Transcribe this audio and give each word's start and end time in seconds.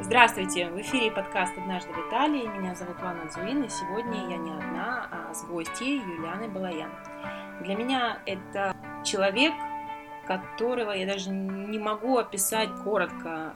Здравствуйте! 0.00 0.70
В 0.70 0.80
эфире 0.80 1.10
подкаст 1.10 1.58
«Однажды 1.58 1.92
в 1.92 2.08
Италии». 2.08 2.46
Меня 2.46 2.76
зовут 2.76 3.02
Лана 3.02 3.28
Зуин, 3.32 3.64
и 3.64 3.68
сегодня 3.68 4.30
я 4.30 4.36
не 4.36 4.52
одна, 4.52 5.08
а 5.10 5.34
с 5.34 5.44
гостьей 5.44 5.98
Юлианой 5.98 6.46
Балаян. 6.46 6.92
Для 7.62 7.74
меня 7.74 8.22
это 8.24 8.76
человек, 9.04 9.52
которого 10.24 10.92
я 10.92 11.04
даже 11.04 11.30
не 11.30 11.78
могу 11.78 12.16
описать 12.16 12.68
коротко, 12.84 13.54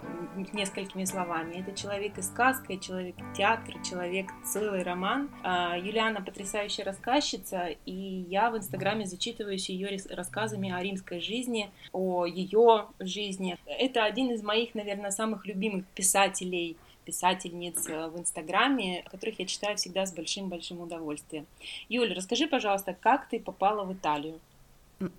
несколькими 0.53 1.05
словами. 1.05 1.57
Это 1.61 1.77
человек 1.77 2.19
и 2.19 2.23
сказка, 2.23 2.77
человек 2.79 3.15
театр, 3.37 3.75
человек 3.83 4.27
целый 4.45 4.83
роман. 4.83 5.31
А, 5.43 5.77
Юлиана 5.77 6.23
потрясающая 6.23 6.85
рассказчица, 6.85 7.69
и 7.85 7.93
я 7.93 8.51
в 8.51 8.57
Инстаграме 8.57 9.07
зачитываюсь 9.07 9.69
ее 9.69 9.97
рассказами 10.11 10.73
о 10.73 10.83
римской 10.83 11.21
жизни, 11.21 11.71
о 11.93 12.27
ее 12.27 12.87
жизни. 12.99 13.59
Это 13.85 14.05
один 14.05 14.31
из 14.31 14.43
моих, 14.45 14.77
наверное, 14.77 15.11
самых 15.11 15.45
любимых 15.45 15.85
писателей 15.95 16.77
писательниц 17.05 17.89
э, 17.89 18.09
в 18.09 18.17
Инстаграме, 18.17 19.03
которых 19.11 19.41
я 19.41 19.47
читаю 19.47 19.77
всегда 19.77 20.07
с 20.07 20.13
большим-большим 20.13 20.81
удовольствием. 20.81 21.47
Юля, 21.89 22.15
расскажи, 22.15 22.47
пожалуйста, 22.47 22.95
как 22.95 23.29
ты 23.29 23.41
попала 23.41 23.83
в 23.85 23.93
Италию? 23.93 24.39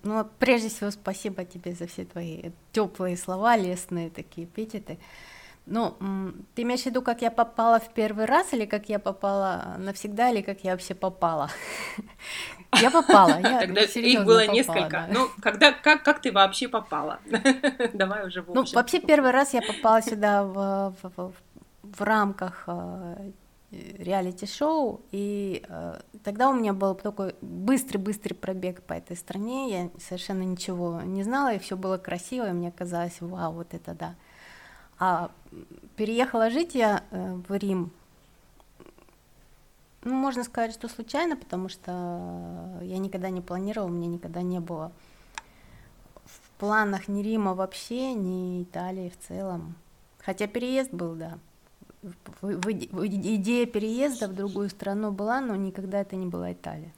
Ну, 0.03 0.25
прежде 0.39 0.69
всего, 0.69 0.91
спасибо 0.91 1.43
тебе 1.43 1.73
за 1.73 1.87
все 1.87 2.05
твои 2.05 2.51
теплые 2.71 3.17
слова, 3.17 3.57
лестные 3.57 4.09
такие 4.09 4.47
эпитеты. 4.47 4.97
Ну, 5.65 5.95
ты 6.55 6.61
имеешь 6.61 6.83
в 6.83 6.85
виду, 6.85 7.01
как 7.01 7.21
я 7.21 7.31
попала 7.31 7.79
в 7.79 7.93
первый 7.93 8.25
раз, 8.25 8.53
или 8.53 8.65
как 8.65 8.87
я 8.87 8.99
попала 8.99 9.75
навсегда, 9.77 10.29
или 10.29 10.41
как 10.41 10.63
я 10.63 10.71
вообще 10.71 10.95
попала? 10.95 11.49
Я 12.81 12.91
попала. 12.91 13.39
Я 13.39 13.59
Тогда 13.61 13.81
их 13.81 14.25
было 14.25 14.39
попала, 14.39 14.55
несколько. 14.55 14.89
Да. 14.89 15.07
Ну, 15.11 15.27
когда, 15.41 15.71
как, 15.71 16.03
как 16.03 16.21
ты 16.21 16.31
вообще 16.31 16.67
попала? 16.67 17.19
Давай 17.93 18.27
уже 18.27 18.41
в 18.41 18.53
Ну, 18.53 18.63
вообще 18.73 18.99
первый 18.99 19.31
раз 19.31 19.53
я 19.53 19.61
попала 19.61 20.01
сюда 20.01 20.43
в, 20.43 20.95
в, 21.01 21.11
в, 21.15 21.33
в 21.83 22.01
рамках 22.01 22.63
э, 22.67 23.31
реалити-шоу, 23.97 25.01
и 25.11 25.63
э, 25.67 25.99
тогда 26.23 26.49
у 26.49 26.53
меня 26.53 26.73
был 26.73 26.95
такой 26.95 27.35
быстрый-быстрый 27.41 28.33
пробег 28.33 28.83
по 28.83 28.93
этой 28.93 29.15
стране, 29.15 29.71
я 29.71 29.89
совершенно 29.99 30.43
ничего 30.43 31.01
не 31.01 31.23
знала, 31.23 31.53
и 31.53 31.59
все 31.59 31.75
было 31.75 31.97
красиво, 31.97 32.49
и 32.49 32.53
мне 32.53 32.71
казалось, 32.71 33.17
вау, 33.19 33.53
вот 33.53 33.73
это 33.73 33.93
да. 33.93 34.15
А 34.99 35.31
переехала 35.95 36.49
жить 36.49 36.75
я 36.75 37.03
э, 37.11 37.35
в 37.47 37.55
Рим, 37.55 37.91
ну, 40.03 40.13
можно 40.13 40.43
сказать, 40.43 40.73
что 40.73 40.87
случайно, 40.87 41.35
потому 41.35 41.69
что 41.69 42.79
я 42.81 42.97
никогда 42.97 43.29
не 43.29 43.41
планировала, 43.41 43.87
у 43.87 43.93
меня 43.93 44.07
никогда 44.07 44.41
не 44.41 44.59
было 44.59 44.91
в 46.25 46.59
планах 46.59 47.07
ни 47.07 47.21
Рима 47.21 47.53
вообще, 47.53 48.13
ни 48.13 48.63
Италии 48.63 49.09
в 49.09 49.27
целом. 49.27 49.75
Хотя 50.19 50.47
переезд 50.47 50.91
был, 50.93 51.15
да 51.15 51.37
идея 52.41 53.65
переезда 53.65 54.27
в 54.27 54.35
другую 54.35 54.69
страну 54.69 55.11
была, 55.11 55.39
но 55.41 55.55
никогда 55.55 56.01
это 56.01 56.15
не 56.15 56.25
была 56.25 56.51
Италия. 56.51 56.93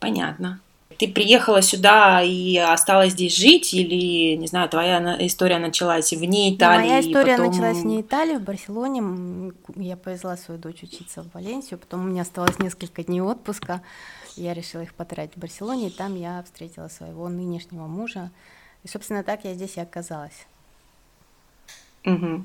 Понятно. 0.00 0.60
Ты 0.98 1.08
приехала 1.08 1.60
сюда 1.60 2.22
и 2.22 2.56
осталась 2.56 3.12
здесь 3.12 3.36
жить, 3.36 3.74
или, 3.74 4.36
не 4.36 4.46
знаю, 4.46 4.68
твоя 4.68 5.16
история 5.26 5.58
началась 5.58 6.12
вне 6.12 6.54
Италии? 6.54 6.88
Моя 6.88 7.00
история 7.00 7.36
потом... 7.36 7.46
началась 7.48 7.78
вне 7.78 8.00
Италии, 8.00 8.36
в 8.36 8.42
Барселоне. 8.42 9.52
Я 9.74 9.96
повезла 9.96 10.36
свою 10.36 10.60
дочь 10.60 10.82
учиться 10.82 11.22
в 11.22 11.32
Валенсию, 11.34 11.78
потом 11.80 12.04
у 12.04 12.08
меня 12.08 12.22
оставалось 12.22 12.58
несколько 12.58 13.02
дней 13.02 13.20
отпуска. 13.20 13.82
Я 14.36 14.54
решила 14.54 14.82
их 14.82 14.94
потратить 14.94 15.36
в 15.36 15.38
Барселоне, 15.38 15.88
и 15.88 15.90
там 15.90 16.16
я 16.16 16.42
встретила 16.44 16.88
своего 16.88 17.28
нынешнего 17.28 17.86
мужа. 17.86 18.30
И, 18.84 18.88
собственно, 18.88 19.24
так 19.24 19.44
я 19.44 19.54
здесь 19.54 19.76
и 19.76 19.80
оказалась. 19.80 20.46
Угу. 22.04 22.44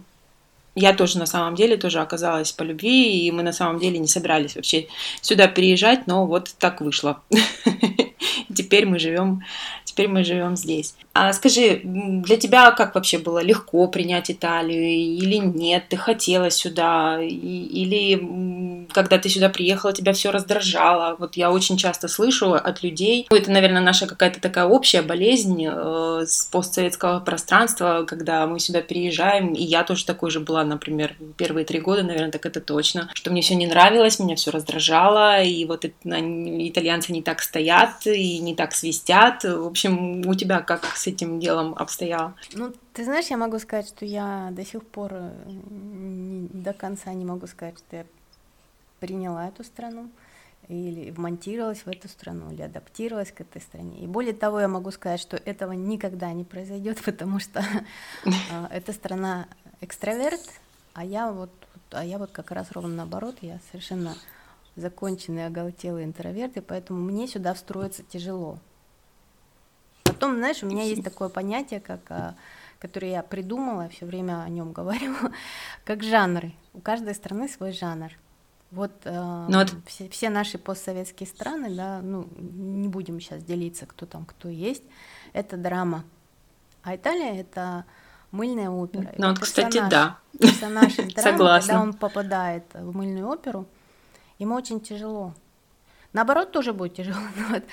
Я 0.75 0.93
тоже 0.93 1.17
на 1.17 1.25
самом 1.25 1.55
деле 1.55 1.77
тоже 1.77 1.99
оказалась 1.99 2.51
по 2.51 2.63
любви, 2.63 3.25
и 3.25 3.31
мы 3.31 3.43
на 3.43 3.53
самом 3.53 3.79
деле 3.79 3.99
не 3.99 4.07
собирались 4.07 4.55
вообще 4.55 4.87
сюда 5.21 5.47
переезжать, 5.47 6.07
но 6.07 6.25
вот 6.25 6.53
так 6.57 6.81
вышло. 6.81 7.21
Теперь 8.53 8.85
мы 8.85 8.99
живем, 8.99 9.43
теперь 9.99 10.07
мы 10.07 10.23
живем 10.23 10.55
здесь. 10.55 10.95
А 11.13 11.33
скажи, 11.33 11.81
для 11.83 12.37
тебя 12.37 12.71
как 12.71 12.95
вообще 12.95 13.17
было 13.17 13.43
легко 13.43 13.85
принять 13.87 14.31
Италию 14.31 14.81
или 14.81 15.35
нет? 15.35 15.89
Ты 15.89 15.97
хотела 15.97 16.49
сюда 16.49 17.19
или 17.21 18.87
когда 18.93 19.17
ты 19.17 19.29
сюда 19.29 19.49
приехала, 19.49 19.91
тебя 19.91 20.13
все 20.13 20.31
раздражало? 20.31 21.15
Вот 21.19 21.35
я 21.35 21.51
очень 21.51 21.77
часто 21.77 22.07
слышу 22.07 22.53
от 22.53 22.83
людей, 22.83 23.27
ну, 23.29 23.37
это, 23.37 23.51
наверное, 23.51 23.81
наша 23.81 24.07
какая-то 24.07 24.39
такая 24.39 24.65
общая 24.65 25.01
болезнь 25.01 25.65
э, 25.69 26.23
с 26.25 26.45
постсоветского 26.45 27.19
пространства, 27.19 28.05
когда 28.07 28.47
мы 28.47 28.59
сюда 28.59 28.81
переезжаем, 28.81 29.53
и 29.53 29.63
я 29.63 29.83
тоже 29.83 30.05
такой 30.05 30.31
же 30.31 30.39
была, 30.39 30.63
например, 30.63 31.15
первые 31.37 31.65
три 31.65 31.79
года, 31.79 32.03
наверное, 32.03 32.31
так 32.31 32.45
это 32.45 32.61
точно, 32.61 33.09
что 33.13 33.31
мне 33.31 33.41
все 33.41 33.55
не 33.55 33.67
нравилось, 33.67 34.19
меня 34.19 34.35
все 34.35 34.51
раздражало, 34.51 35.43
и 35.43 35.65
вот 35.65 35.85
это, 35.85 35.95
итальянцы 36.05 37.11
не 37.11 37.21
так 37.21 37.41
стоят 37.41 38.07
и 38.07 38.39
не 38.39 38.55
так 38.55 38.73
свистят. 38.73 39.43
В 39.43 39.67
общем, 39.67 39.88
у 39.89 40.33
тебя 40.35 40.61
как 40.61 40.85
с 40.85 41.07
этим 41.07 41.39
делом 41.39 41.73
обстояло? 41.75 42.35
Ну, 42.53 42.73
ты 42.93 43.03
знаешь, 43.03 43.27
я 43.27 43.37
могу 43.37 43.59
сказать, 43.59 43.87
что 43.87 44.05
я 44.05 44.49
до 44.51 44.65
сих 44.65 44.85
пор 44.85 45.11
э, 45.13 45.31
не, 45.69 46.47
до 46.47 46.73
конца 46.73 47.13
не 47.13 47.25
могу 47.25 47.47
сказать, 47.47 47.77
что 47.77 47.97
я 47.97 48.05
приняла 48.99 49.47
эту 49.47 49.63
страну 49.63 50.09
или 50.67 51.09
вмонтировалась 51.09 51.79
в 51.79 51.87
эту 51.87 52.07
страну, 52.07 52.51
или 52.51 52.61
адаптировалась 52.61 53.31
к 53.31 53.41
этой 53.41 53.59
стране. 53.59 53.99
И 53.99 54.07
более 54.07 54.33
того, 54.33 54.59
я 54.59 54.67
могу 54.67 54.91
сказать, 54.91 55.19
что 55.19 55.35
этого 55.37 55.71
никогда 55.71 56.31
не 56.31 56.43
произойдет, 56.43 57.01
потому 57.05 57.39
что 57.39 57.65
а, 58.51 58.67
эта 58.71 58.93
страна 58.93 59.47
экстраверт, 59.81 60.41
а 60.93 61.03
я 61.03 61.31
вот, 61.31 61.51
а 61.91 62.05
я 62.05 62.19
вот 62.19 62.31
как 62.31 62.51
раз 62.51 62.71
ровно 62.71 62.95
наоборот, 62.95 63.37
я 63.41 63.59
совершенно 63.71 64.15
законченный, 64.75 65.47
оголтелый 65.47 66.05
интроверт, 66.05 66.57
и 66.57 66.61
поэтому 66.61 67.01
мне 67.01 67.27
сюда 67.27 67.53
встроиться 67.53 68.03
тяжело. 68.03 68.59
Потом, 70.19 70.35
знаешь, 70.35 70.61
у 70.63 70.65
меня 70.65 70.83
есть 70.83 71.01
такое 71.01 71.29
понятие, 71.29 71.79
как, 71.79 72.01
а, 72.09 72.35
которое 72.77 73.11
я 73.11 73.23
придумала, 73.23 73.87
все 73.87 74.05
время 74.05 74.43
о 74.43 74.49
нем 74.49 74.73
говорю, 74.73 75.15
как 75.85 76.03
жанры. 76.03 76.51
У 76.73 76.81
каждой 76.81 77.15
страны 77.15 77.47
свой 77.47 77.71
жанр. 77.71 78.11
Вот, 78.71 78.91
э, 79.05 79.45
ну, 79.47 79.59
вот 79.59 79.73
все, 79.85 80.09
все 80.09 80.29
наши 80.29 80.57
постсоветские 80.57 81.27
страны, 81.27 81.73
да, 81.73 82.01
ну 82.01 82.27
не 82.37 82.89
будем 82.89 83.21
сейчас 83.21 83.41
делиться, 83.43 83.85
кто 83.85 84.05
там, 84.05 84.25
кто 84.25 84.49
есть, 84.49 84.83
это 85.31 85.55
драма, 85.55 86.03
а 86.83 86.97
Италия 86.97 87.39
это 87.39 87.85
мыльная 88.31 88.69
опера. 88.69 89.11
Ну 89.17 89.29
вот, 89.29 89.39
кстати, 89.39 89.81
да. 89.89 90.17
Персонаж 90.37 90.99
из 90.99 91.13
драмы, 91.15 91.59
когда 91.61 91.81
он 91.81 91.93
попадает 91.93 92.65
в 92.73 92.93
мыльную 92.93 93.27
оперу, 93.27 93.65
ему 94.37 94.53
очень 94.53 94.81
тяжело. 94.81 95.33
Наоборот, 96.13 96.51
тоже 96.51 96.73
будет 96.73 96.95
тяжело. 96.95 97.19
Но 97.35 97.47
вот 97.49 97.63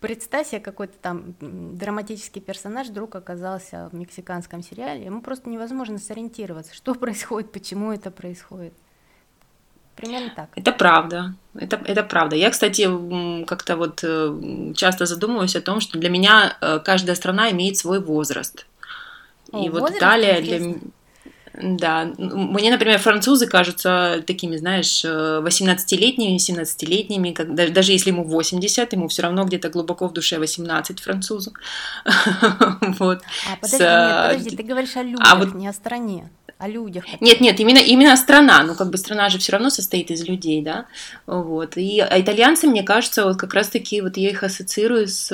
представь 0.00 0.48
себе, 0.48 0.60
какой-то 0.60 0.94
там 1.00 1.34
драматический 1.40 2.40
персонаж 2.40 2.88
вдруг 2.88 3.14
оказался 3.14 3.88
в 3.92 3.94
мексиканском 3.94 4.62
сериале. 4.62 5.04
Ему 5.04 5.20
просто 5.20 5.48
невозможно 5.50 5.98
сориентироваться, 5.98 6.74
что 6.74 6.94
происходит, 7.02 7.52
почему 7.52 7.92
это 7.92 8.10
происходит. 8.10 8.72
Примерно 9.96 10.32
так. 10.34 10.48
Это 10.56 10.72
правда. 10.72 11.34
Это, 11.54 11.76
это 11.84 12.02
правда. 12.02 12.34
Я, 12.34 12.50
кстати, 12.50 12.88
как-то 13.44 13.76
вот 13.76 14.00
э, 14.02 14.72
часто 14.74 15.04
задумываюсь 15.04 15.54
о 15.54 15.60
том, 15.60 15.80
что 15.80 15.98
для 15.98 16.08
меня 16.08 16.56
э, 16.60 16.78
каждая 16.82 17.14
страна 17.14 17.50
имеет 17.50 17.76
свой 17.76 18.00
возраст. 18.00 18.66
О, 19.52 19.62
И 19.62 19.68
вот 19.68 19.90
Италия 19.90 20.40
для 20.40 20.76
да, 21.54 22.10
мне, 22.18 22.70
например, 22.70 22.98
французы 22.98 23.46
кажутся 23.46 24.22
такими, 24.26 24.56
знаешь, 24.56 25.04
18-летними, 25.04 26.36
17-летними, 26.36 27.32
когда, 27.32 27.68
даже 27.68 27.92
если 27.92 28.10
ему 28.10 28.24
80, 28.24 28.92
ему 28.92 29.08
все 29.08 29.22
равно 29.22 29.44
где-то 29.44 29.68
глубоко 29.68 30.08
в 30.08 30.12
душе 30.12 30.38
18 30.38 31.00
французу. 31.00 31.52
вот. 32.98 33.22
А 33.50 33.56
подожди, 33.60 33.84
нет, 33.84 34.26
подожди, 34.28 34.56
ты 34.56 34.62
говоришь 34.62 34.96
о 34.96 35.00
а 35.00 35.02
людях, 35.02 35.28
а 35.30 35.36
вот... 35.36 35.54
не 35.54 35.68
о 35.68 35.72
стране 35.72 36.30
о 36.58 36.68
людях. 36.68 37.04
Нет, 37.20 37.40
нет, 37.40 37.58
именно, 37.58 37.78
именно 37.78 38.16
страна. 38.16 38.62
Ну, 38.62 38.76
как 38.76 38.90
бы 38.90 38.96
страна 38.96 39.28
же 39.28 39.38
все 39.38 39.52
равно 39.52 39.68
состоит 39.68 40.12
из 40.12 40.28
людей, 40.28 40.62
да. 40.62 40.86
Вот. 41.26 41.76
И 41.76 41.98
а 41.98 42.20
итальянцы, 42.20 42.68
мне 42.68 42.84
кажется, 42.84 43.24
вот 43.24 43.36
как 43.36 43.52
раз-таки 43.52 44.00
вот 44.00 44.16
я 44.16 44.30
их 44.30 44.44
ассоциирую 44.44 45.08
с 45.08 45.28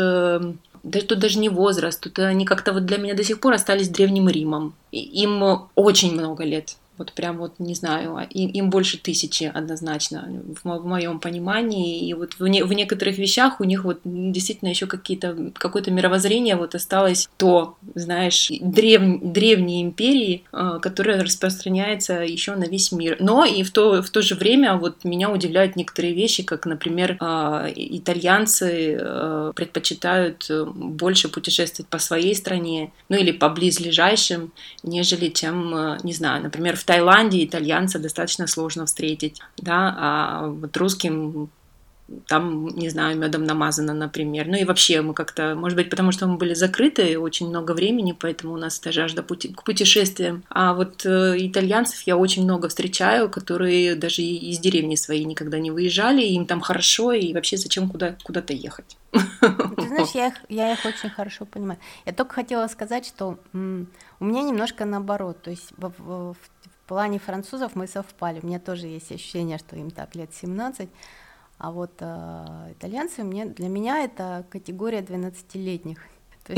да 0.82 1.00
тут 1.00 1.18
даже 1.18 1.38
не 1.38 1.48
возраст, 1.48 2.00
тут 2.00 2.18
они 2.18 2.44
как-то 2.44 2.72
вот 2.72 2.86
для 2.86 2.98
меня 2.98 3.14
до 3.14 3.24
сих 3.24 3.40
пор 3.40 3.54
остались 3.54 3.88
древним 3.88 4.28
Римом. 4.28 4.74
И 4.92 5.00
им 5.00 5.68
очень 5.74 6.12
много 6.12 6.44
лет. 6.44 6.76
Вот 6.98 7.12
прям 7.12 7.38
вот, 7.38 7.54
не 7.58 7.74
знаю, 7.74 8.16
а 8.16 8.24
им, 8.24 8.70
больше 8.70 8.98
тысячи 8.98 9.44
однозначно 9.44 10.28
в, 10.62 10.68
в 10.68 10.84
моем 10.84 11.20
понимании. 11.20 12.08
И 12.08 12.12
вот 12.14 12.34
в, 12.38 12.46
не, 12.46 12.62
в 12.64 12.72
некоторых 12.72 13.18
вещах 13.18 13.60
у 13.60 13.64
них 13.64 13.84
вот 13.84 14.00
действительно 14.04 14.68
еще 14.68 14.86
какие-то, 14.86 15.52
какое-то 15.54 15.90
мировоззрение 15.90 16.56
вот 16.56 16.74
осталось 16.74 17.28
то, 17.36 17.76
знаешь, 17.94 18.50
древ, 18.60 19.20
древней 19.22 19.82
империи, 19.82 20.44
э, 20.52 20.78
которая 20.82 21.22
распространяется 21.22 22.14
еще 22.14 22.56
на 22.56 22.64
весь 22.64 22.90
мир. 22.90 23.16
Но 23.20 23.44
и 23.44 23.62
в 23.62 23.70
то, 23.70 24.02
в 24.02 24.10
то 24.10 24.20
же 24.20 24.34
время 24.34 24.76
вот 24.76 25.04
меня 25.04 25.30
удивляют 25.30 25.76
некоторые 25.76 26.14
вещи, 26.14 26.42
как, 26.42 26.66
например, 26.66 27.16
э, 27.20 27.72
итальянцы 27.76 28.98
э, 29.00 29.52
предпочитают 29.54 30.50
больше 30.50 31.28
путешествовать 31.28 31.88
по 31.88 31.98
своей 31.98 32.34
стране, 32.34 32.92
ну 33.08 33.16
или 33.16 33.30
по 33.30 33.48
близлежащим, 33.48 34.52
нежели 34.82 35.28
чем, 35.28 35.96
не 36.02 36.12
знаю, 36.12 36.42
например, 36.42 36.76
в 36.76 36.84
Таиланде 36.88 37.44
итальянца 37.44 37.98
достаточно 37.98 38.46
сложно 38.46 38.86
встретить, 38.86 39.42
да, 39.58 39.94
а 39.98 40.46
вот 40.46 40.74
русским 40.78 41.50
там, 42.26 42.68
не 42.68 42.88
знаю, 42.88 43.18
медом 43.18 43.44
намазано, 43.44 43.92
например. 43.92 44.46
Ну 44.46 44.56
и 44.56 44.64
вообще 44.64 45.02
мы 45.02 45.12
как-то, 45.12 45.54
может 45.54 45.76
быть, 45.76 45.90
потому 45.90 46.12
что 46.12 46.26
мы 46.26 46.38
были 46.38 46.54
закрыты 46.54 47.18
очень 47.18 47.48
много 47.48 47.72
времени, 47.72 48.16
поэтому 48.18 48.54
у 48.54 48.56
нас 48.56 48.80
эта 48.80 48.92
жажда 48.92 49.22
пути, 49.22 49.52
к 49.52 49.62
путешествиям. 49.62 50.42
А 50.48 50.72
вот 50.72 51.04
э, 51.04 51.34
итальянцев 51.36 52.00
я 52.06 52.16
очень 52.16 52.44
много 52.44 52.68
встречаю, 52.68 53.28
которые 53.28 53.94
даже 53.94 54.22
из 54.22 54.58
деревни 54.58 54.94
своей 54.94 55.24
никогда 55.24 55.58
не 55.58 55.70
выезжали, 55.70 56.22
им 56.22 56.46
там 56.46 56.62
хорошо, 56.62 57.12
и 57.12 57.34
вообще 57.34 57.58
зачем 57.58 57.90
куда, 57.90 58.16
куда-то 58.24 58.54
ехать. 58.54 58.96
Ты 59.12 59.88
знаешь, 59.88 60.10
я 60.14 60.28
их, 60.28 60.34
я 60.48 60.72
их 60.72 60.84
очень 60.86 61.10
хорошо 61.10 61.44
понимаю. 61.44 61.78
Я 62.06 62.12
только 62.12 62.34
хотела 62.34 62.66
сказать, 62.68 63.06
что 63.06 63.38
у 63.52 64.24
меня 64.24 64.42
немножко 64.42 64.86
наоборот, 64.86 65.42
то 65.42 65.50
есть 65.50 65.72
в, 65.76 65.92
в, 65.98 66.34
в 66.34 66.36
плане 66.88 67.18
французов 67.18 67.76
мы 67.76 67.86
совпали. 67.86 68.40
У 68.42 68.46
меня 68.46 68.58
тоже 68.58 68.86
есть 68.86 69.12
ощущение, 69.12 69.58
что 69.58 69.76
им 69.76 69.90
так 69.90 70.16
лет 70.16 70.30
17, 70.34 70.88
а 71.58 71.70
вот 71.70 71.92
э, 72.00 72.72
итальянцы 72.72 73.22
мне, 73.22 73.46
для 73.46 73.68
меня 73.68 74.04
это 74.04 74.44
категория 74.50 75.00
12-летних. 75.00 75.98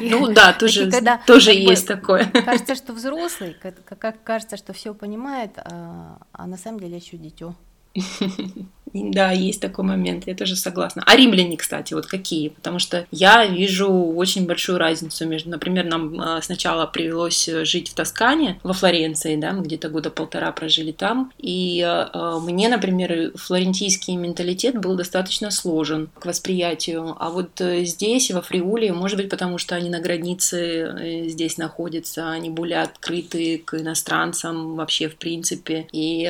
ну 0.00 0.32
да, 0.32 0.52
тоже, 0.52 0.88
тоже 1.26 1.50
есть 1.52 1.88
такое. 1.88 2.24
Кажется, 2.26 2.76
что 2.76 2.92
взрослый, 2.94 3.56
как, 3.60 3.84
как 3.84 4.22
кажется, 4.22 4.56
что 4.56 4.72
все 4.72 4.94
понимает, 4.94 5.50
а, 5.56 6.18
а 6.32 6.46
на 6.46 6.56
самом 6.56 6.78
деле 6.78 6.96
еще 6.96 7.16
дитё. 7.16 7.54
Да, 8.94 9.32
есть 9.32 9.60
такой 9.60 9.84
момент, 9.84 10.26
я 10.26 10.34
тоже 10.36 10.54
согласна. 10.54 11.02
А 11.04 11.16
римляне, 11.16 11.56
кстати, 11.56 11.94
вот 11.94 12.06
какие? 12.06 12.48
Потому 12.50 12.78
что 12.78 13.06
я 13.10 13.44
вижу 13.44 13.90
очень 13.90 14.46
большую 14.46 14.78
разницу 14.78 15.26
между, 15.26 15.50
например, 15.50 15.84
нам 15.84 16.20
а, 16.20 16.40
сначала 16.40 16.86
привелось 16.86 17.48
жить 17.62 17.90
в 17.90 17.94
Тоскане, 17.94 18.60
во 18.62 18.72
Флоренции, 18.72 19.34
да, 19.34 19.52
мы 19.52 19.64
где-то 19.64 19.88
года 19.88 20.10
полтора 20.10 20.52
прожили 20.52 20.92
там, 20.92 21.32
и 21.38 21.82
а, 21.84 22.38
мне, 22.38 22.68
например, 22.68 23.32
флорентийский 23.36 24.14
менталитет 24.14 24.80
был 24.80 24.94
достаточно 24.94 25.50
сложен 25.50 26.08
к 26.18 26.26
восприятию, 26.26 27.16
а 27.18 27.30
вот 27.30 27.60
э, 27.60 27.84
здесь, 27.84 28.30
во 28.30 28.42
Фриуле, 28.42 28.92
может 28.92 29.16
быть, 29.16 29.28
потому 29.28 29.58
что 29.58 29.74
они 29.74 29.90
на 29.90 29.98
границе 29.98 30.60
э, 30.60 31.28
здесь 31.28 31.58
находятся, 31.58 32.30
они 32.30 32.48
более 32.48 32.82
открыты 32.82 33.58
к 33.64 33.74
иностранцам 33.74 34.76
вообще, 34.76 35.08
в 35.08 35.16
принципе, 35.16 35.88
и 35.90 36.22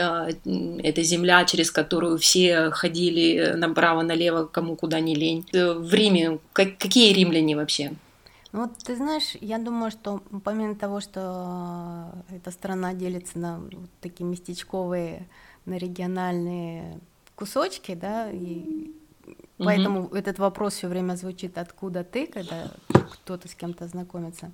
эта 0.83 1.03
земля, 1.03 1.45
через 1.55 1.71
которую 1.71 2.19
все 2.19 2.71
ходили 2.73 3.53
направо-налево, 3.55 4.47
кому 4.47 4.75
куда 4.75 4.99
не 4.99 5.15
лень. 5.15 5.47
Э, 5.53 5.73
в 5.73 5.95
Риме, 5.95 6.41
как, 6.53 6.79
какие 6.79 7.13
римляне 7.13 7.55
вообще? 7.55 7.93
Ну, 8.51 8.63
вот 8.63 8.73
ты 8.79 8.97
знаешь, 8.97 9.37
я 9.41 9.59
думаю, 9.59 9.93
что 9.93 10.21
помимо 10.43 10.75
того, 10.75 11.01
что 11.01 12.11
эта 12.29 12.51
страна 12.51 12.93
делится 12.93 13.39
на 13.39 13.61
вот 13.61 13.89
такие 14.01 14.25
местечковые, 14.25 15.29
на 15.65 15.79
региональные 15.79 16.99
кусочки, 17.37 17.95
да, 17.95 18.29
и 18.33 18.91
угу. 19.25 19.35
поэтому 19.59 20.09
этот 20.09 20.41
вопрос 20.41 20.75
все 20.75 20.89
время 20.89 21.15
звучит 21.15 21.57
«откуда 21.57 22.03
ты?», 22.03 22.27
когда 22.27 22.73
кто-то 23.13 23.49
с 23.49 23.55
кем-то 23.55 23.87
знакомится. 23.87 24.51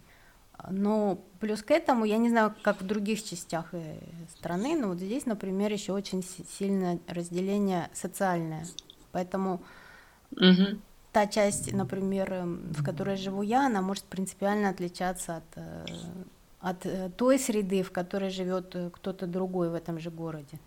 Но 0.68 1.18
плюс 1.38 1.62
к 1.62 1.70
этому, 1.70 2.04
я 2.04 2.18
не 2.18 2.28
знаю, 2.28 2.54
как 2.62 2.80
в 2.80 2.86
других 2.86 3.22
частях 3.24 3.66
э, 3.72 3.98
страны, 4.36 4.76
но 4.76 4.88
вот 4.88 4.98
здесь, 4.98 5.26
например, 5.26 5.72
еще 5.72 5.92
очень 5.92 6.22
сильное 6.22 6.98
разделение 7.06 7.88
социальное. 7.92 8.66
Поэтому 9.12 9.62
угу. 10.32 10.78
та 11.12 11.26
часть, 11.26 11.72
например, 11.72 12.32
эм, 12.32 12.72
в 12.72 12.84
которой 12.84 13.16
живу 13.16 13.42
я, 13.42 13.66
она 13.66 13.80
может 13.80 14.04
принципиально 14.04 14.68
отличаться 14.68 15.36
от, 15.36 15.44
э, 15.56 15.86
от 16.60 16.86
э, 16.86 17.10
той 17.16 17.38
среды, 17.38 17.82
в 17.82 17.92
которой 17.92 18.30
живет 18.30 18.76
кто-то 18.92 19.26
другой 19.26 19.70
в 19.70 19.74
этом 19.74 19.98
же 19.98 20.10
городе. 20.10 20.58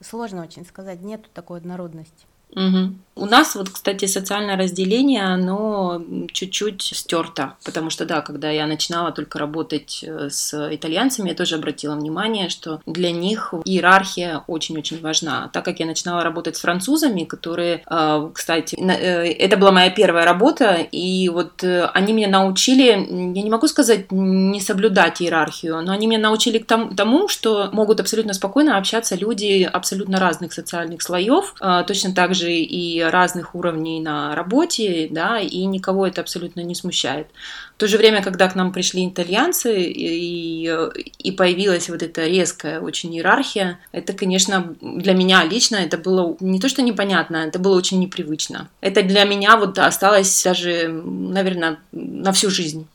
Сложно 0.00 0.42
очень 0.42 0.64
сказать, 0.64 1.00
нету 1.02 1.28
такой 1.32 1.58
однородности. 1.58 2.26
Угу. 2.52 2.94
У 3.18 3.26
нас 3.26 3.56
вот, 3.56 3.68
кстати, 3.68 4.04
социальное 4.04 4.56
разделение, 4.56 5.24
оно 5.24 6.00
чуть-чуть 6.32 6.82
стерто, 6.82 7.54
потому 7.64 7.90
что, 7.90 8.04
да, 8.04 8.20
когда 8.20 8.48
я 8.48 8.66
начинала 8.66 9.10
только 9.10 9.40
работать 9.40 10.04
э, 10.06 10.28
с 10.30 10.54
итальянцами, 10.72 11.30
я 11.30 11.34
тоже 11.34 11.56
обратила 11.56 11.96
внимание, 11.96 12.48
что 12.48 12.80
для 12.86 13.10
них 13.10 13.52
иерархия 13.64 14.44
очень-очень 14.46 15.00
важна. 15.00 15.50
Так 15.52 15.64
как 15.64 15.80
я 15.80 15.86
начинала 15.86 16.22
работать 16.22 16.56
с 16.56 16.60
французами, 16.60 17.24
которые, 17.24 17.82
э, 17.90 18.30
кстати, 18.32 18.76
э, 18.76 19.32
это 19.32 19.56
была 19.56 19.72
моя 19.72 19.90
первая 19.90 20.24
работа, 20.24 20.76
и 20.76 21.28
вот 21.28 21.64
они 21.64 22.12
меня 22.12 22.28
научили, 22.28 22.84
я 22.84 23.42
не 23.42 23.50
могу 23.50 23.66
сказать 23.66 24.12
не 24.12 24.60
соблюдать 24.60 25.20
иерархию, 25.20 25.82
но 25.82 25.92
они 25.92 26.06
меня 26.06 26.20
научили 26.20 26.58
к 26.58 26.66
тому, 26.66 27.26
что 27.26 27.68
могут 27.72 27.98
абсолютно 27.98 28.32
спокойно 28.32 28.78
общаться 28.78 29.16
люди 29.16 29.68
абсолютно 29.70 30.20
разных 30.20 30.52
социальных 30.52 31.02
слоев, 31.02 31.54
точно 31.86 32.14
так 32.14 32.34
же 32.34 32.37
и 32.46 33.00
разных 33.00 33.54
уровней 33.54 34.00
на 34.00 34.34
работе, 34.34 35.08
да, 35.10 35.40
и 35.40 35.64
никого 35.64 36.06
это 36.06 36.20
абсолютно 36.20 36.60
не 36.60 36.74
смущает. 36.74 37.28
В 37.76 37.78
то 37.78 37.86
же 37.86 37.98
время, 37.98 38.22
когда 38.22 38.48
к 38.48 38.54
нам 38.54 38.72
пришли 38.72 39.08
итальянцы 39.08 39.82
и, 39.82 40.70
и 41.18 41.32
появилась 41.32 41.88
вот 41.88 42.02
эта 42.02 42.26
резкая 42.26 42.80
очень 42.80 43.14
иерархия, 43.14 43.78
это, 43.92 44.12
конечно, 44.12 44.74
для 44.80 45.14
меня 45.14 45.44
лично 45.44 45.76
это 45.76 45.96
было 45.96 46.36
не 46.40 46.60
то, 46.60 46.68
что 46.68 46.82
непонятно, 46.82 47.36
это 47.36 47.58
было 47.58 47.76
очень 47.76 48.00
непривычно. 48.00 48.68
Это 48.80 49.02
для 49.02 49.24
меня 49.24 49.56
вот 49.56 49.78
осталось 49.78 50.42
даже, 50.42 50.88
наверное, 50.88 51.78
на 51.92 52.32
всю 52.32 52.50
жизнь. 52.50 52.86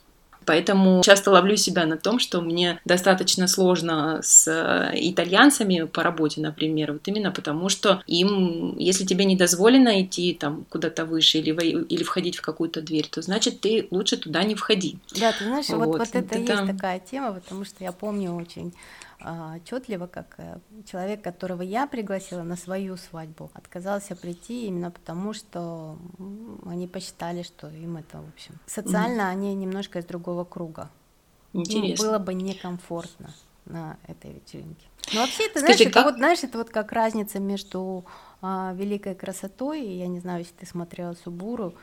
Поэтому 0.46 1.02
часто 1.04 1.30
ловлю 1.30 1.56
себя 1.56 1.86
на 1.86 1.96
том, 1.96 2.18
что 2.18 2.40
мне 2.40 2.80
достаточно 2.84 3.46
сложно 3.48 4.20
с 4.22 4.48
э, 4.48 4.92
итальянцами 4.94 5.84
по 5.84 6.02
работе, 6.02 6.40
например, 6.40 6.92
вот 6.92 7.06
именно 7.06 7.30
потому, 7.30 7.68
что 7.68 8.02
им, 8.06 8.76
если 8.78 9.04
тебе 9.04 9.24
не 9.24 9.36
дозволено 9.36 10.02
идти 10.02 10.34
там 10.34 10.64
куда-то 10.68 11.04
выше 11.04 11.38
или, 11.38 11.50
или 11.84 12.02
входить 12.02 12.36
в 12.36 12.42
какую-то 12.42 12.82
дверь, 12.82 13.06
то 13.10 13.22
значит 13.22 13.60
ты 13.60 13.88
лучше 13.90 14.16
туда 14.16 14.44
не 14.44 14.54
входи. 14.54 14.98
Да, 15.18 15.32
ты 15.32 15.44
знаешь, 15.44 15.68
вот, 15.68 15.86
вот, 15.86 15.98
вот 15.98 16.08
это, 16.08 16.18
это 16.18 16.38
есть 16.38 16.66
такая 16.66 16.98
тема, 17.00 17.32
потому 17.32 17.64
что 17.64 17.84
я 17.84 17.92
помню 17.92 18.34
очень 18.34 18.72
отчетливо, 19.24 20.06
как 20.06 20.34
э, 20.38 20.58
человек, 20.90 21.22
которого 21.22 21.62
я 21.62 21.86
пригласила 21.86 22.42
на 22.42 22.56
свою 22.56 22.96
свадьбу, 22.96 23.50
отказался 23.54 24.14
прийти 24.16 24.66
именно 24.66 24.90
потому, 24.90 25.32
что 25.32 25.96
они 26.66 26.86
посчитали, 26.86 27.42
что 27.42 27.68
им 27.68 27.96
это, 27.96 28.18
в 28.18 28.28
общем, 28.28 28.54
социально 28.66 29.22
mm 29.22 29.30
они 29.34 29.54
немножко 29.54 29.98
из 29.98 30.04
другого 30.04 30.44
круга. 30.44 30.90
Интересно. 31.52 32.04
Им 32.04 32.10
было 32.10 32.18
бы 32.18 32.34
некомфортно 32.34 33.30
на 33.64 33.96
этой 34.06 34.32
вечеринке. 34.32 34.86
Ну 35.12 35.20
вообще, 35.20 35.48
ты 35.48 35.60
знаешь, 35.60 35.76
Скажи, 35.76 35.90
это 35.90 35.94
как... 35.94 36.04
вот, 36.04 36.14
знаешь, 36.16 36.42
это 36.42 36.58
вот 36.58 36.70
как 36.70 36.92
разница 36.92 37.40
между 37.40 38.04
а, 38.42 38.72
великой 38.74 39.14
красотой, 39.14 39.82
я 39.82 40.06
не 40.06 40.20
знаю, 40.20 40.40
если 40.40 40.54
ты 40.54 40.66
смотрела 40.66 41.14
Субуру, 41.14 41.74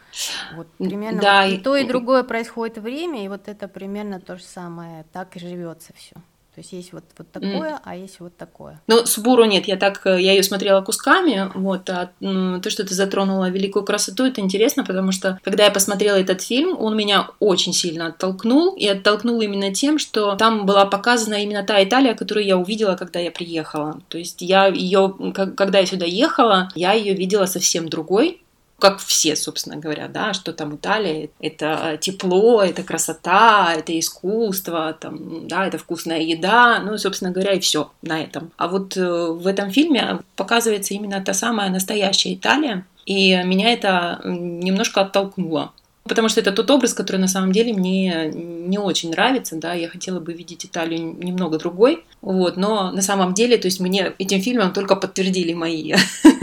вот 0.56 0.68
примерно 0.78 1.22
да, 1.22 1.46
вот 1.46 1.54
и 1.54 1.58
то, 1.58 1.76
и 1.76 1.88
другое 1.88 2.24
происходит 2.24 2.78
время, 2.78 3.26
и 3.26 3.28
вот 3.28 3.48
это 3.48 3.68
примерно 3.68 4.20
то 4.20 4.38
же 4.38 4.44
самое, 4.44 5.06
так 5.12 5.36
и 5.36 5.40
живется 5.40 5.94
все. 5.94 6.16
То 6.54 6.60
есть 6.60 6.74
есть 6.74 6.92
вот, 6.92 7.06
вот 7.18 7.32
такое, 7.32 7.72
mm. 7.72 7.80
а 7.86 7.96
есть 7.96 8.20
вот 8.20 8.36
такое. 8.36 8.82
Ну, 8.88 9.06
Субуру 9.06 9.46
нет, 9.46 9.70
я 9.70 9.78
так, 9.78 10.06
э, 10.06 10.22
я 10.22 10.34
ее 10.34 10.44
смотрела 10.44 10.82
кусками, 10.82 11.50
вот, 11.56 11.90
а 11.90 12.12
то, 12.20 12.70
что 12.70 12.86
ты 12.86 12.94
затронула 12.94 13.50
великую 13.50 13.86
красоту, 13.86 14.26
это 14.26 14.42
интересно, 14.42 14.84
потому 14.84 15.14
что, 15.14 15.40
когда 15.44 15.64
я 15.64 15.72
посмотрела 15.72 16.18
этот 16.18 16.42
фильм, 16.42 16.76
он 16.78 16.98
меня 16.98 17.30
очень 17.40 17.72
сильно 17.72 18.08
оттолкнул, 18.08 18.76
и 18.76 18.86
оттолкнул 18.86 19.40
именно 19.40 19.74
тем, 19.74 19.98
что 19.98 20.36
там 20.36 20.66
была 20.66 20.86
показана 20.86 21.36
именно 21.36 21.64
та 21.64 21.82
Италия, 21.82 22.16
которую 22.16 22.46
я 22.46 22.58
увидела, 22.58 22.96
когда 22.96 23.20
я 23.20 23.32
приехала. 23.32 24.02
То 24.10 24.18
есть 24.18 24.42
я 24.42 24.68
ее, 24.68 25.16
когда 25.56 25.80
я 25.80 25.86
сюда 25.86 26.06
ехала, 26.06 26.70
я 26.76 26.92
ее 26.92 27.14
видела 27.14 27.46
совсем 27.46 27.88
другой, 27.88 28.42
как 28.82 29.00
все, 29.00 29.36
собственно 29.36 29.78
говоря, 29.78 30.08
да, 30.08 30.34
что 30.34 30.54
там 30.54 30.76
Италия— 30.76 31.30
это 31.40 31.98
тепло, 32.02 32.64
это 32.64 32.84
красота, 32.84 33.74
это 33.78 33.98
искусство, 33.98 34.98
там, 35.00 35.48
да, 35.48 35.68
это 35.68 35.78
вкусная 35.78 36.20
еда, 36.20 36.80
ну, 36.80 36.98
собственно 36.98 37.32
говоря, 37.32 37.54
и 37.54 37.60
все 37.60 37.92
на 38.02 38.22
этом. 38.22 38.52
А 38.58 38.68
вот 38.68 38.98
э, 38.98 39.28
в 39.28 39.46
этом 39.46 39.70
фильме 39.70 40.20
показывается 40.36 40.96
именно 40.96 41.24
та 41.24 41.34
самая 41.34 41.70
настоящая 41.70 42.34
Италия, 42.34 42.86
и 43.06 43.42
меня 43.44 43.72
это 43.72 44.20
немножко 44.24 45.02
оттолкнуло 45.02 45.72
Потому 46.04 46.30
что 46.30 46.42
это 46.42 46.52
тот 46.52 46.70
образ, 46.72 46.94
который 46.94 47.18
на 47.18 47.28
самом 47.28 47.52
деле 47.52 47.74
мне 47.74 48.32
не 48.34 48.80
очень 48.80 49.12
нравится, 49.12 49.56
да, 49.56 49.74
я 49.74 49.88
хотела 49.88 50.20
бы 50.20 50.34
видеть 50.34 50.66
Италию 50.66 51.16
немного 51.18 51.60
другой, 51.60 52.04
вот, 52.22 52.58
но 52.58 52.92
на 52.92 53.02
самом 53.02 53.34
деле, 53.34 53.58
то 53.58 53.68
есть 53.68 53.80
мне 53.80 54.14
этим 54.18 54.42
фильмом 54.42 54.74
только 54.74 54.96
подтвердили 54.96 55.54
мои, 55.54 55.94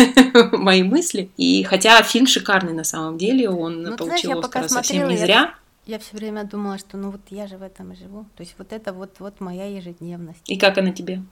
мои 0.52 0.82
мысли, 0.84 1.30
и 1.36 1.64
хотя 1.64 2.00
фильм 2.02 2.26
шикарный 2.26 2.72
на 2.72 2.84
самом 2.84 3.18
деле, 3.18 3.50
он 3.50 3.82
ну, 3.82 3.96
получил 3.96 4.30
знаешь, 4.30 4.44
Оскара 4.44 4.68
совсем 4.68 5.08
не 5.08 5.16
зря. 5.16 5.54
Я, 5.86 5.94
я 5.94 5.98
все 5.98 6.16
время 6.16 6.44
думала, 6.44 6.78
что 6.78 6.96
ну 6.96 7.10
вот 7.10 7.20
я 7.30 7.48
же 7.48 7.56
в 7.56 7.62
этом 7.62 7.96
живу, 7.96 8.26
то 8.36 8.42
есть 8.42 8.54
вот 8.58 8.72
это 8.72 8.92
вот, 8.92 9.16
вот 9.18 9.40
моя 9.40 9.66
ежедневность. 9.66 10.42
И 10.46 10.56
как 10.56 10.78
она 10.78 10.92
тебе? 10.92 11.22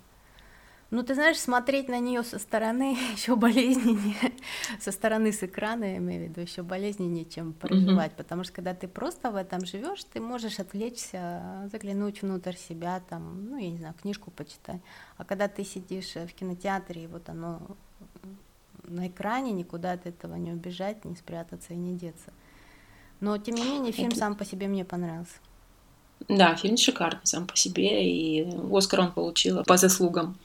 Ну, 0.90 1.02
ты 1.02 1.14
знаешь, 1.14 1.38
смотреть 1.38 1.88
на 1.88 1.98
нее 1.98 2.22
со 2.22 2.38
стороны 2.38 2.96
еще 3.16 3.34
болезненнее, 3.34 4.32
со 4.80 4.92
стороны 4.92 5.32
с 5.32 5.42
экрана, 5.42 5.84
я 5.84 5.96
имею 5.96 6.26
в 6.26 6.30
виду, 6.30 6.40
еще 6.40 6.62
болезненнее, 6.62 7.24
чем 7.24 7.52
проживать, 7.52 8.12
mm-hmm. 8.12 8.16
потому 8.16 8.44
что 8.44 8.52
когда 8.52 8.72
ты 8.72 8.86
просто 8.86 9.30
в 9.32 9.36
этом 9.36 9.66
живешь, 9.66 10.04
ты 10.04 10.20
можешь 10.20 10.60
отвлечься, 10.60 11.68
заглянуть 11.72 12.22
внутрь 12.22 12.54
себя, 12.54 13.02
там, 13.08 13.50
ну, 13.50 13.58
я 13.58 13.70
не 13.70 13.78
знаю, 13.78 13.94
книжку 14.00 14.30
почитать. 14.30 14.80
А 15.16 15.24
когда 15.24 15.48
ты 15.48 15.64
сидишь 15.64 16.14
в 16.14 16.32
кинотеатре, 16.34 17.04
и 17.04 17.06
вот 17.08 17.28
оно 17.28 17.60
на 18.84 19.08
экране, 19.08 19.52
никуда 19.52 19.92
от 19.92 20.06
этого 20.06 20.36
не 20.36 20.52
убежать, 20.52 21.04
не 21.04 21.16
спрятаться 21.16 21.74
и 21.74 21.76
не 21.76 21.96
деться. 21.96 22.32
Но, 23.20 23.36
тем 23.38 23.56
не 23.56 23.64
менее, 23.64 23.92
фильм 23.92 24.10
Это... 24.10 24.18
сам 24.18 24.36
по 24.36 24.44
себе 24.44 24.68
мне 24.68 24.84
понравился. 24.84 25.34
Да, 26.28 26.54
фильм 26.54 26.76
шикарный 26.76 27.20
сам 27.24 27.46
по 27.46 27.56
себе, 27.56 28.08
и 28.08 28.48
Оскар 28.70 29.00
он 29.00 29.12
получил 29.12 29.64
по 29.64 29.76
заслугам. 29.76 30.38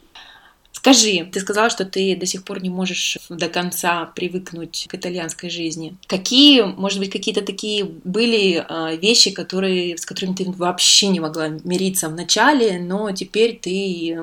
Скажи, 0.82 1.24
ты 1.32 1.38
сказала, 1.38 1.70
что 1.70 1.84
ты 1.84 2.16
до 2.16 2.26
сих 2.26 2.42
пор 2.42 2.60
не 2.60 2.68
можешь 2.68 3.16
до 3.28 3.48
конца 3.48 4.06
привыкнуть 4.16 4.86
к 4.88 4.94
итальянской 4.96 5.48
жизни. 5.48 5.94
Какие, 6.08 6.62
может 6.62 6.98
быть, 6.98 7.12
какие-то 7.12 7.42
такие 7.42 7.84
были 7.84 8.66
э, 8.68 8.96
вещи, 8.96 9.30
которые, 9.30 9.96
с 9.96 10.04
которыми 10.04 10.34
ты 10.34 10.50
вообще 10.50 11.06
не 11.06 11.20
могла 11.20 11.50
мириться 11.62 12.08
в 12.08 12.16
начале, 12.16 12.80
но 12.80 13.12
теперь 13.12 13.60
ты 13.62 14.18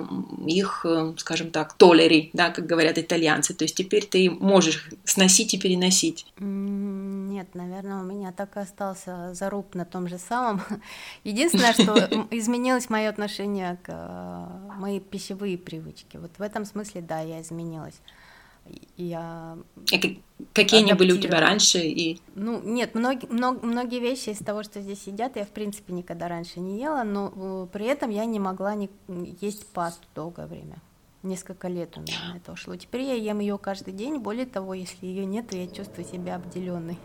их, 0.48 0.86
скажем 1.16 1.52
так, 1.52 1.76
толери, 1.78 2.30
да, 2.34 2.50
как 2.50 2.66
говорят 2.66 2.98
итальянцы. 2.98 3.54
То 3.54 3.64
есть 3.64 3.76
теперь 3.76 4.06
ты 4.06 4.30
можешь 4.30 4.90
сносить 5.06 5.54
и 5.54 5.58
переносить. 5.58 6.26
Нет, 7.40 7.56
наверное, 7.56 8.02
у 8.02 8.04
меня 8.04 8.34
так 8.34 8.58
и 8.58 8.60
остался 8.60 9.34
заруб 9.34 9.74
на 9.74 9.86
том 9.86 10.10
же 10.10 10.18
самом. 10.18 10.62
Единственное, 11.24 11.72
что 11.72 12.28
изменилось 12.32 12.90
мое 12.90 13.08
отношение 13.08 13.78
к 13.82 13.88
э, 13.88 14.74
моей 14.78 15.00
пищевые 15.00 15.58
привычки. 15.58 16.18
Вот 16.18 16.32
в 16.38 16.42
этом 16.42 16.66
смысле, 16.66 17.00
да, 17.00 17.22
я 17.22 17.40
изменилась. 17.40 18.02
Я 18.98 19.58
Какие 20.54 20.82
они 20.82 20.92
были 20.96 21.14
у 21.14 21.18
тебя 21.18 21.40
раньше? 21.40 21.80
И... 21.80 22.20
Ну, 22.36 22.62
нет, 22.62 22.94
многие, 22.94 23.28
мног, 23.28 23.64
многие 23.64 24.02
вещи 24.02 24.32
из 24.32 24.40
того, 24.40 24.64
что 24.64 24.82
здесь 24.82 25.08
едят, 25.08 25.38
я, 25.38 25.46
в 25.46 25.52
принципе, 25.52 25.94
никогда 25.94 26.28
раньше 26.28 26.60
не 26.60 26.78
ела, 26.78 27.04
но 27.04 27.32
э, 27.34 27.68
при 27.72 27.86
этом 27.86 28.10
я 28.10 28.26
не 28.26 28.40
могла 28.40 28.76
не 28.76 28.90
есть 29.40 29.66
пасту 29.68 30.06
долгое 30.14 30.46
время. 30.46 30.82
Несколько 31.24 31.70
лет 31.70 31.98
у 31.98 32.02
меня 32.02 32.34
на 32.34 32.38
это 32.38 32.52
ушло. 32.52 32.76
Теперь 32.76 33.04
я 33.04 33.14
ем 33.14 33.40
ее 33.40 33.58
каждый 33.58 33.94
день. 33.94 34.18
Более 34.20 34.46
того, 34.46 34.74
если 34.74 35.06
ее 35.06 35.26
нет, 35.26 35.48
то 35.48 35.56
я 35.56 35.68
чувствую 35.68 36.06
себя 36.06 36.36
обделенной. 36.36 36.98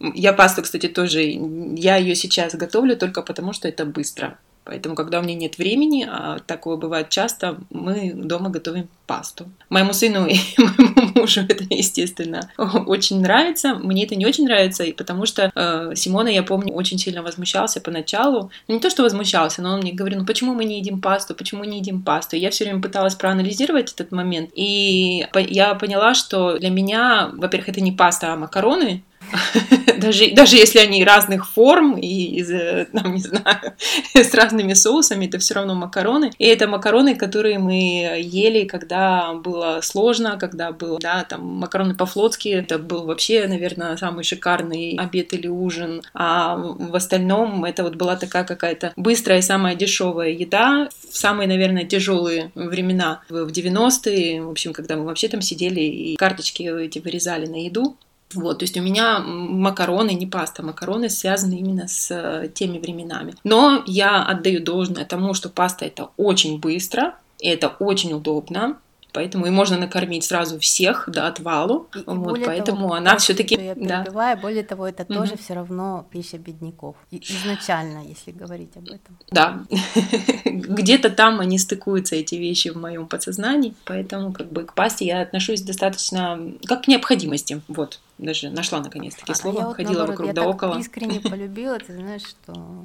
Я 0.00 0.32
пасту, 0.32 0.62
кстати, 0.62 0.88
тоже, 0.88 1.22
я 1.22 1.96
ее 1.96 2.14
сейчас 2.14 2.54
готовлю 2.54 2.96
только 2.96 3.22
потому, 3.22 3.52
что 3.52 3.68
это 3.68 3.84
быстро. 3.84 4.38
Поэтому, 4.68 4.94
когда 4.94 5.20
у 5.20 5.22
меня 5.22 5.34
нет 5.34 5.56
времени, 5.56 6.06
а 6.06 6.40
такое 6.46 6.76
бывает 6.76 7.08
часто, 7.08 7.56
мы 7.70 8.12
дома 8.12 8.50
готовим 8.50 8.90
пасту. 9.06 9.46
Моему 9.70 9.94
сыну 9.94 10.26
и 10.26 10.36
моему 10.58 11.12
мужу 11.14 11.40
это, 11.48 11.64
естественно, 11.70 12.50
очень 12.58 13.22
нравится. 13.22 13.76
Мне 13.76 14.04
это 14.04 14.14
не 14.14 14.26
очень 14.26 14.44
нравится, 14.44 14.84
и 14.84 14.92
потому 14.92 15.24
что 15.24 15.50
э, 15.54 15.92
Симона, 15.94 16.28
я 16.28 16.42
помню, 16.42 16.74
очень 16.74 16.98
сильно 16.98 17.22
возмущался 17.22 17.80
поначалу. 17.80 18.50
Ну, 18.68 18.74
не 18.74 18.80
то, 18.80 18.90
что 18.90 19.04
возмущался, 19.04 19.62
но 19.62 19.72
он 19.72 19.80
мне 19.80 19.92
говорил, 19.92 20.18
ну 20.18 20.26
почему 20.26 20.52
мы 20.52 20.66
не 20.66 20.80
едим 20.80 21.00
пасту, 21.00 21.34
почему 21.34 21.64
не 21.64 21.78
едим 21.78 22.02
пасту? 22.02 22.36
Я 22.36 22.50
все 22.50 22.64
время 22.64 22.82
пыталась 22.82 23.14
проанализировать 23.14 23.94
этот 23.94 24.12
момент, 24.12 24.50
и 24.52 25.26
я 25.34 25.74
поняла, 25.76 26.12
что 26.12 26.58
для 26.58 26.68
меня, 26.68 27.30
во-первых, 27.32 27.70
это 27.70 27.80
не 27.80 27.92
паста, 27.92 28.34
а 28.34 28.36
макароны, 28.36 29.02
даже, 29.98 30.30
даже 30.32 30.56
если 30.56 30.78
они 30.78 31.04
разных 31.04 31.48
форм 31.50 31.96
и 31.96 32.40
из, 32.40 32.48
там, 32.92 33.14
не 33.14 33.20
знаю, 33.20 33.74
с 34.14 34.34
разными 34.34 34.74
соусами, 34.74 35.26
это 35.26 35.38
все 35.38 35.54
равно 35.54 35.74
макароны. 35.74 36.32
И 36.38 36.44
это 36.44 36.66
макароны, 36.66 37.14
которые 37.14 37.58
мы 37.58 38.18
ели, 38.20 38.64
когда 38.64 39.34
было 39.34 39.80
сложно, 39.82 40.38
когда 40.38 40.72
был, 40.72 40.98
да, 40.98 41.24
там, 41.24 41.44
макароны 41.44 41.94
по-флотски, 41.94 42.48
это 42.48 42.78
был 42.78 43.06
вообще, 43.06 43.46
наверное, 43.46 43.96
самый 43.96 44.24
шикарный 44.24 44.96
обед 44.98 45.32
или 45.32 45.48
ужин. 45.48 46.02
А 46.14 46.56
в 46.56 46.94
остальном 46.94 47.64
это 47.64 47.82
вот 47.82 47.96
была 47.96 48.16
такая 48.16 48.44
какая-то 48.44 48.92
быстрая 48.96 49.42
самая 49.42 49.74
дешевая 49.74 50.30
еда 50.30 50.88
в 51.10 51.16
самые, 51.16 51.48
наверное, 51.48 51.84
тяжелые 51.84 52.50
времена 52.54 53.22
в 53.28 53.48
90-е, 53.48 54.42
в 54.42 54.50
общем, 54.50 54.72
когда 54.72 54.96
мы 54.96 55.04
вообще 55.04 55.28
там 55.28 55.40
сидели 55.40 55.80
и 55.80 56.16
карточки 56.16 56.62
эти 56.62 56.98
вырезали 56.98 57.46
на 57.46 57.64
еду. 57.64 57.96
Вот, 58.34 58.58
то 58.58 58.64
есть 58.64 58.76
у 58.76 58.82
меня 58.82 59.20
макароны, 59.20 60.10
не 60.12 60.26
паста, 60.26 60.62
макароны 60.62 61.08
связаны 61.08 61.54
именно 61.54 61.88
с 61.88 62.10
э, 62.10 62.48
теми 62.52 62.78
временами. 62.78 63.34
Но 63.42 63.82
я 63.86 64.22
отдаю 64.22 64.62
должное 64.62 65.04
тому, 65.04 65.32
что 65.34 65.48
паста 65.48 65.86
это 65.86 66.10
очень 66.16 66.60
быстро, 66.60 67.14
и 67.40 67.48
это 67.48 67.68
очень 67.68 68.12
удобно. 68.12 68.76
Поэтому 69.12 69.46
и 69.46 69.50
можно 69.50 69.78
накормить 69.78 70.24
сразу 70.24 70.58
всех 70.60 71.08
до 71.08 71.26
отвалу. 71.26 71.88
И, 71.94 72.02
вот, 72.04 72.44
поэтому 72.44 72.82
того, 72.82 72.94
она 72.94 73.16
все-таки. 73.16 73.58
Я 73.58 73.74
да. 73.74 74.36
более 74.36 74.62
того, 74.62 74.86
это 74.86 75.02
mm-hmm. 75.02 75.14
тоже 75.14 75.36
все 75.36 75.54
равно 75.54 76.06
пища 76.10 76.36
бедняков. 76.36 76.94
изначально, 77.10 78.04
если 78.06 78.32
говорить 78.32 78.76
об 78.76 78.84
этом. 78.84 79.18
Да. 79.30 79.64
Где-то 80.44 81.10
там 81.10 81.40
они 81.40 81.58
стыкуются, 81.58 82.16
эти 82.16 82.34
вещи 82.34 82.68
в 82.68 82.76
моем 82.76 83.06
подсознании. 83.06 83.74
Поэтому 83.86 84.32
как 84.32 84.52
бы 84.52 84.64
к 84.64 84.74
пасте 84.74 85.06
я 85.06 85.22
отношусь 85.22 85.62
достаточно 85.62 86.38
как 86.66 86.84
к 86.84 86.88
необходимости. 86.88 87.62
Вот. 87.66 88.00
Даже 88.18 88.50
нашла 88.50 88.80
наконец-таки 88.80 89.32
а, 89.32 89.34
слово, 89.34 89.64
а 89.64 89.68
я 89.68 89.74
ходила 89.74 89.98
наоборот, 89.98 90.10
вокруг 90.10 90.26
я 90.26 90.32
да 90.34 90.42
так 90.42 90.54
около. 90.54 90.78
искренне 90.78 91.20
полюбила, 91.30 91.78
ты 91.78 91.94
знаешь, 91.94 92.26
что 92.26 92.84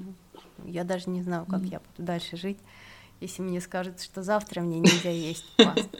я 0.66 0.84
даже 0.84 1.10
не 1.10 1.24
знаю, 1.24 1.46
как 1.50 1.62
я 1.64 1.80
буду 1.80 2.08
дальше 2.08 2.38
жить, 2.38 2.60
если 3.20 3.42
мне 3.42 3.60
скажут, 3.60 4.02
что 4.02 4.22
завтра 4.22 4.62
мне 4.62 4.80
нельзя 4.80 5.10
есть 5.10 5.46
пасту. 5.58 6.00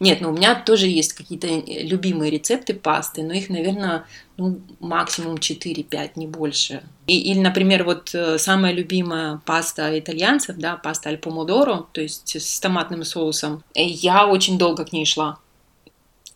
Нет, 0.00 0.20
ну 0.20 0.30
у 0.30 0.32
меня 0.32 0.54
тоже 0.54 0.86
есть 0.86 1.12
какие-то 1.12 1.46
э, 1.46 1.82
любимые 1.82 2.30
рецепты 2.30 2.74
пасты, 2.74 3.22
но 3.22 3.32
их, 3.32 3.50
наверное, 3.50 4.04
ну, 4.36 4.60
максимум 4.80 5.36
4-5, 5.36 6.12
не 6.16 6.26
больше. 6.26 6.82
И, 7.06 7.20
или, 7.30 7.38
например, 7.38 7.84
вот 7.84 8.14
э, 8.14 8.38
самая 8.38 8.72
любимая 8.72 9.40
паста 9.44 9.96
итальянцев, 9.98 10.56
да, 10.56 10.76
паста 10.76 11.10
аль 11.10 11.18
помодоро, 11.18 11.86
то 11.92 12.00
есть 12.00 12.36
с 12.36 12.58
томатным 12.60 13.04
соусом, 13.04 13.62
я 13.74 14.26
очень 14.26 14.58
долго 14.58 14.84
к 14.84 14.92
ней 14.92 15.04
шла. 15.04 15.38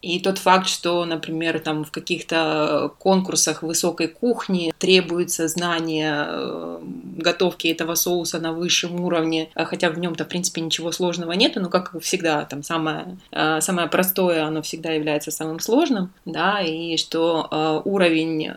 И 0.05 0.21
тот 0.21 0.37
факт, 0.37 0.69
что, 0.69 1.03
например, 1.07 1.59
там 1.61 1.83
в 1.83 1.91
каких-то 1.91 2.93
конкурсах 2.99 3.63
высокой 3.63 4.09
кухни 4.09 4.75
требуется 4.77 5.49
знание 5.49 6.27
э, 6.29 6.79
готовки 7.17 7.69
этого 7.69 7.95
соуса 7.95 8.39
на 8.39 8.53
высшем 8.53 9.01
уровне, 9.01 9.49
а 9.55 9.65
хотя 9.65 9.89
в 9.89 9.99
нем-то, 9.99 10.27
в 10.27 10.29
принципе, 10.29 10.61
ничего 10.61 10.93
сложного 10.93 11.33
нету, 11.33 11.59
но, 11.61 11.71
как 11.71 11.99
всегда, 12.03 12.45
там 12.45 12.63
самое, 12.63 13.17
э, 13.33 13.63
самое 13.63 13.89
простое, 13.89 14.45
оно 14.45 14.61
всегда 14.61 14.91
является 14.91 15.31
самым 15.31 15.59
сложным, 15.59 16.13
да, 16.27 16.61
и 16.61 16.99
что 16.99 17.49
э, 17.51 17.81
уровень 17.89 18.51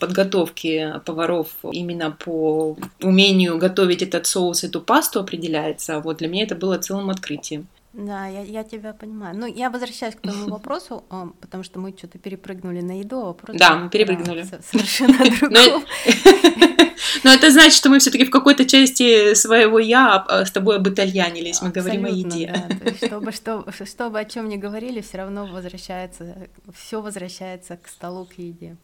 подготовки 0.00 0.94
поваров 1.04 1.48
именно 1.70 2.12
по 2.12 2.78
умению 3.02 3.58
готовить 3.58 4.00
этот 4.00 4.26
соус, 4.26 4.64
эту 4.64 4.80
пасту 4.80 5.20
определяется, 5.20 6.00
вот 6.00 6.16
для 6.18 6.28
меня 6.28 6.44
это 6.44 6.54
было 6.54 6.78
целым 6.78 7.10
открытием. 7.10 7.66
Да, 7.94 8.26
я, 8.26 8.42
я 8.42 8.64
тебя 8.64 8.92
понимаю. 8.92 9.36
Ну, 9.38 9.46
я 9.46 9.70
возвращаюсь 9.70 10.16
к 10.16 10.20
тому 10.20 10.46
вопросу, 10.48 11.04
а, 11.10 11.28
потому 11.40 11.62
что 11.62 11.78
мы 11.78 11.94
что-то 11.96 12.18
перепрыгнули 12.18 12.80
на 12.80 12.98
еду, 12.98 13.20
а 13.20 13.24
вопрос... 13.26 13.56
Да, 13.56 13.76
мы 13.76 13.88
перепрыгнули. 13.88 14.46
Совершенно 14.70 15.18
другого. 15.40 15.84
Но 17.24 17.32
это 17.32 17.50
значит, 17.50 17.74
что 17.74 17.90
мы 17.90 18.00
все-таки 18.00 18.24
в 18.24 18.30
какой-то 18.30 18.64
части 18.64 19.34
своего 19.34 19.78
я 19.78 20.16
а, 20.16 20.44
с 20.44 20.50
тобой 20.50 20.76
об 20.76 20.88
итальянились, 20.88 21.62
мы 21.62 21.70
говорим 21.70 22.04
о 22.04 22.08
еде. 22.08 22.52
Чтобы, 22.96 23.30
что, 23.30 23.64
чтобы 23.84 24.18
о 24.18 24.24
чем 24.24 24.48
ни 24.48 24.56
говорили, 24.56 25.00
все 25.00 25.18
равно 25.18 25.46
возвращается, 25.46 26.48
все 26.74 27.00
возвращается 27.00 27.76
к 27.76 27.86
столу, 27.88 28.26
к 28.26 28.38
еде. 28.38 28.76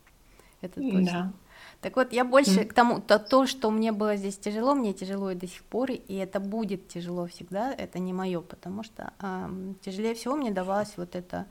Это 0.61 0.81
точно. 0.81 1.03
Да. 1.03 1.33
Так 1.81 1.97
вот, 1.97 2.13
я 2.13 2.25
больше 2.25 2.67
к 2.67 2.75
тому, 2.75 3.01
то, 3.01 3.19
то, 3.19 3.47
что 3.47 3.71
мне 3.71 3.91
было 3.91 4.17
здесь 4.17 4.37
тяжело, 4.37 4.75
мне 4.75 4.93
тяжело 4.93 5.31
и 5.31 5.35
до 5.35 5.47
сих 5.47 5.63
пор, 5.63 5.91
и 5.91 6.15
это 6.15 6.39
будет 6.39 6.89
тяжело 6.89 7.27
всегда, 7.27 7.73
это 7.73 7.99
не 7.99 8.13
мое, 8.13 8.43
потому 8.43 8.83
что 8.83 9.15
э, 9.19 9.49
тяжелее 9.81 10.15
всего 10.15 10.37
мне 10.37 10.51
давалось 10.51 10.93
вот 10.99 11.17
это 11.17 11.47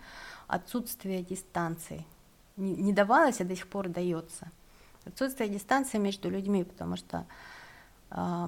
отсутствие 0.47 1.23
дистанции. 1.23 2.05
Не, 2.57 2.75
не 2.75 2.93
давалось, 2.93 3.41
а 3.41 3.43
до 3.43 3.55
сих 3.55 3.67
пор 3.67 3.89
дается. 3.89 4.51
Отсутствие 5.03 5.49
дистанции 5.49 5.97
между 5.97 6.29
людьми, 6.29 6.63
потому 6.63 6.95
что 6.95 7.25
э, 8.11 8.47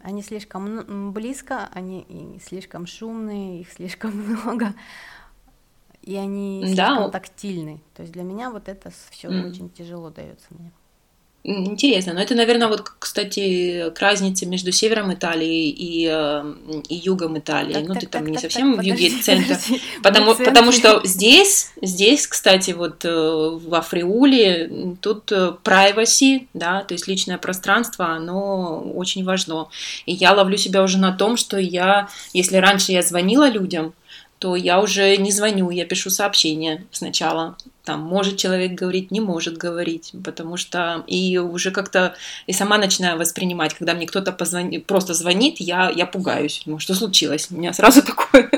они 0.00 0.22
слишком 0.22 1.12
близко, 1.12 1.68
они 1.72 2.40
слишком 2.44 2.88
шумные, 2.88 3.60
их 3.60 3.70
слишком 3.70 4.10
много. 4.42 4.74
и 6.02 6.16
они 6.16 6.74
да. 6.76 7.08
тактильны. 7.08 7.80
То 7.94 8.02
есть 8.02 8.12
для 8.12 8.24
меня 8.24 8.50
вот 8.50 8.68
это 8.68 8.90
все 9.10 9.28
mm. 9.28 9.48
очень 9.48 9.70
тяжело 9.70 10.10
дается 10.10 10.46
мне. 10.50 10.72
Интересно, 11.46 12.14
но 12.14 12.22
это, 12.22 12.34
наверное, 12.34 12.68
вот, 12.68 12.80
кстати, 12.98 13.90
к 13.94 14.00
разнице 14.00 14.46
между 14.46 14.72
севером 14.72 15.12
Италии 15.12 15.68
и, 15.68 16.08
э, 16.10 16.54
и 16.88 16.94
югом 16.94 17.38
Италии. 17.38 17.74
Так, 17.74 17.82
ну, 17.86 17.92
так, 17.92 18.00
ты 18.00 18.06
там 18.06 18.22
так, 18.22 18.30
не 18.30 18.36
так, 18.36 18.42
совсем 18.44 18.76
так, 18.76 18.82
в 18.82 18.86
юге 18.86 19.10
центра. 19.20 19.58
Потому, 20.02 20.34
потому 20.36 20.72
что 20.72 21.02
здесь, 21.04 21.70
здесь, 21.82 22.26
кстати, 22.26 22.70
вот 22.70 23.04
э, 23.04 23.10
в 23.10 23.74
Африуле 23.74 24.96
тут 25.02 25.30
э, 25.32 25.52
privacy, 25.62 26.46
да, 26.54 26.82
то 26.82 26.94
есть 26.94 27.08
личное 27.08 27.36
пространство, 27.36 28.06
оно 28.06 28.80
очень 28.94 29.22
важно. 29.22 29.68
И 30.06 30.14
я 30.14 30.32
ловлю 30.32 30.56
себя 30.56 30.82
уже 30.82 30.96
на 30.96 31.12
том, 31.12 31.36
что 31.36 31.58
я, 31.58 32.08
если 32.32 32.56
раньше 32.56 32.92
я 32.92 33.02
звонила 33.02 33.50
людям, 33.50 33.92
то 34.38 34.56
я 34.56 34.80
уже 34.80 35.14
не 35.18 35.30
звоню, 35.30 35.68
я 35.68 35.84
пишу 35.84 36.08
сообщение 36.08 36.86
сначала. 36.90 37.56
Там 37.84 38.00
может 38.00 38.36
человек 38.36 38.72
говорить, 38.72 39.10
не 39.10 39.20
может 39.20 39.56
говорить, 39.56 40.12
потому 40.24 40.56
что 40.56 41.04
и 41.06 41.38
уже 41.38 41.70
как-то 41.70 42.14
и 42.46 42.52
сама 42.52 42.78
начинаю 42.78 43.18
воспринимать, 43.18 43.74
когда 43.74 43.94
мне 43.94 44.06
кто-то 44.06 44.32
позвонит, 44.32 44.86
просто 44.86 45.14
звонит, 45.14 45.56
я, 45.58 45.90
я 45.90 46.06
пугаюсь, 46.06 46.62
ну 46.66 46.78
что 46.78 46.94
случилось? 46.94 47.48
У 47.50 47.56
меня 47.56 47.72
сразу 47.72 48.02
такое 48.06 48.50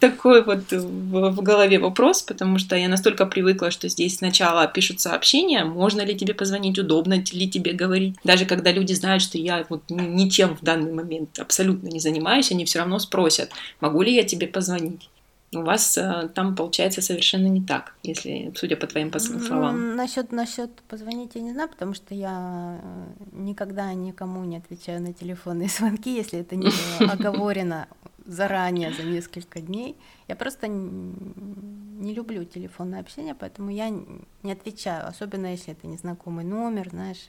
такой 0.00 0.42
вот 0.42 0.72
в 0.72 1.42
голове 1.42 1.78
вопрос, 1.78 2.22
потому 2.22 2.58
что 2.58 2.76
я 2.76 2.88
настолько 2.88 3.26
привыкла, 3.26 3.70
что 3.70 3.88
здесь 3.88 4.16
сначала 4.16 4.66
пишут 4.66 5.00
сообщения, 5.00 5.64
можно 5.64 6.02
ли 6.02 6.16
тебе 6.16 6.34
позвонить, 6.34 6.78
удобно 6.78 7.22
ли 7.32 7.48
тебе 7.48 7.72
говорить. 7.72 8.16
Даже 8.24 8.46
когда 8.46 8.72
люди 8.72 8.92
знают, 8.92 9.22
что 9.22 9.38
я 9.38 9.64
вот 9.68 9.82
ничем 9.88 10.56
в 10.56 10.64
данный 10.64 10.92
момент 10.92 11.38
абсолютно 11.38 11.88
не 11.88 12.00
занимаюсь, 12.00 12.50
они 12.50 12.64
все 12.64 12.80
равно 12.80 12.98
спросят, 12.98 13.50
могу 13.80 14.02
ли 14.02 14.14
я 14.14 14.24
тебе 14.24 14.46
позвонить. 14.46 15.08
У 15.52 15.62
вас 15.62 15.98
э, 15.98 16.28
там 16.32 16.54
получается 16.54 17.02
совершенно 17.02 17.48
не 17.48 17.60
так, 17.60 17.94
если, 18.04 18.52
судя 18.54 18.76
по 18.76 18.86
твоим 18.86 19.12
словам. 19.18 19.80
Ну, 19.80 19.96
насчет, 19.96 20.30
насчет 20.30 20.70
позвонить 20.82 21.34
я 21.34 21.40
не 21.40 21.52
знаю, 21.52 21.68
потому 21.68 21.94
что 21.94 22.14
я 22.14 22.78
э, 22.80 23.06
никогда 23.32 23.92
никому 23.94 24.44
не 24.44 24.58
отвечаю 24.58 25.02
на 25.02 25.12
телефонные 25.12 25.68
звонки, 25.78 26.14
если 26.14 26.38
это 26.38 26.54
не 26.54 26.68
было 26.68 27.12
оговорено 27.12 27.88
заранее, 28.26 28.92
за 28.92 29.02
несколько 29.02 29.60
дней. 29.60 29.96
Я 30.28 30.36
просто 30.36 30.68
не 30.68 32.14
люблю 32.14 32.44
телефонное 32.44 33.00
общение, 33.00 33.34
поэтому 33.34 33.70
я 33.70 33.88
не 33.88 34.52
отвечаю, 34.52 35.08
особенно 35.08 35.46
если 35.46 35.72
это 35.72 35.88
незнакомый 35.88 36.44
номер, 36.44 36.90
знаешь. 36.90 37.26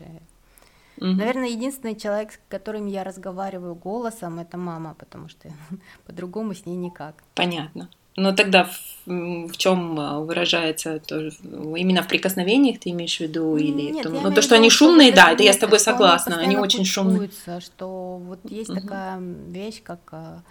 Угу. 0.97 1.07
Наверное, 1.07 1.47
единственный 1.47 1.95
человек, 1.95 2.33
с 2.33 2.39
которым 2.49 2.85
я 2.85 3.03
разговариваю 3.03 3.73
голосом, 3.73 4.37
это 4.37 4.57
мама, 4.57 4.93
потому 4.93 5.27
что 5.27 5.49
по-другому 6.05 6.53
с 6.53 6.67
ней 6.67 6.75
никак. 6.75 7.23
Понятно. 7.33 7.89
Но 8.17 8.33
тогда 8.33 8.65
в, 8.65 9.47
в 9.47 9.57
чем 9.57 9.99
а, 9.99 10.19
выражается 10.19 10.99
то, 10.99 11.29
именно 11.75 12.03
в 12.03 12.07
прикосновениях 12.07 12.79
ты 12.79 12.89
имеешь 12.89 13.17
в 13.17 13.21
виду 13.21 13.55
или 13.55 13.91
Нет, 13.93 14.03
том, 14.03 14.21
ну, 14.21 14.33
то, 14.33 14.41
что 14.41 14.55
они 14.55 14.69
шумные, 14.69 15.11
да, 15.13 15.31
это 15.31 15.43
я 15.43 15.53
с 15.53 15.57
тобой 15.57 15.79
согласна, 15.79 16.37
они, 16.37 16.57
очень 16.57 16.85
шумные. 16.85 17.29
Что 17.59 18.21
вот 18.23 18.39
есть 18.43 18.69
угу. 18.69 18.81
такая 18.81 19.19
вещь, 19.19 19.81
как 19.81 20.01
а, 20.11 20.43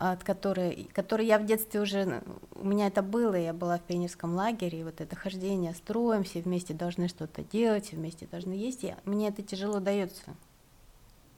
от 0.00 0.24
которой, 0.24 0.88
которой 0.94 1.26
я 1.26 1.38
в 1.38 1.44
детстве 1.44 1.78
уже, 1.78 2.22
у 2.54 2.66
меня 2.66 2.86
это 2.86 3.02
было, 3.02 3.34
я 3.34 3.52
была 3.52 3.76
в 3.76 3.82
пионерском 3.82 4.34
лагере, 4.34 4.80
и 4.80 4.82
вот 4.82 5.02
это 5.02 5.14
хождение 5.14 5.74
строем, 5.74 6.24
все 6.24 6.40
вместе 6.40 6.72
должны 6.72 7.06
что-то 7.08 7.42
делать, 7.42 7.86
все 7.86 7.96
вместе 7.96 8.26
должны 8.30 8.54
есть, 8.54 8.82
и 8.82 8.94
мне 9.04 9.28
это 9.28 9.42
тяжело 9.42 9.78
дается. 9.78 10.24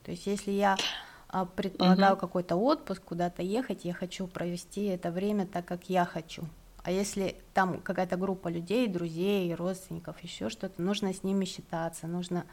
То 0.04 0.12
есть 0.12 0.26
если 0.26 0.52
я 0.52 0.76
предполагаю 1.56 2.14
uh-huh. 2.14 2.20
какой-то 2.20 2.56
отпуск, 2.56 3.02
куда-то 3.02 3.42
ехать, 3.42 3.84
я 3.84 3.94
хочу 3.94 4.26
провести 4.26 4.84
это 4.84 5.10
время 5.10 5.46
так, 5.46 5.64
как 5.64 5.88
я 5.88 6.04
хочу. 6.04 6.44
А 6.84 6.90
если 6.90 7.36
там 7.54 7.80
какая-то 7.80 8.16
группа 8.16 8.48
людей, 8.48 8.88
друзей, 8.88 9.54
родственников, 9.54 10.20
еще 10.22 10.50
что-то, 10.50 10.82
нужно 10.82 11.14
с 11.14 11.22
ними 11.22 11.44
считаться, 11.44 12.06
нужно 12.06 12.44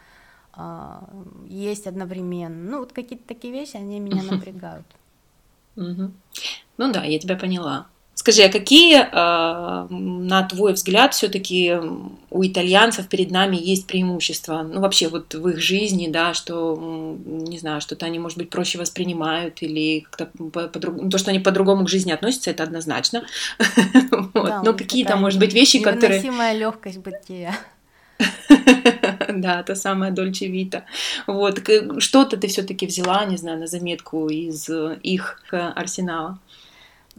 а, 0.54 1.10
есть 1.48 1.88
одновременно. 1.88 2.72
Ну, 2.72 2.80
вот 2.80 2.94
какие-то 2.94 3.28
такие 3.28 3.54
вещи, 3.54 3.76
они 3.76 4.00
меня 4.00 4.24
напрягают. 4.32 4.86
Угу. 5.76 6.12
Ну 6.78 6.92
да, 6.92 7.04
я 7.04 7.20
тебя 7.20 7.36
поняла. 7.36 7.88
Скажи, 8.20 8.42
а 8.42 8.50
какие, 8.50 9.08
а, 9.14 9.88
на 9.90 10.44
твой 10.44 10.74
взгляд, 10.74 11.14
все-таки 11.14 11.78
у 12.30 12.44
итальянцев 12.46 13.08
перед 13.08 13.32
нами 13.32 13.56
есть 13.56 13.88
преимущества? 13.88 14.62
Ну, 14.62 14.82
вообще, 14.82 15.08
вот 15.08 15.34
в 15.34 15.48
их 15.48 15.62
жизни, 15.62 16.10
да, 16.10 16.34
что, 16.34 16.78
не 17.26 17.58
знаю, 17.58 17.80
что-то 17.80 18.06
они, 18.06 18.20
может 18.20 18.38
быть, 18.38 18.50
проще 18.50 18.78
воспринимают 18.78 19.62
или 19.62 20.02
как-то 20.02 20.26
по-другому. 20.50 21.06
Ну, 21.06 21.10
то, 21.10 21.18
что 21.18 21.30
они 21.30 21.40
по-другому 21.40 21.86
к 21.86 21.90
жизни 21.90 22.12
относятся, 22.12 22.52
это 22.52 22.64
однозначно. 22.64 23.24
Но 24.34 24.74
какие-то, 24.74 25.16
может 25.16 25.40
быть, 25.40 25.54
вещи, 25.54 25.80
которые... 25.80 26.20
Невыносимая 26.20 26.58
легкость 26.58 26.98
бытия. 26.98 27.58
Да, 29.30 29.64
та 29.64 29.76
самая 29.76 30.12
Дольче 30.12 30.48
Вита. 30.48 30.84
Вот, 31.28 31.62
что-то 32.00 32.36
ты 32.36 32.48
все-таки 32.48 32.86
взяла, 32.86 33.24
не 33.24 33.38
знаю, 33.38 33.60
на 33.60 33.68
заметку 33.68 34.28
из 34.28 34.68
э, 34.70 34.98
их 35.04 35.42
э, 35.52 35.58
арсенала. 35.58 36.40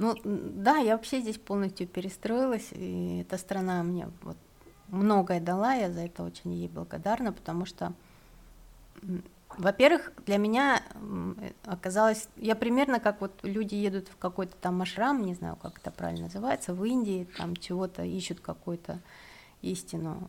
Ну, 0.00 0.16
да, 0.24 0.78
я 0.78 0.96
вообще 0.96 1.20
здесь 1.20 1.36
полностью 1.36 1.86
перестроилась, 1.86 2.68
и 2.70 3.18
эта 3.20 3.36
страна 3.36 3.82
мне 3.82 4.08
вот 4.22 4.38
многое 4.88 5.40
дала, 5.40 5.74
я 5.74 5.92
за 5.92 6.00
это 6.00 6.22
очень 6.22 6.54
ей 6.54 6.68
благодарна, 6.68 7.34
потому 7.34 7.66
что, 7.66 7.92
во-первых, 9.58 10.12
для 10.24 10.38
меня 10.38 10.82
оказалось, 11.66 12.28
я 12.36 12.56
примерно 12.56 12.98
как 12.98 13.20
вот 13.20 13.40
люди 13.42 13.74
едут 13.74 14.08
в 14.08 14.16
какой-то 14.16 14.56
там 14.56 14.78
машрам, 14.78 15.20
не 15.20 15.34
знаю, 15.34 15.56
как 15.56 15.76
это 15.76 15.90
правильно 15.90 16.24
называется, 16.24 16.72
в 16.72 16.82
Индии, 16.82 17.28
там 17.36 17.54
чего-то 17.54 18.02
ищут 18.02 18.40
какую-то 18.40 19.00
истину 19.60 20.26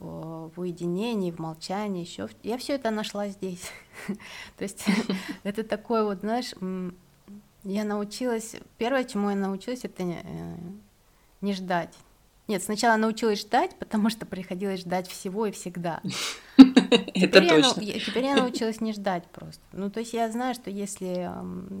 в, 0.00 0.50
в 0.56 0.60
уединении, 0.60 1.30
в 1.30 1.38
молчании, 1.38 2.04
еще. 2.04 2.28
Я 2.42 2.58
все 2.58 2.72
это 2.72 2.90
нашла 2.90 3.28
здесь. 3.28 3.70
То 4.56 4.64
есть 4.64 4.84
это 5.44 5.62
такое 5.62 6.02
вот, 6.02 6.22
знаешь, 6.22 6.54
я 7.64 7.84
научилась, 7.84 8.56
первое, 8.78 9.04
чему 9.04 9.30
я 9.30 9.36
научилась, 9.36 9.84
это 9.84 10.02
э, 10.02 10.56
не 11.40 11.52
ждать. 11.52 11.94
Нет, 12.50 12.64
сначала 12.64 12.96
научилась 12.96 13.42
ждать, 13.42 13.76
потому 13.78 14.10
что 14.10 14.26
приходилось 14.26 14.80
ждать 14.80 15.08
всего 15.08 15.46
и 15.46 15.52
всегда. 15.52 16.00
Это 16.56 17.46
точно. 17.46 17.80
Теперь 17.80 18.24
я 18.24 18.34
научилась 18.34 18.80
не 18.80 18.92
ждать 18.92 19.24
просто. 19.28 19.62
Ну, 19.70 19.88
то 19.88 20.00
есть 20.00 20.14
я 20.14 20.28
знаю, 20.32 20.56
что 20.56 20.68
если 20.68 21.30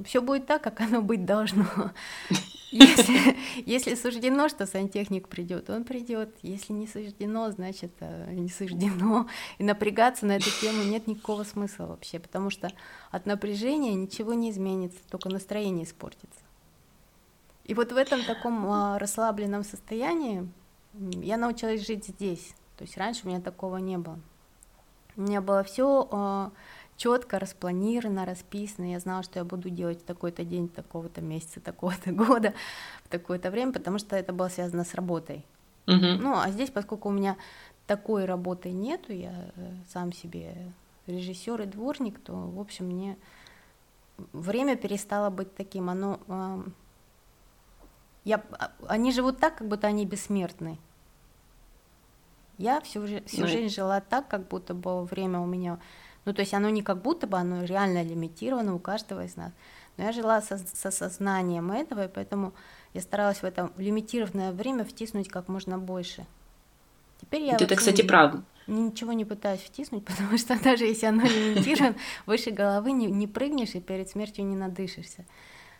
все 0.04 0.22
будет 0.22 0.46
так, 0.46 0.62
как 0.62 0.80
оно 0.80 1.02
быть 1.02 1.24
должно, 1.24 1.66
если, 2.70 3.36
если 3.66 3.96
суждено, 3.96 4.48
что 4.48 4.64
сантехник 4.64 5.26
придет, 5.26 5.68
он 5.70 5.82
придет. 5.82 6.36
Если 6.42 6.72
не 6.72 6.86
суждено, 6.86 7.50
значит 7.50 7.90
э, 7.98 8.32
не 8.32 8.48
суждено. 8.48 9.26
И 9.58 9.64
напрягаться 9.64 10.24
на 10.24 10.36
эту 10.36 10.50
тему 10.60 10.84
нет 10.84 11.08
никакого 11.08 11.42
смысла 11.42 11.86
вообще, 11.86 12.20
потому 12.20 12.48
что 12.50 12.70
от 13.10 13.26
напряжения 13.26 13.94
ничего 13.94 14.34
не 14.34 14.52
изменится, 14.52 15.00
только 15.10 15.30
настроение 15.30 15.84
испортится. 15.84 16.38
И 17.64 17.74
вот 17.74 17.92
в 17.92 17.96
этом 17.96 18.24
таком 18.24 18.68
а, 18.68 18.98
расслабленном 18.98 19.62
состоянии 19.62 20.48
я 20.94 21.36
научилась 21.36 21.86
жить 21.86 22.06
здесь. 22.06 22.54
То 22.76 22.84
есть 22.84 22.96
раньше 22.96 23.22
у 23.24 23.28
меня 23.28 23.40
такого 23.40 23.76
не 23.76 23.98
было. 23.98 24.18
У 25.16 25.22
меня 25.22 25.40
было 25.40 25.62
все 25.62 26.08
а, 26.10 26.50
четко 26.96 27.38
распланировано, 27.38 28.24
расписано. 28.24 28.90
Я 28.90 29.00
знала, 29.00 29.22
что 29.22 29.38
я 29.38 29.44
буду 29.44 29.70
делать 29.70 30.00
в 30.00 30.04
такой-то 30.04 30.44
день, 30.44 30.68
такого-то 30.68 31.20
месяца, 31.20 31.60
такого-то 31.60 32.12
года, 32.12 32.54
в 33.04 33.08
такое-то 33.08 33.50
время, 33.50 33.72
потому 33.72 33.98
что 33.98 34.16
это 34.16 34.32
было 34.32 34.48
связано 34.48 34.84
с 34.84 34.94
работой. 34.94 35.44
Uh-huh. 35.86 36.18
Ну, 36.20 36.38
а 36.38 36.50
здесь, 36.50 36.70
поскольку 36.70 37.08
у 37.08 37.12
меня 37.12 37.36
такой 37.86 38.24
работы 38.24 38.70
нету, 38.70 39.12
я 39.12 39.50
э, 39.56 39.72
сам 39.92 40.12
себе 40.12 40.54
режиссер 41.06 41.62
и 41.62 41.66
дворник, 41.66 42.20
то, 42.20 42.32
в 42.32 42.60
общем, 42.60 42.86
мне 42.86 43.16
время 44.32 44.76
перестало 44.76 45.30
быть 45.30 45.54
таким. 45.54 45.90
Оно, 45.90 46.20
я, 48.24 48.42
а, 48.58 48.72
они 48.86 49.12
живут 49.12 49.38
так, 49.38 49.56
как 49.56 49.68
будто 49.68 49.86
они 49.86 50.06
бессмертны. 50.06 50.78
Я 52.58 52.80
всю, 52.80 53.06
всю 53.06 53.40
ну, 53.40 53.46
жизнь 53.46 53.74
жила 53.74 54.00
так, 54.00 54.28
как 54.28 54.46
будто 54.48 54.74
бы 54.74 55.04
время 55.04 55.40
у 55.40 55.46
меня 55.46 55.78
ну, 56.24 56.34
то 56.34 56.40
есть 56.40 56.54
оно 56.54 56.68
не 56.68 56.82
как 56.82 57.00
будто 57.02 57.26
бы, 57.26 57.38
оно 57.38 57.64
реально 57.64 58.02
лимитировано 58.02 58.74
у 58.74 58.78
каждого 58.78 59.24
из 59.24 59.36
нас. 59.36 59.52
Но 59.96 60.04
я 60.04 60.12
жила 60.12 60.40
со, 60.42 60.58
со 60.58 60.90
сознанием 60.90 61.72
этого, 61.72 62.04
и 62.04 62.08
поэтому 62.08 62.52
я 62.94 63.00
старалась 63.00 63.38
в 63.38 63.44
это 63.44 63.72
лимитированное 63.76 64.52
время 64.52 64.84
втиснуть 64.84 65.28
как 65.28 65.48
можно 65.48 65.78
больше. 65.78 66.26
Теперь 67.20 67.42
я 67.42 67.56
это, 67.56 67.74
кстати, 67.74 68.02
правда. 68.02 68.42
Ничего 68.66 69.12
не 69.12 69.24
пытаюсь 69.24 69.60
втиснуть, 69.60 70.04
потому 70.06 70.36
что 70.38 70.58
даже 70.62 70.84
если 70.84 71.06
оно 71.06 71.22
лимитировано, 71.22 71.96
выше 72.26 72.50
головы 72.50 72.92
не, 72.92 73.06
не 73.06 73.26
прыгнешь 73.26 73.74
и 73.74 73.80
перед 73.80 74.08
смертью 74.08 74.44
не 74.44 74.56
надышишься. 74.56 75.24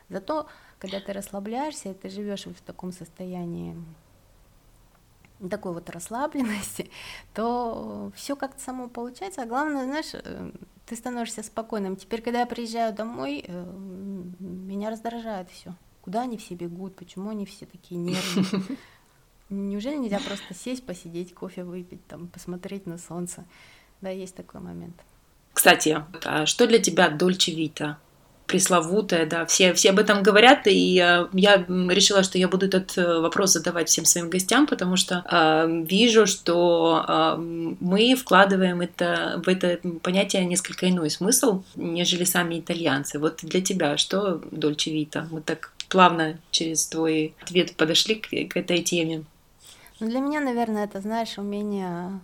Зато, 0.09 0.49
когда 0.81 0.99
ты 0.99 1.13
расслабляешься, 1.13 1.95
ты 1.95 2.09
живешь 2.09 2.47
в 2.47 2.61
таком 2.63 2.91
состоянии 2.91 3.77
такой 5.49 5.73
вот 5.73 5.89
расслабленности, 5.89 6.91
то 7.35 8.11
все 8.17 8.35
как-то 8.35 8.61
само 8.61 8.89
получается. 8.89 9.43
А 9.43 9.47
главное, 9.47 9.85
знаешь, 9.85 10.11
э, 10.13 10.51
ты 10.87 10.97
становишься 10.97 11.43
спокойным. 11.43 11.97
Теперь, 11.97 12.23
когда 12.23 12.41
я 12.41 12.47
приезжаю 12.47 12.93
домой, 12.93 13.45
э, 13.47 13.65
меня 14.39 14.91
раздражает 14.91 15.49
все. 15.51 15.75
куда 16.03 16.23
они 16.23 16.39
все 16.39 16.55
бегут, 16.55 16.97
почему 16.97 17.31
они 17.31 17.45
все 17.47 17.67
такие 17.67 18.01
нервные. 18.01 18.79
Неужели 19.51 19.97
нельзя 19.97 20.19
просто 20.19 20.55
сесть, 20.55 20.87
посидеть, 20.87 21.35
кофе 21.35 21.65
выпить, 21.65 22.07
там, 22.07 22.29
посмотреть 22.29 22.87
на 22.87 22.99
солнце? 22.99 23.45
Да, 24.01 24.09
есть 24.09 24.35
такой 24.35 24.61
момент. 24.61 24.95
Кстати, 25.53 26.03
а 26.25 26.47
что 26.47 26.67
для 26.67 26.79
тебя 26.79 27.11
Дольче 27.11 27.53
Вита? 27.53 27.99
Пресловутая, 28.51 29.27
да, 29.27 29.47
все, 29.47 29.73
все 29.75 29.91
об 29.91 30.01
этом 30.01 30.25
говорят, 30.25 30.67
и 30.67 30.99
э, 31.01 31.29
я 31.33 31.65
решила, 31.69 32.25
что 32.25 32.37
я 32.37 32.49
буду 32.49 32.67
этот 32.67 32.99
э, 32.99 33.21
вопрос 33.21 33.53
задавать 33.53 33.89
всем 33.89 34.05
своим 34.05 34.29
гостям, 34.29 34.67
потому 34.67 34.97
что 34.97 35.25
э, 35.31 35.85
вижу, 35.89 36.27
что 36.27 37.05
э, 37.07 37.37
мы 37.39 38.17
вкладываем 38.17 38.81
это, 38.81 39.41
в 39.45 39.49
это 39.49 39.79
понятие 40.03 40.45
несколько 40.47 40.91
иной 40.91 41.11
смысл, 41.11 41.63
нежели 41.77 42.25
сами 42.25 42.59
итальянцы. 42.59 43.21
Вот 43.21 43.39
для 43.43 43.61
тебя 43.61 43.97
что 43.97 44.43
Дольче 44.51 44.91
Вита? 44.91 45.29
Мы 45.31 45.43
так 45.43 45.73
плавно 45.89 46.37
через 46.51 46.89
твой 46.89 47.37
ответ 47.41 47.77
подошли 47.77 48.17
к, 48.17 48.31
к 48.31 48.57
этой 48.57 48.83
теме. 48.83 49.23
Ну, 50.01 50.09
для 50.09 50.19
меня, 50.19 50.41
наверное, 50.41 50.87
это, 50.87 51.01
знаешь, 51.01 51.39
умение 51.39 52.21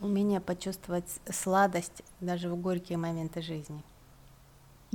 умение 0.00 0.40
почувствовать 0.40 1.10
сладость 1.32 2.02
даже 2.20 2.48
в 2.48 2.56
горькие 2.56 2.98
моменты 2.98 3.42
жизни. 3.42 3.82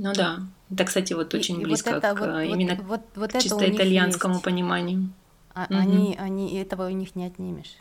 Ну 0.02 0.12
да, 0.14 0.40
это, 0.68 0.84
кстати, 0.84 1.12
вот 1.12 1.32
очень 1.32 1.60
и, 1.60 1.64
близко 1.64 1.92
вот 1.92 1.98
это, 1.98 2.14
к 2.14 2.18
вот, 2.18 2.40
именно 2.40 2.74
вот, 2.82 3.02
вот, 3.14 3.32
вот 3.32 3.40
чисто 3.40 3.70
итальянскому 3.70 4.34
есть. 4.34 4.44
пониманию. 4.44 5.12
А, 5.54 5.66
угу. 5.66 5.76
Они, 5.76 6.16
они, 6.18 6.56
этого 6.56 6.88
у 6.88 6.90
них 6.90 7.14
не 7.14 7.24
отнимешь. 7.24 7.76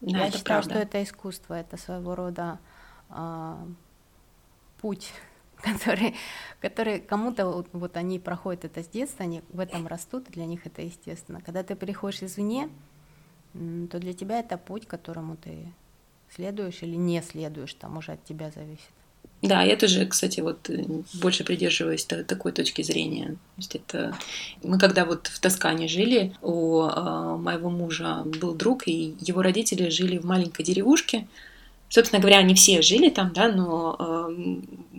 Да, 0.00 0.18
Я 0.18 0.28
это 0.28 0.38
считаю, 0.38 0.62
правда. 0.62 0.70
что 0.70 0.78
это 0.78 1.02
искусство, 1.02 1.52
это 1.52 1.76
своего 1.76 2.14
рода 2.14 2.58
а, 3.10 3.62
путь, 4.80 5.12
который, 5.56 6.14
который 6.62 6.98
кому-то 6.98 7.44
вот, 7.44 7.68
вот 7.74 7.98
они 7.98 8.18
проходят 8.20 8.64
это 8.64 8.82
с 8.82 8.88
детства, 8.88 9.24
они 9.24 9.42
в 9.50 9.60
этом 9.60 9.86
растут, 9.86 10.30
и 10.30 10.32
для 10.32 10.46
них 10.46 10.66
это 10.66 10.80
естественно. 10.80 11.42
Когда 11.42 11.62
ты 11.62 11.76
приходишь 11.76 12.22
извне, 12.22 12.70
то 13.52 13.98
для 13.98 14.14
тебя 14.14 14.38
это 14.40 14.56
путь, 14.56 14.86
которому 14.86 15.36
ты 15.36 15.74
следуешь 16.34 16.82
или 16.82 16.96
не 16.96 17.20
следуешь, 17.20 17.74
там 17.74 17.98
уже 17.98 18.12
от 18.12 18.24
тебя 18.24 18.50
зависит. 18.50 18.95
Да, 19.42 19.62
я 19.62 19.76
тоже, 19.76 20.06
кстати, 20.06 20.40
вот 20.40 20.70
э, 20.70 20.84
больше 21.14 21.44
придерживаюсь 21.44 22.04
такой 22.04 22.52
точки 22.52 22.82
зрения. 22.82 23.26
То 23.26 23.58
есть 23.58 23.76
это 23.76 24.16
мы 24.62 24.78
когда 24.78 25.04
вот 25.04 25.26
в 25.26 25.38
Тоскане 25.40 25.88
жили, 25.88 26.34
у 26.42 26.82
э, 26.82 27.36
моего 27.36 27.68
мужа 27.68 28.22
был 28.24 28.54
друг, 28.54 28.88
и 28.88 29.14
его 29.20 29.42
родители 29.42 29.90
жили 29.90 30.18
в 30.18 30.24
маленькой 30.24 30.64
деревушке. 30.64 31.26
Собственно 31.88 32.20
говоря, 32.20 32.38
они 32.38 32.54
все 32.54 32.82
жили 32.82 33.10
там, 33.10 33.32
да, 33.32 33.48
но 33.48 33.96
э, 33.98 34.36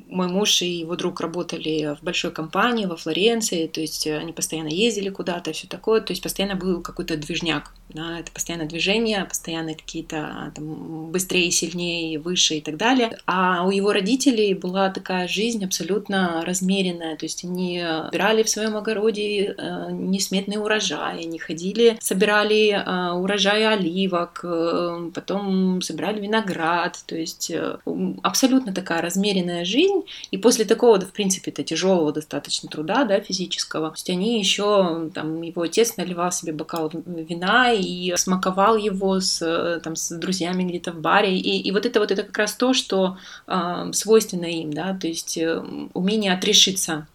мой 0.08 0.28
муж 0.28 0.62
и 0.62 0.80
его 0.80 0.96
друг 0.96 1.20
работали 1.22 1.96
в 2.00 2.04
большой 2.04 2.32
компании 2.32 2.86
во 2.86 2.96
Флоренции, 2.96 3.68
то 3.68 3.82
есть 3.82 4.08
они 4.08 4.32
постоянно 4.34 4.70
ездили 4.70 5.10
куда-то, 5.10 5.52
все 5.52 5.68
такое, 5.68 6.02
то 6.02 6.12
есть 6.12 6.24
постоянно 6.24 6.56
был 6.56 6.82
какой-то 6.82 7.18
движняк 7.18 7.74
да, 7.90 8.20
это 8.20 8.32
постоянное 8.32 8.68
движение, 8.68 9.24
постоянные 9.24 9.76
какие-то 9.76 10.52
там, 10.54 11.12
быстрее, 11.12 11.50
сильнее, 11.52 12.20
выше 12.20 12.56
и 12.56 12.62
так 12.62 12.76
далее. 12.76 13.18
А 13.26 13.66
у 13.66 13.72
его 13.72 13.94
родителей 13.94 14.54
была 14.54 14.90
такая 14.90 15.28
жизнь 15.28 15.64
абсолютно 15.64 16.44
размеренная, 16.46 17.16
то 17.16 17.26
есть 17.26 17.46
они 17.46 17.84
собирали 18.06 18.44
в 18.44 18.50
своем 18.50 18.76
огороде 18.76 19.56
э, 19.58 19.88
несметные 19.92 20.60
урожаи, 20.60 21.24
они 21.24 21.40
ходили, 21.40 21.98
собирали 22.02 22.72
э, 22.72 23.12
урожай 23.14 23.66
оливок, 23.66 24.42
э, 24.44 25.12
потом 25.14 25.82
собирали 25.82 26.20
виноград, 26.20 26.77
то 27.06 27.16
есть 27.16 27.52
э, 27.52 27.78
абсолютно 28.24 28.74
такая 28.74 29.02
размеренная 29.02 29.66
жизнь, 29.66 30.04
и 30.32 30.38
после 30.38 30.66
такого, 30.66 30.98
да, 30.98 31.06
в 31.06 31.12
принципе, 31.12 31.52
это 31.52 31.64
тяжелого 31.64 32.12
достаточно 32.12 32.70
труда, 32.70 33.04
да, 33.04 33.20
физического, 33.20 33.90
то 33.90 33.96
есть 33.96 34.10
они 34.10 34.40
еще, 34.40 35.10
там, 35.14 35.42
его 35.42 35.64
отец 35.64 35.98
наливал 35.98 36.32
себе 36.32 36.54
бокал 36.54 36.92
вина 36.94 37.72
и 37.74 38.14
смаковал 38.16 38.78
его 38.78 39.20
с, 39.20 39.80
там, 39.84 39.96
с 39.96 40.16
друзьями 40.18 40.64
где-то 40.64 40.92
в 40.92 41.00
баре. 41.00 41.38
И, 41.38 41.62
и 41.62 41.72
вот 41.72 41.86
это 41.86 42.00
вот 42.00 42.12
это 42.12 42.24
как 42.24 42.38
раз 42.38 42.54
то, 42.54 42.74
что 42.74 43.18
э, 43.48 43.92
свойственно 43.94 44.46
им, 44.46 44.74
да, 44.74 44.98
то 45.00 45.08
есть 45.08 45.38
э, 45.38 45.64
умение 45.94 46.34
отрешиться. 46.34 47.08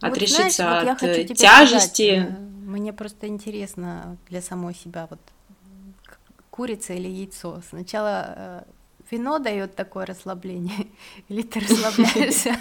Вот 0.00 0.12
отрешиться 0.12 0.62
знаешь, 0.62 1.00
вот 1.00 1.10
от 1.10 1.36
тяжести. 1.36 2.20
Сказать, 2.20 2.38
э, 2.38 2.48
мне 2.66 2.92
просто 2.92 3.26
интересно 3.26 4.16
для 4.28 4.42
самой 4.42 4.74
себя, 4.74 5.06
вот 5.10 5.20
курица 6.58 6.92
или 6.92 7.06
яйцо. 7.08 7.62
Сначала 7.70 8.24
э, 8.26 8.62
вино 9.12 9.38
дает 9.38 9.76
такое 9.76 10.06
расслабление, 10.06 10.88
или 11.28 11.42
ты 11.42 11.60
расслабляешься 11.60 12.56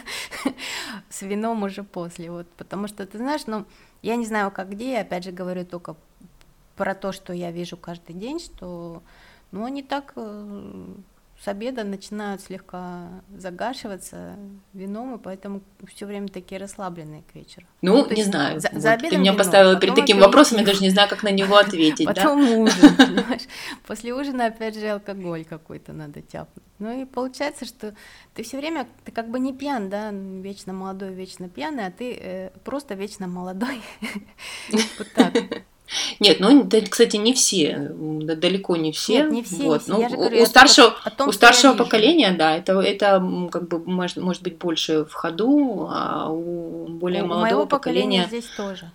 с 1.09 1.23
вином 1.23 1.63
уже 1.63 1.81
после, 1.81 2.29
вот, 2.29 2.47
потому 2.57 2.87
что 2.87 3.07
ты 3.07 3.17
знаешь, 3.17 3.47
ну, 3.47 3.65
я 4.03 4.15
не 4.15 4.25
знаю, 4.25 4.51
как 4.51 4.69
где, 4.69 4.91
я 4.91 5.01
опять 5.01 5.23
же 5.23 5.31
говорю 5.31 5.65
только 5.65 5.95
про 6.75 6.93
то, 6.93 7.11
что 7.11 7.33
я 7.33 7.51
вижу 7.51 7.75
каждый 7.75 8.13
день, 8.13 8.39
что 8.39 9.01
ну, 9.51 9.65
они 9.65 9.81
так 9.81 10.13
э, 10.15 10.85
с 11.43 11.47
обеда 11.47 11.83
начинают 11.83 12.41
слегка 12.41 13.09
загашиваться 13.35 14.35
вином, 14.73 15.15
и 15.15 15.17
поэтому 15.19 15.61
все 15.93 16.05
время 16.07 16.29
такие 16.29 16.59
расслабленные 16.59 17.23
к 17.31 17.35
вечеру. 17.35 17.65
Ну, 17.81 17.97
ну 17.97 18.09
не 18.09 18.17
есть, 18.17 18.31
знаю. 18.31 18.59
За, 18.59 18.69
вот 18.71 18.81
за 18.81 18.93
обедом 18.93 19.09
ты 19.11 19.17
меня 19.17 19.31
вино, 19.31 19.43
поставила 19.43 19.79
перед 19.79 19.95
таким 19.95 20.19
вопросом, 20.19 20.57
я 20.57 20.65
даже 20.65 20.81
не 20.81 20.89
знаю, 20.89 21.07
как 21.09 21.21
на 21.21 21.31
него 21.31 21.57
ответить. 21.57 22.07
Потом 22.07 22.43
да? 22.43 22.51
ужин, 22.57 22.95
понимаешь? 22.97 23.43
После 23.85 24.13
ужина 24.13 24.47
опять 24.47 24.75
же 24.75 24.87
алкоголь 24.87 25.45
какой-то 25.45 25.93
надо 25.93 26.21
тяпнуть. 26.21 26.65
Ну 26.79 27.01
и 27.01 27.05
получается, 27.05 27.65
что 27.65 27.93
ты 28.33 28.43
все 28.43 28.57
время, 28.57 28.87
ты 29.03 29.11
как 29.11 29.29
бы 29.29 29.39
не 29.39 29.53
пьян, 29.53 29.89
да, 29.89 30.11
вечно 30.11 30.73
молодой, 30.73 31.13
вечно 31.13 31.49
пьяный, 31.49 31.85
а 31.85 31.91
ты 31.91 32.13
э, 32.13 32.49
просто 32.63 32.95
вечно 32.95 33.27
молодой. 33.27 33.81
Вот 34.97 35.07
так. 35.13 35.33
Нет, 36.19 36.39
ну, 36.39 36.69
кстати, 36.89 37.15
не 37.17 37.33
все, 37.33 37.91
далеко 37.91 38.75
не 38.75 38.91
все. 38.91 39.23
Нет, 39.23 39.31
не 39.31 39.43
все. 39.43 39.63
Вот. 39.63 39.87
Не 39.87 39.93
все. 39.93 40.09
Ну, 40.09 40.09
говорю, 40.09 40.43
у 40.43 40.45
старшего, 40.45 40.95
том, 41.17 41.29
у 41.29 41.31
старшего 41.31 41.73
поколения, 41.73 42.31
да, 42.31 42.55
это, 42.55 42.79
это 42.81 43.23
как 43.51 43.67
бы 43.67 43.79
может, 43.79 44.17
может 44.17 44.43
быть 44.43 44.57
больше 44.57 45.05
в 45.05 45.13
ходу, 45.13 45.87
а 45.89 46.29
у 46.29 46.87
более 46.87 47.23
у 47.23 47.27
молодого 47.27 47.65
поколения... 47.65 48.23
поколения 48.23 48.27
здесь 48.27 48.55
тоже. 48.55 48.91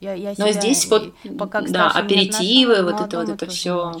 Я, 0.00 0.14
я 0.14 0.34
Но 0.38 0.50
здесь 0.52 0.86
вот, 0.86 1.12
пока 1.38 1.60
да, 1.62 1.90
аперитивы, 1.90 2.82
вот 2.82 3.00
это 3.00 3.18
вот 3.18 3.28
это 3.30 3.46
все. 3.46 3.96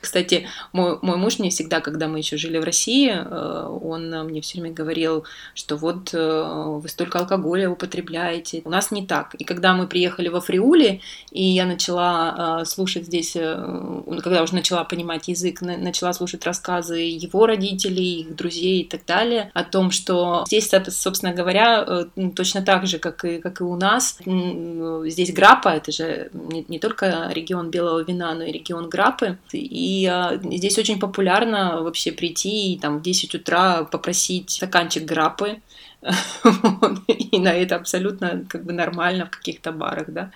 Кстати, 0.00 0.48
мой, 0.72 0.98
мой 1.02 1.16
муж 1.16 1.38
мне 1.38 1.50
всегда, 1.50 1.80
когда 1.80 2.08
мы 2.08 2.18
еще 2.18 2.36
жили 2.36 2.58
в 2.58 2.64
России, 2.64 3.10
э, 3.10 3.78
он 3.82 4.10
мне 4.26 4.40
все 4.40 4.58
время 4.60 4.74
говорил, 4.74 5.24
что 5.54 5.76
вот 5.76 6.14
э, 6.14 6.52
вы 6.80 6.88
столько 6.88 7.18
алкоголя 7.18 7.68
употребляете. 7.68 8.62
У 8.64 8.70
нас 8.70 8.90
не 8.90 9.06
так. 9.06 9.34
И 9.34 9.44
когда 9.44 9.74
мы 9.74 9.86
приехали 9.86 10.28
во 10.28 10.40
Фриули, 10.40 11.02
и 11.30 11.42
я 11.42 11.66
начала 11.66 12.60
э, 12.62 12.64
слушать 12.64 13.06
здесь, 13.06 13.32
когда 13.32 14.42
уже 14.42 14.54
начала 14.54 14.84
понимать 14.84 15.28
язык, 15.28 15.60
начала 15.60 16.12
слушать 16.12 16.44
рассказы 16.46 16.98
его 16.98 17.46
родителей, 17.46 18.20
их 18.20 18.36
друзей 18.36 18.82
и 18.82 18.88
так 18.88 19.04
далее, 19.06 19.50
о 19.54 19.64
том, 19.64 19.90
что 19.90 20.44
здесь, 20.46 20.70
собственно 20.88 21.34
говоря, 21.34 22.06
точно 22.34 22.62
так 22.62 22.86
же, 22.86 22.98
как 22.98 23.24
и, 23.24 23.38
как 23.38 23.60
и 23.60 23.64
у 23.64 23.76
нас, 23.76 24.18
здесь 24.24 25.32
Граппа, 25.32 25.68
это 25.68 25.92
же 25.92 26.30
не, 26.32 26.78
только 26.78 27.30
регион 27.32 27.70
белого 27.70 28.00
вина, 28.00 28.34
но 28.34 28.44
и 28.44 28.52
регион 28.52 28.88
Граппы, 28.88 29.38
и 29.52 29.89
и 29.90 30.06
а, 30.06 30.38
здесь 30.42 30.78
очень 30.78 31.00
популярно 31.00 31.82
вообще 31.82 32.12
прийти 32.12 32.72
и 32.72 32.78
там 32.78 32.98
в 32.98 33.02
10 33.02 33.34
утра 33.34 33.84
попросить 33.84 34.50
стаканчик 34.50 35.04
грапы. 35.04 35.60
и 37.08 37.38
на 37.38 37.52
это 37.52 37.76
абсолютно 37.76 38.46
как 38.48 38.64
бы 38.64 38.72
нормально 38.72 39.26
в 39.26 39.30
каких-то 39.30 39.70
барах, 39.70 40.06
да. 40.08 40.30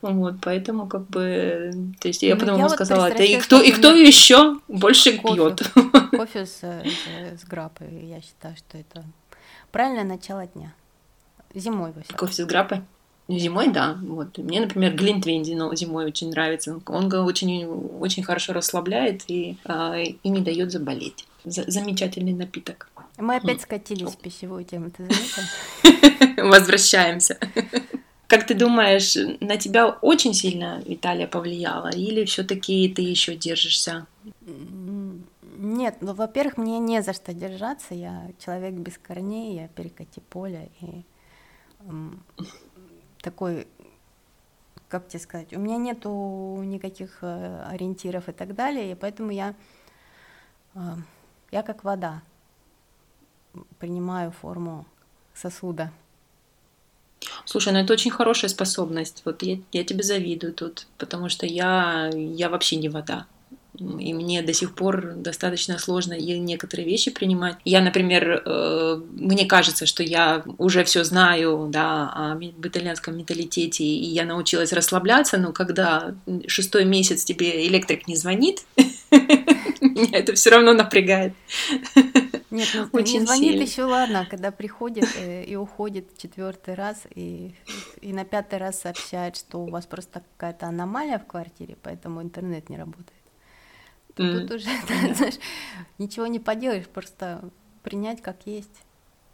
Вот, 0.00 0.36
поэтому 0.40 0.86
как 0.88 1.06
бы, 1.08 1.70
то 2.00 2.08
есть 2.08 2.22
я 2.22 2.34
ну, 2.34 2.40
потом 2.40 2.54
ему 2.54 2.68
вот 2.68 2.72
сказала, 2.72 3.08
и 3.08 3.36
кто, 3.36 3.60
и 3.60 3.72
кто 3.72 3.92
еще 3.92 4.58
больше 4.68 5.18
кофе, 5.18 5.34
пьет. 5.34 5.72
Кофе 6.10 6.46
с, 6.46 6.60
с, 6.60 7.40
с 7.40 7.44
грапой, 7.44 7.88
я 8.06 8.20
считаю, 8.22 8.56
что 8.56 8.78
это 8.78 9.04
правильное 9.70 10.04
начало 10.04 10.46
дня. 10.46 10.72
Зимой, 11.54 11.92
во 11.92 12.16
Кофе 12.16 12.42
с 12.42 12.46
грапой? 12.46 12.80
Зимой, 13.28 13.68
да. 13.68 13.98
Вот. 14.02 14.38
Мне, 14.38 14.60
например, 14.60 14.94
глинтвейн 14.94 15.44
зимой 15.44 16.06
очень 16.06 16.30
нравится. 16.30 16.80
Он 16.86 17.12
очень, 17.12 17.66
очень 17.66 18.22
хорошо 18.22 18.52
расслабляет 18.52 19.22
и, 19.28 19.56
а, 19.64 19.96
и 19.98 20.28
не 20.28 20.40
дает 20.40 20.72
заболеть. 20.72 21.26
За, 21.44 21.64
замечательный 21.70 22.32
напиток. 22.32 22.88
Мы 23.18 23.36
опять 23.36 23.60
скатились 23.60 24.10
в 24.10 24.18
пищевую 24.18 24.64
тему, 24.64 24.90
ты 24.90 25.04
заметил? 25.04 26.44
Возвращаемся. 26.50 27.38
Как 28.26 28.46
ты 28.46 28.54
думаешь, 28.54 29.16
на 29.40 29.58
тебя 29.58 29.88
очень 29.88 30.32
сильно 30.32 30.82
Италия 30.86 31.26
повлияла, 31.26 31.88
или 31.88 32.24
все-таки 32.24 32.88
ты 32.88 33.02
еще 33.02 33.36
держишься? 33.36 34.06
Нет, 35.58 35.98
ну, 36.00 36.14
во-первых, 36.14 36.56
мне 36.56 36.78
не 36.78 37.02
за 37.02 37.12
что 37.12 37.34
держаться. 37.34 37.94
Я 37.94 38.30
человек 38.44 38.72
без 38.72 38.96
корней, 38.96 39.56
я 39.56 39.68
перекати 39.68 40.20
поля, 40.30 40.68
и 40.80 41.02
такой, 43.22 43.66
как 44.88 45.08
тебе 45.08 45.20
сказать, 45.20 45.52
у 45.52 45.58
меня 45.58 45.76
нету 45.78 46.60
никаких 46.64 47.18
э, 47.22 47.64
ориентиров 47.68 48.28
и 48.28 48.32
так 48.32 48.54
далее, 48.54 48.92
и 48.92 48.94
поэтому 48.94 49.30
я, 49.30 49.54
э, 50.74 50.80
я 51.50 51.62
как 51.62 51.84
вода 51.84 52.22
принимаю 53.78 54.32
форму 54.32 54.84
сосуда. 55.34 55.92
Слушай, 57.44 57.72
ну 57.72 57.78
это 57.78 57.92
очень 57.92 58.10
хорошая 58.10 58.50
способность. 58.50 59.22
Вот 59.24 59.42
я, 59.42 59.58
я 59.72 59.84
тебе 59.84 60.02
завидую 60.02 60.52
тут, 60.52 60.86
потому 60.98 61.28
что 61.28 61.46
я, 61.46 62.10
я 62.14 62.48
вообще 62.48 62.76
не 62.76 62.88
вода 62.88 63.26
и 63.78 64.12
мне 64.12 64.42
до 64.42 64.52
сих 64.52 64.74
пор 64.74 65.14
достаточно 65.14 65.78
сложно 65.78 66.12
и 66.12 66.38
некоторые 66.38 66.86
вещи 66.86 67.10
принимать. 67.10 67.56
Я, 67.64 67.80
например, 67.80 68.42
э, 68.44 69.00
мне 69.12 69.46
кажется, 69.46 69.86
что 69.86 70.02
я 70.02 70.44
уже 70.58 70.84
все 70.84 71.04
знаю, 71.04 71.68
да, 71.70 72.12
о 72.14 72.38
итальянском 72.62 73.16
менталитете, 73.16 73.84
и 73.84 74.06
я 74.06 74.24
научилась 74.24 74.72
расслабляться, 74.72 75.38
но 75.38 75.52
когда 75.52 76.14
шестой 76.46 76.84
месяц 76.84 77.24
тебе 77.24 77.66
электрик 77.66 78.06
не 78.08 78.16
звонит, 78.16 78.62
меня 79.80 80.18
это 80.18 80.34
все 80.34 80.50
равно 80.50 80.74
напрягает. 80.74 81.32
Нет, 82.50 82.68
ну, 82.74 82.88
Очень 82.92 83.20
не 83.20 83.26
звонит 83.26 83.50
сильно. 83.52 83.62
еще 83.62 83.84
ладно, 83.84 84.26
когда 84.30 84.50
приходит 84.50 85.08
э, 85.16 85.44
и 85.44 85.56
уходит 85.56 86.18
четвертый 86.18 86.74
раз 86.74 87.04
и, 87.14 87.54
и 88.02 88.12
на 88.12 88.26
пятый 88.26 88.58
раз 88.58 88.80
сообщает, 88.80 89.36
что 89.36 89.62
у 89.62 89.70
вас 89.70 89.86
просто 89.86 90.22
какая-то 90.36 90.66
аномалия 90.66 91.18
в 91.18 91.26
квартире, 91.26 91.78
поэтому 91.82 92.20
интернет 92.20 92.68
не 92.68 92.76
работает. 92.76 93.21
Mm. 94.16 94.40
Тут 94.40 94.50
уже, 94.52 94.66
знаешь, 95.14 95.38
ничего 95.98 96.26
не 96.26 96.38
поделаешь, 96.38 96.86
просто 96.86 97.40
принять 97.82 98.22
как 98.22 98.36
есть. 98.46 98.82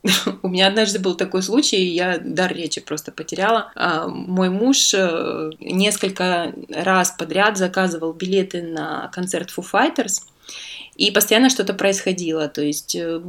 У 0.42 0.48
меня 0.48 0.68
однажды 0.68 0.98
был 0.98 1.14
такой 1.14 1.42
случай, 1.42 1.82
я 1.84 2.18
дар 2.18 2.52
речи 2.52 2.80
просто 2.80 3.12
потеряла. 3.12 3.72
А, 3.74 4.06
мой 4.06 4.48
муж 4.48 4.94
э, 4.94 5.50
несколько 5.60 6.54
раз 6.68 7.10
подряд 7.10 7.56
заказывал 7.56 8.12
билеты 8.12 8.62
на 8.62 9.08
концерт 9.08 9.50
Foo 9.56 9.64
Fighters, 9.70 10.22
и 10.98 11.12
постоянно 11.12 11.48
что-то 11.48 11.74
происходило. 11.74 12.48
То 12.48 12.60
есть 12.60 12.96
э, 12.96 13.22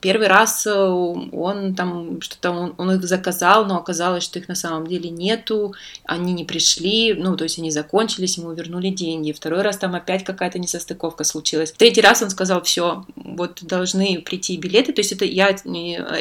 первый 0.00 0.28
раз 0.28 0.64
э, 0.68 0.72
он 0.72 1.74
там 1.74 2.20
что-то 2.20 2.52
он, 2.52 2.74
он 2.78 2.92
их 2.92 3.02
заказал, 3.02 3.66
но 3.66 3.76
оказалось, 3.76 4.22
что 4.22 4.38
их 4.38 4.46
на 4.46 4.54
самом 4.54 4.86
деле 4.86 5.10
нету, 5.10 5.74
они 6.04 6.32
не 6.32 6.44
пришли, 6.44 7.12
ну 7.14 7.36
то 7.36 7.42
есть 7.42 7.58
они 7.58 7.72
закончились, 7.72 8.38
ему 8.38 8.52
вернули 8.52 8.90
деньги. 8.90 9.32
Второй 9.32 9.62
раз 9.62 9.78
там 9.78 9.96
опять 9.96 10.22
какая-то 10.22 10.60
несостыковка 10.60 11.24
случилась. 11.24 11.72
Третий 11.72 12.00
раз 12.00 12.22
он 12.22 12.30
сказал, 12.30 12.62
все, 12.62 13.04
вот 13.16 13.64
должны 13.64 14.22
прийти 14.22 14.56
билеты. 14.56 14.92
То 14.92 15.00
есть 15.00 15.10
это 15.10 15.24
я 15.24 15.50
э, 15.50 15.56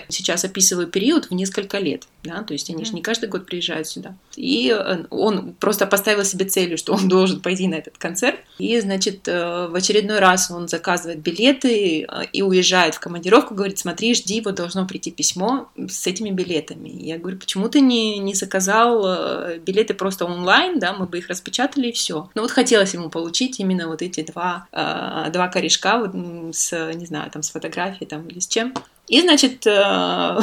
сейчас 0.10 0.44
описываю 0.46 0.88
период 0.88 1.30
в 1.30 1.32
несколько 1.36 1.78
лет, 1.78 2.08
да, 2.24 2.42
то 2.42 2.54
есть 2.54 2.72
они 2.72 2.86
же 2.86 2.94
не 2.94 3.04
каждый 3.04 3.30
год 3.30 3.46
приезжают 3.46 3.88
сюда. 3.88 4.16
И 4.36 4.76
он 5.12 5.54
просто 5.60 5.86
поставил 5.86 6.26
себе 6.26 6.46
целью, 6.46 6.80
что 6.80 6.94
он 6.94 7.08
должен 7.08 7.40
пойти 7.40 7.68
на 7.68 7.76
этот 7.76 8.00
концерт. 8.00 8.40
И, 8.58 8.80
значит, 8.80 9.28
в 9.28 9.76
очередной 9.76 10.18
раз 10.18 10.50
он 10.50 10.71
заказывает 10.72 11.20
билеты 11.20 12.04
э, 12.04 12.26
и 12.34 12.42
уезжает 12.42 12.96
в 12.96 13.00
командировку, 13.00 13.54
говорит, 13.54 13.78
смотри, 13.78 14.16
жди, 14.16 14.42
вот 14.42 14.56
должно 14.56 14.88
прийти 14.88 15.12
письмо 15.12 15.70
с 15.78 16.08
этими 16.08 16.32
билетами. 16.32 16.90
Я 16.90 17.18
говорю, 17.18 17.38
почему 17.38 17.70
ты 17.70 17.82
не, 17.82 18.18
не 18.18 18.34
заказал 18.34 19.04
э, 19.06 19.60
билеты 19.60 19.94
просто 19.94 20.26
онлайн, 20.26 20.80
да, 20.80 20.94
мы 20.94 21.06
бы 21.06 21.20
их 21.20 21.28
распечатали 21.28 21.90
и 21.90 21.92
все. 21.92 22.30
Ну 22.34 22.42
вот 22.42 22.52
хотелось 22.52 22.94
ему 22.94 23.10
получить 23.10 23.60
именно 23.60 23.88
вот 23.88 24.02
эти 24.02 24.24
два, 24.24 24.68
э, 24.72 25.30
два 25.32 25.48
корешка 25.50 26.00
вот 26.00 26.56
с, 26.56 26.94
не 26.94 27.06
знаю, 27.06 27.30
там 27.32 27.44
с 27.44 27.52
фотографией 27.52 28.08
там 28.08 28.28
или 28.28 28.40
с 28.40 28.48
чем. 28.48 28.74
И, 29.08 29.22
значит, 29.22 29.66
в 29.66 30.42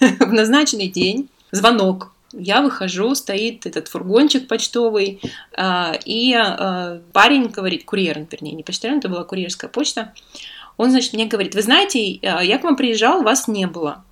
назначенный 0.00 0.88
день 0.88 1.28
звонок 1.52 2.12
я 2.32 2.60
выхожу, 2.62 3.14
стоит 3.14 3.66
этот 3.66 3.88
фургончик 3.88 4.48
почтовый, 4.48 5.20
а, 5.56 5.96
и 6.04 6.34
а, 6.34 7.00
парень 7.12 7.48
говорит, 7.48 7.84
курьер, 7.84 8.26
вернее, 8.30 8.52
не 8.52 8.62
почтальон, 8.62 8.98
это 8.98 9.08
была 9.08 9.24
курьерская 9.24 9.70
почта, 9.70 10.12
он, 10.76 10.90
значит, 10.90 11.12
мне 11.12 11.26
говорит, 11.26 11.54
вы 11.54 11.62
знаете, 11.62 12.18
а, 12.22 12.42
я 12.42 12.58
к 12.58 12.64
вам 12.64 12.76
приезжал, 12.76 13.22
вас 13.22 13.48
не 13.48 13.66
было. 13.66 14.04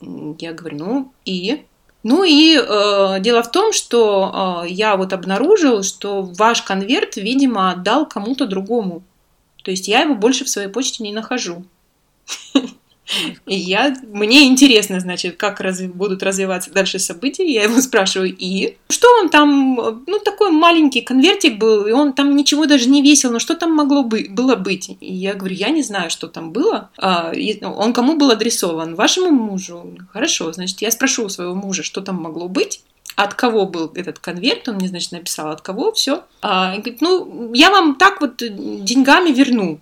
Я 0.00 0.52
говорю, 0.52 0.78
ну 0.78 1.12
и? 1.24 1.64
Ну 2.04 2.22
и 2.22 2.56
э, 2.56 3.20
дело 3.20 3.42
в 3.42 3.50
том, 3.50 3.72
что 3.72 4.62
э, 4.64 4.68
я 4.68 4.96
вот 4.96 5.12
обнаружил, 5.12 5.82
что 5.82 6.22
ваш 6.22 6.62
конверт, 6.62 7.16
видимо, 7.16 7.72
отдал 7.72 8.06
кому-то 8.06 8.46
другому. 8.46 9.02
То 9.64 9.72
есть 9.72 9.88
я 9.88 10.02
его 10.02 10.14
больше 10.14 10.44
в 10.44 10.48
своей 10.48 10.68
почте 10.68 11.02
не 11.02 11.12
нахожу. 11.12 11.64
И 13.46 13.54
я, 13.54 13.96
мне 14.02 14.46
интересно, 14.46 15.00
значит, 15.00 15.36
как 15.36 15.60
раз, 15.60 15.80
будут 15.80 16.22
развиваться 16.22 16.70
дальше 16.70 16.98
события. 16.98 17.50
Я 17.50 17.64
его 17.64 17.80
спрашиваю, 17.80 18.34
и 18.36 18.76
что 18.88 19.08
он 19.20 19.28
там, 19.28 20.04
ну, 20.06 20.18
такой 20.18 20.50
маленький 20.50 21.00
конвертик 21.00 21.58
был, 21.58 21.86
и 21.86 21.92
он 21.92 22.12
там 22.12 22.36
ничего 22.36 22.66
даже 22.66 22.88
не 22.88 23.02
весил, 23.02 23.32
но 23.32 23.38
что 23.38 23.54
там 23.54 23.72
могло 23.72 24.02
бы, 24.02 24.26
было 24.28 24.56
быть? 24.56 24.90
И 25.00 25.14
я 25.14 25.34
говорю, 25.34 25.54
я 25.54 25.70
не 25.70 25.82
знаю, 25.82 26.10
что 26.10 26.28
там 26.28 26.52
было. 26.52 26.90
А, 26.98 27.32
он 27.62 27.92
кому 27.92 28.16
был 28.16 28.30
адресован? 28.30 28.94
Вашему 28.94 29.30
мужу? 29.30 29.96
Хорошо, 30.12 30.52
значит, 30.52 30.82
я 30.82 30.90
спрошу 30.90 31.24
у 31.24 31.28
своего 31.28 31.54
мужа, 31.54 31.82
что 31.82 32.00
там 32.00 32.16
могло 32.16 32.48
быть 32.48 32.82
от 33.16 33.34
кого 33.34 33.66
был 33.66 33.90
этот 33.96 34.20
конверт, 34.20 34.68
он 34.68 34.76
мне, 34.76 34.86
значит, 34.86 35.10
написал, 35.10 35.50
от 35.50 35.60
кого, 35.60 35.90
все. 35.90 36.22
А, 36.40 36.76
говорит, 36.76 37.00
ну, 37.00 37.52
я 37.52 37.68
вам 37.68 37.96
так 37.96 38.20
вот 38.20 38.36
деньгами 38.36 39.30
верну. 39.30 39.80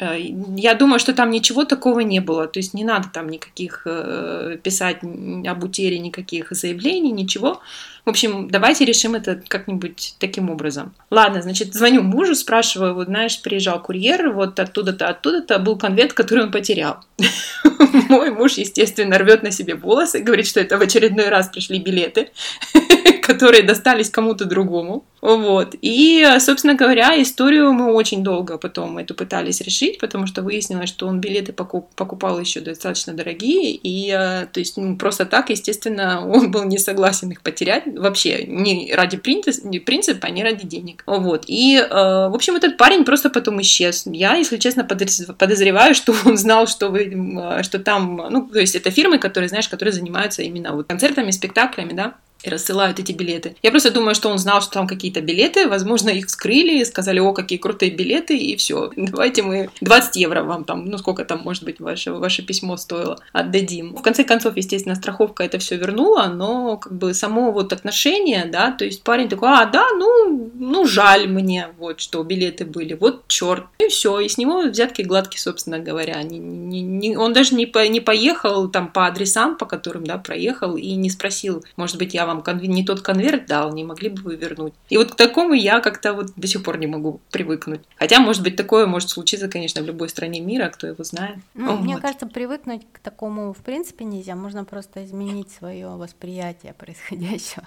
Э, 0.00 0.18
я 0.56 0.74
думаю, 0.74 0.98
что 0.98 1.12
там 1.12 1.30
ничего 1.30 1.64
такого 1.64 2.00
не 2.00 2.20
было. 2.20 2.48
То 2.48 2.58
есть 2.58 2.74
не 2.74 2.84
надо 2.84 3.08
там 3.12 3.28
никаких 3.28 3.82
э, 3.84 4.56
писать 4.62 4.98
об 5.02 5.64
утере, 5.64 5.98
никаких 5.98 6.50
заявлений, 6.50 7.12
ничего. 7.12 7.60
В 8.06 8.10
общем, 8.10 8.48
давайте 8.50 8.86
решим 8.86 9.14
это 9.14 9.42
как-нибудь 9.46 10.14
таким 10.18 10.48
образом. 10.48 10.94
Ладно, 11.10 11.42
значит, 11.42 11.74
звоню 11.74 12.02
мужу, 12.02 12.34
спрашиваю, 12.34 12.94
вот 12.94 13.08
знаешь, 13.08 13.40
приезжал 13.42 13.80
курьер, 13.80 14.30
вот 14.30 14.58
оттуда-то, 14.58 15.08
оттуда-то 15.08 15.58
был 15.58 15.76
конверт, 15.76 16.14
который 16.14 16.44
он 16.44 16.50
потерял. 16.50 17.04
Мой 18.08 18.30
муж, 18.30 18.54
естественно, 18.54 19.18
рвет 19.18 19.42
на 19.42 19.50
себе 19.50 19.74
волосы, 19.74 20.20
говорит, 20.20 20.46
что 20.46 20.60
это 20.60 20.78
в 20.78 20.80
очередной 20.80 21.28
раз 21.28 21.48
пришли 21.48 21.78
билеты, 21.78 22.30
которые 23.30 23.62
достались 23.62 24.10
кому-то 24.10 24.44
другому. 24.44 25.04
Вот. 25.20 25.76
И, 25.82 26.26
собственно 26.40 26.74
говоря, 26.74 27.20
историю 27.22 27.72
мы 27.72 27.92
очень 27.92 28.24
долго 28.24 28.58
потом 28.58 28.98
эту 28.98 29.14
пытались 29.14 29.60
решить, 29.60 29.98
потому 30.00 30.26
что 30.26 30.42
выяснилось, 30.42 30.88
что 30.88 31.06
он 31.06 31.20
билеты 31.20 31.52
покупал 31.52 32.40
еще 32.40 32.60
достаточно 32.60 33.12
дорогие, 33.12 33.72
и 33.74 34.10
э, 34.10 34.46
то 34.46 34.60
есть 34.60 34.76
ну, 34.76 34.96
просто 34.96 35.26
так, 35.26 35.50
естественно, 35.50 36.26
он 36.34 36.50
был 36.50 36.64
не 36.64 36.78
согласен 36.78 37.30
их 37.30 37.42
потерять 37.42 37.84
вообще 37.86 38.44
не 38.46 38.92
ради 38.94 39.16
принципа, 39.18 40.26
а 40.26 40.30
не 40.30 40.42
ради 40.42 40.66
денег. 40.66 41.04
Вот. 41.06 41.44
И, 41.46 41.76
э, 41.76 41.88
в 41.88 42.34
общем, 42.34 42.56
этот 42.56 42.76
парень 42.78 43.04
просто 43.04 43.30
потом 43.30 43.60
исчез. 43.60 44.04
Я, 44.06 44.34
если 44.34 44.56
честно, 44.56 44.84
подозреваю, 44.84 45.94
что 45.94 46.14
он 46.24 46.36
знал, 46.36 46.66
что, 46.66 46.88
вы, 46.88 47.04
э, 47.04 47.62
что 47.62 47.78
там, 47.78 48.26
ну, 48.30 48.48
то 48.48 48.58
есть 48.58 48.74
это 48.74 48.90
фирмы, 48.90 49.18
которые, 49.18 49.48
знаешь, 49.48 49.68
которые 49.68 49.92
занимаются 49.92 50.42
именно 50.42 50.72
вот 50.72 50.88
концертами, 50.88 51.30
спектаклями, 51.30 51.92
да, 51.92 52.14
и 52.42 52.50
рассылают 52.50 52.98
эти 52.98 53.12
билеты. 53.12 53.56
Я 53.62 53.70
просто 53.70 53.90
думаю, 53.90 54.14
что 54.14 54.28
он 54.28 54.38
знал, 54.38 54.62
что 54.62 54.72
там 54.72 54.86
какие-то 54.86 55.20
билеты, 55.20 55.68
возможно, 55.68 56.10
их 56.10 56.26
вскрыли, 56.26 56.84
сказали, 56.84 57.18
о, 57.18 57.32
какие 57.32 57.58
крутые 57.58 57.90
билеты, 57.90 58.36
и 58.36 58.56
все, 58.56 58.90
давайте 58.96 59.42
мы 59.42 59.70
20 59.80 60.16
евро 60.16 60.42
вам 60.42 60.64
там, 60.64 60.86
ну 60.86 60.98
сколько 60.98 61.24
там, 61.24 61.42
может 61.44 61.64
быть, 61.64 61.80
ваше, 61.80 62.12
ваше 62.12 62.42
письмо 62.42 62.76
стоило, 62.76 63.18
отдадим. 63.32 63.94
В 63.94 64.02
конце 64.02 64.24
концов, 64.24 64.56
естественно, 64.56 64.94
страховка 64.94 65.44
это 65.44 65.58
все 65.58 65.76
вернула, 65.76 66.26
но 66.26 66.76
как 66.76 66.92
бы 66.92 67.14
само 67.14 67.52
вот 67.52 67.72
отношение, 67.72 68.46
да, 68.46 68.72
то 68.72 68.84
есть 68.84 69.02
парень 69.02 69.28
такой, 69.28 69.50
а, 69.50 69.66
да, 69.66 69.86
ну, 69.98 70.50
ну 70.54 70.86
жаль 70.86 71.28
мне, 71.28 71.68
вот, 71.78 72.00
что 72.00 72.22
билеты 72.22 72.64
были, 72.64 72.94
вот 72.94 73.26
черт, 73.28 73.64
и 73.78 73.88
все, 73.88 74.20
и 74.20 74.28
с 74.28 74.38
него 74.38 74.62
взятки 74.62 75.02
гладкие, 75.02 75.40
собственно 75.40 75.78
говоря, 75.78 76.22
не, 76.22 76.38
не, 76.38 76.80
не, 76.80 77.16
он 77.16 77.32
даже 77.32 77.54
не, 77.54 77.66
по, 77.66 77.86
не 77.86 78.00
поехал 78.00 78.68
там 78.68 78.88
по 78.88 79.06
адресам, 79.06 79.56
по 79.56 79.66
которым, 79.66 80.04
да, 80.04 80.18
проехал, 80.18 80.76
и 80.76 80.92
не 80.92 81.10
спросил, 81.10 81.64
может 81.76 81.98
быть, 81.98 82.14
я 82.14 82.29
вам 82.34 82.58
не 82.62 82.84
тот 82.84 83.00
конверт 83.00 83.46
дал, 83.46 83.72
не 83.72 83.84
могли 83.84 84.08
бы 84.08 84.22
вы 84.22 84.36
вернуть. 84.36 84.74
И 84.88 84.96
вот 84.96 85.12
к 85.12 85.16
такому 85.16 85.54
я 85.54 85.80
как-то 85.80 86.12
вот 86.14 86.32
до 86.36 86.46
сих 86.46 86.62
пор 86.62 86.78
не 86.78 86.86
могу 86.86 87.20
привыкнуть. 87.30 87.80
Хотя, 87.96 88.20
может 88.20 88.42
быть, 88.42 88.56
такое 88.56 88.86
может 88.86 89.10
случиться, 89.10 89.48
конечно, 89.48 89.82
в 89.82 89.86
любой 89.86 90.08
стране 90.08 90.40
мира, 90.40 90.68
кто 90.68 90.86
его 90.86 91.04
знает. 91.04 91.38
Ну, 91.54 91.76
вот. 91.76 91.80
Мне 91.80 91.98
кажется, 91.98 92.26
привыкнуть 92.26 92.86
к 92.92 92.98
такому 92.98 93.52
в 93.52 93.58
принципе 93.58 94.04
нельзя, 94.04 94.34
можно 94.34 94.64
просто 94.64 95.04
изменить 95.04 95.50
свое 95.50 95.88
восприятие 95.88 96.72
происходящего. 96.74 97.66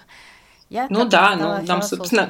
Я 0.70 0.86
ну 0.90 1.04
да, 1.04 1.36
ну 1.36 1.66
нам, 1.66 1.82
собственно... 1.82 2.28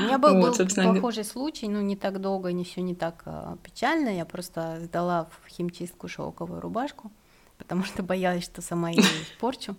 У 0.00 0.02
меня 0.04 0.18
был, 0.18 0.34
вот, 0.34 0.42
был 0.42 0.54
собственно... 0.54 0.94
похожий 0.94 1.24
случай, 1.24 1.68
ну 1.68 1.80
не 1.80 1.96
так 1.96 2.20
долго, 2.20 2.52
не 2.52 2.64
все 2.64 2.80
не 2.80 2.94
так 2.94 3.22
а, 3.26 3.56
печально. 3.62 4.08
Я 4.08 4.24
просто 4.24 4.78
сдала 4.82 5.28
в 5.42 5.48
химчистку 5.48 6.08
шелковую 6.08 6.60
рубашку, 6.60 7.10
потому 7.58 7.84
что 7.84 8.02
боялась, 8.02 8.44
что 8.44 8.62
сама 8.62 8.90
ее 8.90 9.02
испорчу 9.02 9.76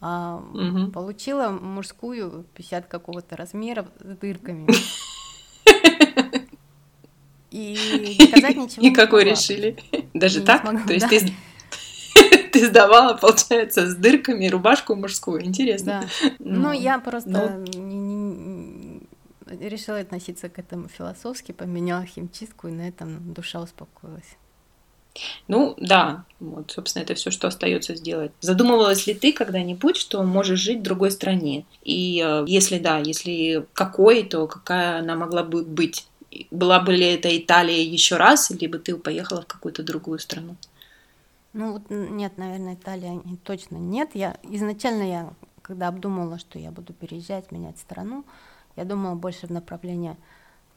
а, 0.00 0.42
угу. 0.54 0.90
получила 0.90 1.50
мужскую 1.50 2.46
50 2.54 2.86
какого-то 2.86 3.36
размера 3.36 3.86
с 4.00 4.16
дырками. 4.16 4.66
И 7.50 7.76
доказать 8.18 8.56
ничего 8.56 8.86
И 8.86 8.90
какой 8.92 9.24
решили? 9.24 9.76
Даже 10.14 10.40
так? 10.42 10.62
То 10.86 10.92
есть 10.92 11.08
ты 11.08 11.32
ты 12.52 12.66
сдавала, 12.66 13.14
получается, 13.14 13.86
с 13.88 13.94
дырками 13.94 14.46
рубашку 14.46 14.94
мужскую. 14.94 15.44
Интересно. 15.44 16.04
Да. 16.22 16.30
Ну, 16.38 16.60
ну 16.60 16.72
я 16.72 16.98
просто 16.98 17.64
решила 19.46 19.98
относиться 19.98 20.48
к 20.48 20.58
этому 20.58 20.88
философски, 20.88 21.52
поменяла 21.52 22.04
химчистку, 22.04 22.68
и 22.68 22.72
на 22.72 22.88
этом 22.88 23.32
душа 23.32 23.60
успокоилась. 23.60 24.36
Ну, 25.48 25.74
да, 25.78 26.24
вот, 26.38 26.70
собственно, 26.70 27.02
это 27.02 27.14
все, 27.14 27.30
что 27.30 27.48
остается 27.48 27.94
сделать. 27.96 28.32
Задумывалась 28.40 29.06
ли 29.06 29.14
ты 29.14 29.32
когда-нибудь, 29.32 29.96
что 29.96 30.22
можешь 30.22 30.60
жить 30.60 30.80
в 30.80 30.82
другой 30.82 31.10
стране? 31.10 31.64
И 31.82 32.22
э, 32.24 32.44
если 32.46 32.78
да, 32.78 32.98
если 32.98 33.66
какой, 33.72 34.22
то 34.22 34.46
какая 34.46 35.00
она 35.00 35.16
могла 35.16 35.42
бы 35.42 35.64
быть? 35.64 36.06
Была 36.50 36.78
бы 36.80 36.92
ли 36.92 37.06
это 37.06 37.36
Италия 37.36 37.82
еще 37.82 38.16
раз, 38.16 38.50
либо 38.50 38.78
ты 38.78 38.96
поехала 38.96 39.42
в 39.42 39.46
какую-то 39.46 39.82
другую 39.82 40.20
страну? 40.20 40.56
Ну 41.52 41.72
вот 41.72 41.82
нет, 41.90 42.38
наверное, 42.38 42.74
Италия 42.74 43.20
точно 43.42 43.76
нет. 43.76 44.10
Я 44.14 44.36
изначально 44.44 45.02
я, 45.02 45.32
когда 45.62 45.88
обдумывала, 45.88 46.38
что 46.38 46.60
я 46.60 46.70
буду 46.70 46.92
переезжать, 46.92 47.50
менять 47.50 47.78
страну, 47.78 48.24
я 48.76 48.84
думала 48.84 49.16
больше 49.16 49.48
в 49.48 49.50
направлении 49.50 50.16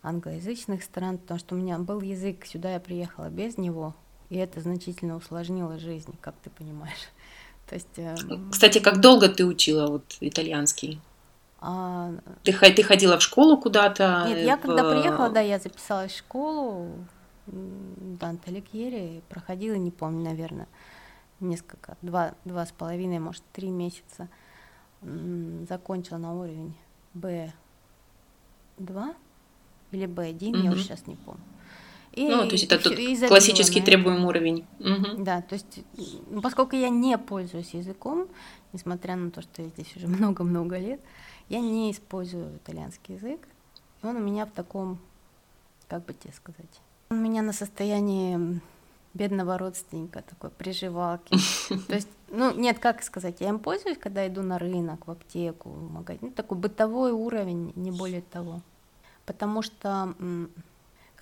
англоязычных 0.02 0.84
стран, 0.84 1.20
потому 1.20 1.40
что 1.40 1.56
у 1.56 1.60
меня 1.60 1.78
был 1.78 2.02
язык, 2.02 2.46
сюда 2.46 2.74
я 2.74 2.80
приехала 2.80 3.30
без 3.30 3.58
него, 3.58 3.94
и 4.30 4.38
это 4.38 4.62
значительно 4.62 5.16
усложнило 5.16 5.78
жизнь, 5.80 6.16
как 6.22 6.36
ты 6.44 6.50
понимаешь. 6.50 7.10
То 7.68 7.76
есть, 7.76 7.98
э, 7.98 8.16
Кстати, 8.52 8.80
как 8.80 9.00
долго 9.00 9.30
ты 9.30 9.46
учила 9.46 9.88
вот 9.88 10.04
итальянский? 10.20 11.00
А... 11.60 12.12
Ты, 12.44 12.52
ты 12.52 12.84
ходила 12.84 13.18
в 13.18 13.22
школу 13.22 13.58
куда-то? 13.58 14.26
Нет, 14.28 14.46
я 14.46 14.58
в... 14.58 14.62
когда 14.62 14.90
приехала, 14.90 15.30
да, 15.30 15.40
я 15.40 15.60
записалась 15.60 16.12
в 16.12 16.18
школу 16.18 16.92
Данте 17.48 18.44
Алигьери, 18.48 19.22
проходила, 19.30 19.76
не 19.76 19.92
помню, 19.92 20.24
наверное, 20.24 20.68
несколько, 21.40 21.98
два, 22.02 22.34
два 22.46 22.66
с 22.66 22.72
половиной, 22.72 23.20
может, 23.20 23.44
три 23.52 23.70
месяца. 23.70 24.30
Закончила 25.68 26.18
на 26.18 26.34
уровень 26.34 26.76
B2 27.16 27.54
или 29.92 30.08
B1, 30.08 30.50
угу. 30.50 30.58
я 30.58 30.72
уже 30.72 30.84
сейчас 30.84 31.08
не 31.08 31.16
помню. 31.16 31.44
И, 32.14 32.28
ну, 32.28 32.46
то 32.46 32.52
есть 32.52 32.66
это 32.66 32.78
тут 32.78 32.96
классический 33.28 33.82
требуемый 33.82 34.26
уровень. 34.26 34.66
Угу. 34.80 35.24
Да, 35.24 35.42
то 35.42 35.56
есть, 35.56 35.80
поскольку 36.42 36.76
я 36.76 36.90
не 36.90 37.18
пользуюсь 37.18 37.74
языком, 37.74 38.28
несмотря 38.72 39.16
на 39.16 39.32
то, 39.32 39.42
что 39.42 39.64
я 39.64 39.70
здесь 39.70 39.96
уже 39.96 40.08
много-много 40.20 40.78
лет, 40.78 41.02
я 41.50 41.60
не 41.60 41.92
использую 41.92 42.58
итальянский 42.58 43.16
язык. 43.16 43.40
И 44.02 44.06
он 44.06 44.18
у 44.18 44.20
меня 44.20 44.46
в 44.46 44.52
таком, 44.52 45.00
как 45.88 46.06
бы 46.06 46.14
тебе 46.14 46.34
сказать, 46.34 46.82
он 47.10 47.18
у 47.18 47.22
меня 47.22 47.42
на 47.42 47.54
состоянии 47.54 48.62
бедного 49.16 49.58
родственника, 49.58 50.22
такой 50.22 50.52
приживалки. 50.52 51.36
То 51.88 51.96
есть, 51.96 52.10
ну, 52.30 52.54
нет, 52.54 52.78
как 52.78 53.02
сказать, 53.04 53.38
я 53.40 53.50
им 53.50 53.58
пользуюсь, 53.58 53.98
когда 53.98 54.28
иду 54.28 54.44
на 54.44 54.60
рынок, 54.60 55.08
в 55.08 55.12
аптеку, 55.12 55.70
в 55.70 55.92
магазин. 55.92 56.20
Ну, 56.22 56.32
такой 56.32 56.58
бытовой 56.60 57.12
уровень, 57.12 57.74
не 57.76 57.92
более 57.92 58.22
того. 58.22 58.62
Потому 59.26 59.62
что 59.62 60.14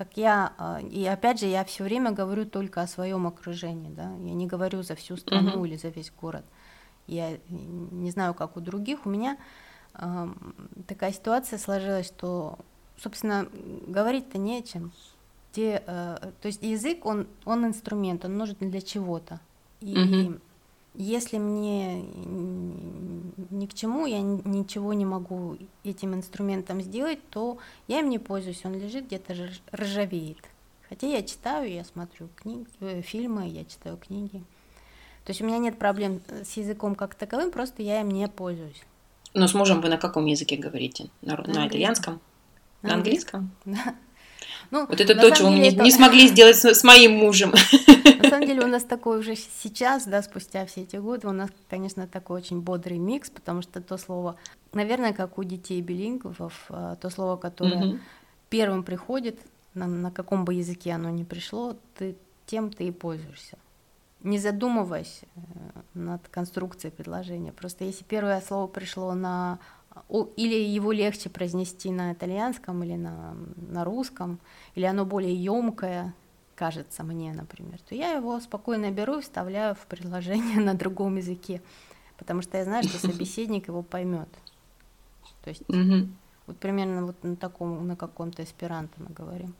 как 0.02 0.18
я, 0.18 0.54
а, 0.58 0.82
и 0.82 1.06
опять 1.06 1.40
же, 1.40 1.46
я 1.46 1.64
все 1.64 1.84
время 1.84 2.12
говорю 2.12 2.48
только 2.48 2.82
о 2.82 2.88
своем 2.88 3.28
окружении, 3.28 3.92
да, 3.92 4.06
я 4.24 4.34
не 4.34 4.48
говорю 4.48 4.82
за 4.82 4.96
всю 4.96 5.16
страну 5.16 5.52
uh-huh. 5.52 5.68
или 5.68 5.76
за 5.76 5.90
весь 5.90 6.12
город. 6.20 6.44
Я 7.06 7.38
не 7.50 8.10
знаю, 8.10 8.34
как 8.34 8.58
у 8.58 8.62
других. 8.62 9.06
У 9.06 9.10
меня 9.10 9.38
э, 9.94 10.28
такая 10.88 11.12
ситуация 11.12 11.60
сложилась, 11.60 12.08
что, 12.08 12.58
собственно, 12.98 13.48
говорить-то 13.86 14.40
не 14.40 14.58
о 14.58 14.64
чем. 14.64 14.92
Те, 15.52 15.84
э, 15.86 16.32
то 16.42 16.48
есть 16.48 16.64
язык, 16.64 17.06
он, 17.06 17.28
он 17.46 17.64
инструмент, 17.68 18.26
он 18.26 18.40
нужен 18.40 18.56
для 18.60 18.82
чего-то. 18.82 19.40
И 19.82 19.94
uh-huh. 19.94 20.42
Если 20.94 21.38
мне 21.38 22.04
ни 23.50 23.66
к 23.66 23.74
чему, 23.74 24.06
я 24.06 24.20
ничего 24.22 24.94
не 24.94 25.06
могу 25.06 25.58
этим 25.84 26.14
инструментом 26.14 26.82
сделать, 26.82 27.20
то 27.30 27.58
я 27.88 28.00
им 28.00 28.10
не 28.10 28.20
пользуюсь, 28.20 28.62
он 28.66 28.74
лежит 28.74 29.06
где-то 29.06 29.36
ржавеет. 29.74 30.40
Хотя 30.90 31.08
я 31.08 31.24
читаю, 31.24 31.72
я 31.72 31.86
смотрю 31.86 32.28
книги, 32.36 32.68
э, 32.82 33.02
фильмы, 33.02 33.48
я 33.48 33.64
читаю 33.64 33.96
книги. 33.96 34.44
То 35.24 35.30
есть 35.30 35.42
у 35.42 35.46
меня 35.46 35.58
нет 35.60 35.80
проблем 35.80 36.22
с 36.28 36.58
языком 36.58 36.96
как 36.96 37.16
таковым, 37.16 37.52
просто 37.52 37.82
я 37.82 38.02
им 38.02 38.12
не 38.12 38.28
пользуюсь. 38.28 38.84
Но 39.34 39.48
с 39.48 39.54
мужем 39.54 39.80
вы 39.80 39.88
на 39.88 39.98
каком 39.98 40.26
языке 40.26 40.58
говорите? 40.58 41.10
На, 41.22 41.38
на, 41.38 41.54
на 41.54 41.68
итальянском? 41.68 42.20
На 42.82 42.96
английском? 42.96 43.52
Да. 43.66 43.96
Ну, 44.70 44.86
вот 44.88 45.02
это 45.02 45.16
то, 45.16 45.30
чего 45.32 45.50
мы 45.50 45.60
не, 45.60 45.70
это... 45.70 45.84
не 45.84 45.92
смогли 45.92 46.28
сделать 46.28 46.56
с, 46.56 46.66
с 46.66 46.84
моим 46.84 47.14
мужем. 47.14 47.54
Самом 48.32 48.48
деле 48.48 48.64
у 48.64 48.68
нас 48.68 48.84
такой 48.84 49.20
уже 49.20 49.36
сейчас, 49.36 50.06
да, 50.06 50.22
спустя 50.22 50.66
все 50.66 50.84
эти 50.84 50.96
годы, 50.96 51.28
у 51.28 51.34
нас, 51.34 51.50
конечно, 51.70 52.08
такой 52.08 52.38
очень 52.38 52.62
бодрый 52.62 52.98
микс, 52.98 53.30
потому 53.30 53.62
что 53.62 53.82
то 53.82 53.98
слово, 53.98 54.38
наверное, 54.72 55.12
как 55.12 55.38
у 55.38 55.44
детей 55.44 55.82
билингвов, 55.82 56.66
а, 56.70 56.96
то 56.96 57.10
слово, 57.10 57.36
которое 57.36 57.86
угу. 57.86 58.00
первым 58.50 58.84
приходит, 58.84 59.38
на, 59.74 59.86
на 59.86 60.12
каком 60.12 60.46
бы 60.46 60.54
языке 60.54 60.94
оно 60.94 61.10
ни 61.10 61.24
пришло, 61.24 61.76
ты 61.98 62.16
тем 62.46 62.72
ты 62.72 62.86
и 62.86 62.92
пользуешься. 62.92 63.58
Не 64.22 64.40
задумываясь 64.40 65.22
э, 65.24 65.40
над 65.94 66.26
конструкцией 66.30 66.94
предложения. 66.94 67.52
Просто 67.52 67.84
если 67.84 68.06
первое 68.06 68.40
слово 68.40 68.68
пришло 68.68 69.14
на 69.14 69.60
или 70.38 70.56
его 70.56 70.94
легче 70.94 71.30
произнести 71.30 71.92
на 71.92 72.14
итальянском 72.14 72.82
или 72.82 72.96
на, 72.96 73.36
на 73.58 73.84
русском, 73.84 74.40
или 74.76 74.86
оно 74.86 75.06
более 75.06 75.36
емкое, 75.36 76.14
кажется 76.56 77.04
мне, 77.04 77.34
например, 77.34 77.80
то 77.88 77.96
я 77.96 78.14
его 78.14 78.40
спокойно 78.40 78.92
беру 78.92 79.20
и 79.20 79.22
вставляю 79.22 79.76
в 79.76 79.86
предложение 79.88 80.60
на 80.62 80.74
другом 80.74 81.18
языке, 81.18 81.62
потому 82.18 82.42
что 82.42 82.58
я 82.58 82.64
знаю, 82.64 82.84
что 82.84 82.98
собеседник 83.08 83.68
его 83.68 83.84
поймет. 83.84 84.30
То 85.44 85.50
есть 85.50 85.64
вот 86.48 86.58
примерно 86.58 87.06
вот 87.06 87.24
на 87.24 87.36
таком, 87.36 87.88
на 87.88 87.96
каком-то 87.96 88.44
эсперанто 88.44 88.94
мы 88.98 89.14
говорим. 89.14 89.54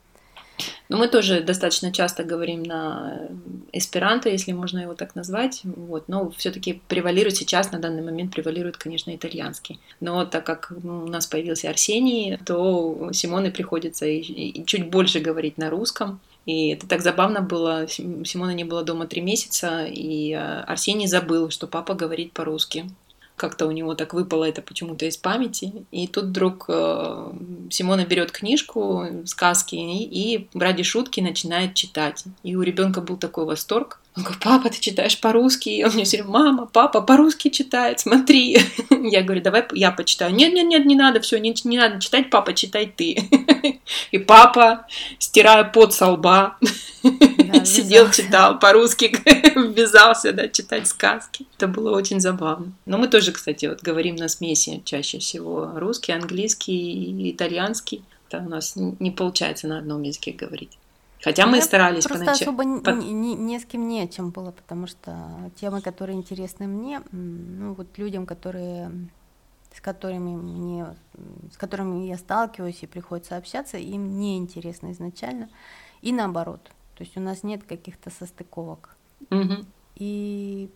Но 0.88 0.98
мы 0.98 1.08
тоже 1.08 1.40
достаточно 1.40 1.90
часто 1.90 2.22
говорим 2.22 2.62
на 2.62 3.28
эсперанто, 3.72 4.28
если 4.28 4.52
можно 4.52 4.80
его 4.80 4.94
так 4.94 5.14
назвать, 5.14 5.62
вот, 5.64 6.08
но 6.08 6.30
все-таки 6.32 6.82
превалирует 6.88 7.36
сейчас, 7.36 7.72
на 7.72 7.78
данный 7.78 8.02
момент 8.02 8.34
превалирует, 8.34 8.76
конечно, 8.76 9.14
итальянский. 9.14 9.80
Но 10.00 10.26
так 10.26 10.44
как 10.44 10.72
у 10.84 11.08
нас 11.08 11.26
появился 11.26 11.70
Арсений, 11.70 12.36
то 12.44 13.10
Симоне 13.12 13.50
приходится 13.50 14.04
и, 14.06 14.18
и 14.20 14.66
чуть 14.66 14.90
больше 14.90 15.20
говорить 15.20 15.56
на 15.56 15.70
русском, 15.70 16.20
и 16.46 16.68
это 16.68 16.86
так 16.88 17.02
забавно 17.02 17.40
было. 17.40 17.86
Симона 17.88 18.52
не 18.52 18.64
было 18.64 18.82
дома 18.82 19.06
три 19.06 19.20
месяца, 19.20 19.84
и 19.84 20.32
а, 20.32 20.64
Арсений 20.66 21.06
забыл, 21.06 21.50
что 21.50 21.66
папа 21.66 21.94
говорит 21.94 22.32
по-русски 22.32 22.86
как-то 23.42 23.66
у 23.66 23.72
него 23.72 23.96
так 23.96 24.14
выпало 24.14 24.44
это 24.44 24.62
почему-то 24.62 25.04
из 25.04 25.16
памяти. 25.16 25.84
И 25.90 26.06
тут 26.06 26.26
вдруг 26.26 26.66
э, 26.68 27.32
Симона 27.70 28.04
берет 28.04 28.30
книжку, 28.30 29.04
сказки, 29.26 29.74
и 29.74 30.48
ради 30.54 30.84
шутки 30.84 31.20
начинает 31.20 31.74
читать. 31.74 32.24
И 32.44 32.54
у 32.54 32.62
ребенка 32.62 33.00
был 33.00 33.16
такой 33.16 33.44
восторг. 33.44 34.00
Он 34.14 34.24
говорит, 34.24 34.42
папа, 34.42 34.68
ты 34.68 34.78
читаешь 34.78 35.18
по-русски? 35.18 35.70
И 35.70 35.84
он 35.84 35.92
мне 35.92 36.04
все 36.04 36.18
время, 36.18 36.30
мама, 36.32 36.66
папа 36.66 37.00
по-русски 37.00 37.48
читает, 37.48 37.98
смотри. 37.98 38.58
Я 38.90 39.22
говорю, 39.22 39.40
давай 39.40 39.66
я 39.72 39.90
почитаю. 39.90 40.34
Нет, 40.34 40.52
нет, 40.52 40.66
нет, 40.66 40.84
не 40.84 40.94
надо, 40.94 41.20
все, 41.20 41.38
не, 41.38 41.54
не 41.64 41.78
надо 41.78 41.98
читать, 41.98 42.28
папа, 42.28 42.52
читай 42.52 42.92
ты. 42.94 43.16
И 44.10 44.18
папа, 44.18 44.86
стирая 45.18 45.64
пот 45.64 45.94
со 45.94 46.10
лба, 46.10 46.58
да, 47.02 47.64
сидел, 47.64 48.10
читал 48.10 48.58
по-русски, 48.58 49.16
ввязался, 49.56 50.32
да, 50.32 50.48
читать 50.48 50.86
сказки. 50.88 51.46
Это 51.56 51.66
было 51.66 51.96
очень 51.96 52.20
забавно. 52.20 52.72
Но 52.84 52.98
мы 52.98 53.08
тоже, 53.08 53.32
кстати, 53.32 53.64
вот 53.64 53.80
говорим 53.80 54.16
на 54.16 54.28
смеси 54.28 54.82
чаще 54.84 55.20
всего 55.20 55.72
русский, 55.76 56.12
английский 56.12 56.74
и 56.74 57.32
итальянский. 57.32 58.02
Это 58.28 58.44
у 58.44 58.48
нас 58.48 58.74
не 58.76 59.10
получается 59.10 59.68
на 59.68 59.78
одном 59.78 60.02
языке 60.02 60.32
говорить. 60.32 60.72
Хотя 61.22 61.46
мы 61.46 61.56
Я 61.56 61.62
старались 61.62 62.04
просто 62.04 62.24
поначалу. 62.24 62.56
особо 62.56 62.80
По... 62.80 62.90
ни, 62.90 63.10
ни, 63.10 63.34
ни 63.34 63.58
с 63.58 63.64
кем 63.64 63.86
не 63.86 64.02
о 64.02 64.08
чем 64.08 64.30
было, 64.30 64.50
потому 64.50 64.86
что 64.86 65.50
темы, 65.56 65.80
которые 65.80 66.16
интересны 66.16 66.66
мне, 66.66 67.00
ну 67.12 67.74
вот 67.74 67.96
людям, 67.96 68.26
которые 68.26 68.90
с 69.74 69.80
которыми 69.80 70.36
мне, 70.36 70.86
с 71.50 71.56
которыми 71.56 72.06
я 72.06 72.18
сталкиваюсь 72.18 72.82
и 72.82 72.86
приходится 72.86 73.36
общаться, 73.36 73.78
им 73.78 74.18
не 74.18 74.36
интересно 74.36 74.92
изначально, 74.92 75.48
и 76.02 76.12
наоборот. 76.12 76.70
То 76.96 77.04
есть 77.04 77.16
у 77.16 77.20
нас 77.20 77.42
нет 77.42 77.64
каких-то 77.64 78.10
состыковок. 78.10 78.96
Угу. 79.30 79.64
И 79.96 80.70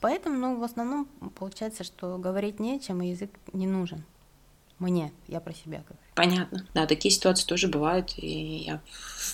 поэтому, 0.00 0.36
ну, 0.36 0.58
в 0.58 0.62
основном 0.62 1.06
получается, 1.34 1.82
что 1.82 2.18
говорить 2.18 2.60
не 2.60 2.76
о 2.76 2.78
чем, 2.78 3.02
и 3.02 3.08
язык 3.08 3.30
не 3.52 3.66
нужен. 3.66 4.04
Мне, 4.78 5.12
я 5.26 5.40
про 5.40 5.52
себя 5.52 5.78
говорю. 5.78 6.02
Понятно. 6.20 6.66
Да, 6.74 6.84
такие 6.84 7.10
ситуации 7.10 7.46
тоже 7.46 7.66
бывают, 7.66 8.12
и 8.18 8.64
я 8.66 8.82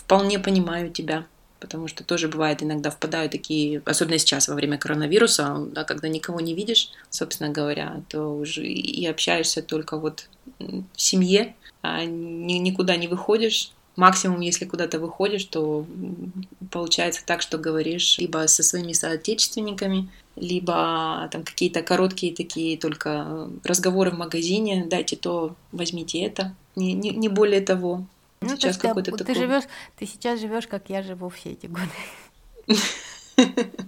вполне 0.04 0.38
понимаю 0.38 0.92
тебя. 0.92 1.26
Потому 1.58 1.88
что 1.88 2.04
тоже 2.04 2.28
бывает 2.28 2.62
иногда 2.62 2.90
впадают 2.90 3.32
такие, 3.32 3.82
особенно 3.84 4.18
сейчас 4.18 4.46
во 4.46 4.54
время 4.54 4.78
коронавируса, 4.78 5.66
да, 5.72 5.82
когда 5.82 6.06
никого 6.06 6.38
не 6.38 6.54
видишь, 6.54 6.92
собственно 7.10 7.50
говоря, 7.50 8.02
то 8.08 8.28
уже 8.28 8.64
и 8.64 9.04
общаешься 9.04 9.62
только 9.62 9.98
вот 9.98 10.28
в 10.60 10.84
семье, 10.94 11.56
а 11.82 12.04
никуда 12.04 12.96
не 12.96 13.08
выходишь, 13.08 13.72
Максимум, 13.96 14.40
если 14.42 14.66
куда-то 14.66 15.00
выходишь, 15.00 15.46
то 15.46 15.86
получается 16.70 17.22
так, 17.24 17.40
что 17.40 17.56
говоришь 17.56 18.18
либо 18.18 18.46
со 18.46 18.62
своими 18.62 18.92
соотечественниками, 18.92 20.10
либо 20.36 21.26
там 21.32 21.42
какие-то 21.42 21.82
короткие 21.82 22.34
такие 22.34 22.76
только 22.76 23.48
разговоры 23.64 24.10
в 24.10 24.18
магазине, 24.18 24.84
дайте 24.86 25.16
то, 25.16 25.56
возьмите 25.72 26.20
это, 26.20 26.54
не, 26.76 26.92
не, 26.92 27.10
не 27.10 27.28
более 27.28 27.60
того. 27.60 28.06
Ну, 28.40 28.48
сейчас 28.50 28.76
какой-то 28.76 29.10
ты, 29.10 29.18
такой... 29.18 29.34
ты 29.34 29.40
живешь, 29.40 29.64
ты 29.96 30.06
сейчас 30.06 30.40
живешь, 30.40 30.66
как 30.66 30.88
я 30.90 31.02
живу 31.02 31.28
все 31.28 31.52
эти 31.52 31.66
годы. 31.66 31.90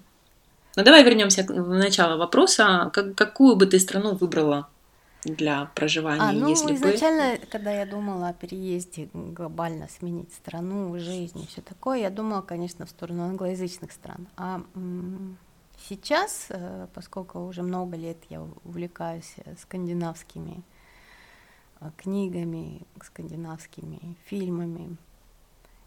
Ну 0.77 0.85
давай 0.85 1.03
вернемся 1.03 1.43
в 1.43 1.75
начало 1.75 2.17
вопроса. 2.17 2.91
Как, 2.93 3.17
какую 3.17 3.57
бы 3.57 3.67
ты 3.67 3.81
страну 3.81 4.15
выбрала 4.15 4.69
для 5.25 5.65
проживания, 5.75 6.23
а, 6.23 6.33
ну, 6.33 6.49
если 6.49 6.75
изначально, 6.77 7.37
бы... 7.37 7.47
когда 7.47 7.73
я 7.73 7.85
думала 7.85 8.29
о 8.29 8.33
переезде 8.33 9.09
глобально 9.13 9.89
сменить 9.89 10.33
страну, 10.33 10.97
жизнь 10.99 11.43
и 11.43 11.47
все 11.47 11.63
такое, 11.63 11.99
я 11.99 12.11
думала, 12.11 12.43
конечно, 12.43 12.87
в 12.87 12.91
сторону 12.91 13.25
англоязычных 13.25 13.91
стран. 13.91 14.29
А 14.37 14.63
сейчас, 15.89 16.47
э, 16.51 16.87
поскольку 16.95 17.41
уже 17.41 17.63
много 17.63 17.97
лет 17.97 18.19
я 18.31 18.43
увлекаюсь 18.65 19.35
э, 19.39 19.55
скандинавскими 19.61 20.63
книгами, 21.97 22.83
скандинавскими 23.03 24.17
фильмами, 24.27 24.97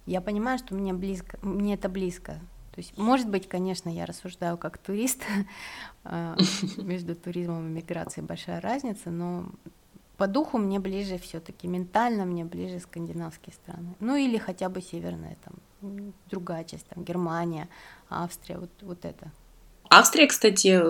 я 0.06 0.22
понимаю, 0.22 0.58
что 0.58 0.76
мне 0.76 0.94
близко, 0.94 1.38
мне 1.42 1.76
это 1.76 1.90
близко. 1.90 2.40
То 2.74 2.80
есть, 2.80 2.98
может 2.98 3.30
быть, 3.30 3.48
конечно, 3.50 3.90
я 3.90 4.06
рассуждаю 4.06 4.58
как 4.58 4.78
турист, 4.78 5.24
а, 6.04 6.38
между 6.78 7.16
туризмом 7.16 7.68
и 7.68 7.72
миграцией 7.72 8.26
большая 8.26 8.62
разница, 8.62 9.12
но 9.12 9.46
по 10.18 10.28
духу 10.28 10.58
мне 10.58 10.80
ближе 10.80 11.18
все-таки, 11.18 11.68
ментально 11.68 12.26
мне 12.26 12.46
ближе 12.46 12.80
скандинавские 12.80 13.54
страны. 13.54 13.96
Ну 14.00 14.16
или 14.16 14.38
хотя 14.38 14.70
бы 14.70 14.82
северная, 14.82 15.36
там, 15.44 16.14
другая 16.30 16.64
часть, 16.64 16.86
там, 16.88 17.04
Германия, 17.04 17.68
Австрия, 18.10 18.58
вот, 18.58 18.70
вот 18.82 19.04
это. 19.04 19.32
Австрия, 19.94 20.28
кстати, 20.28 20.82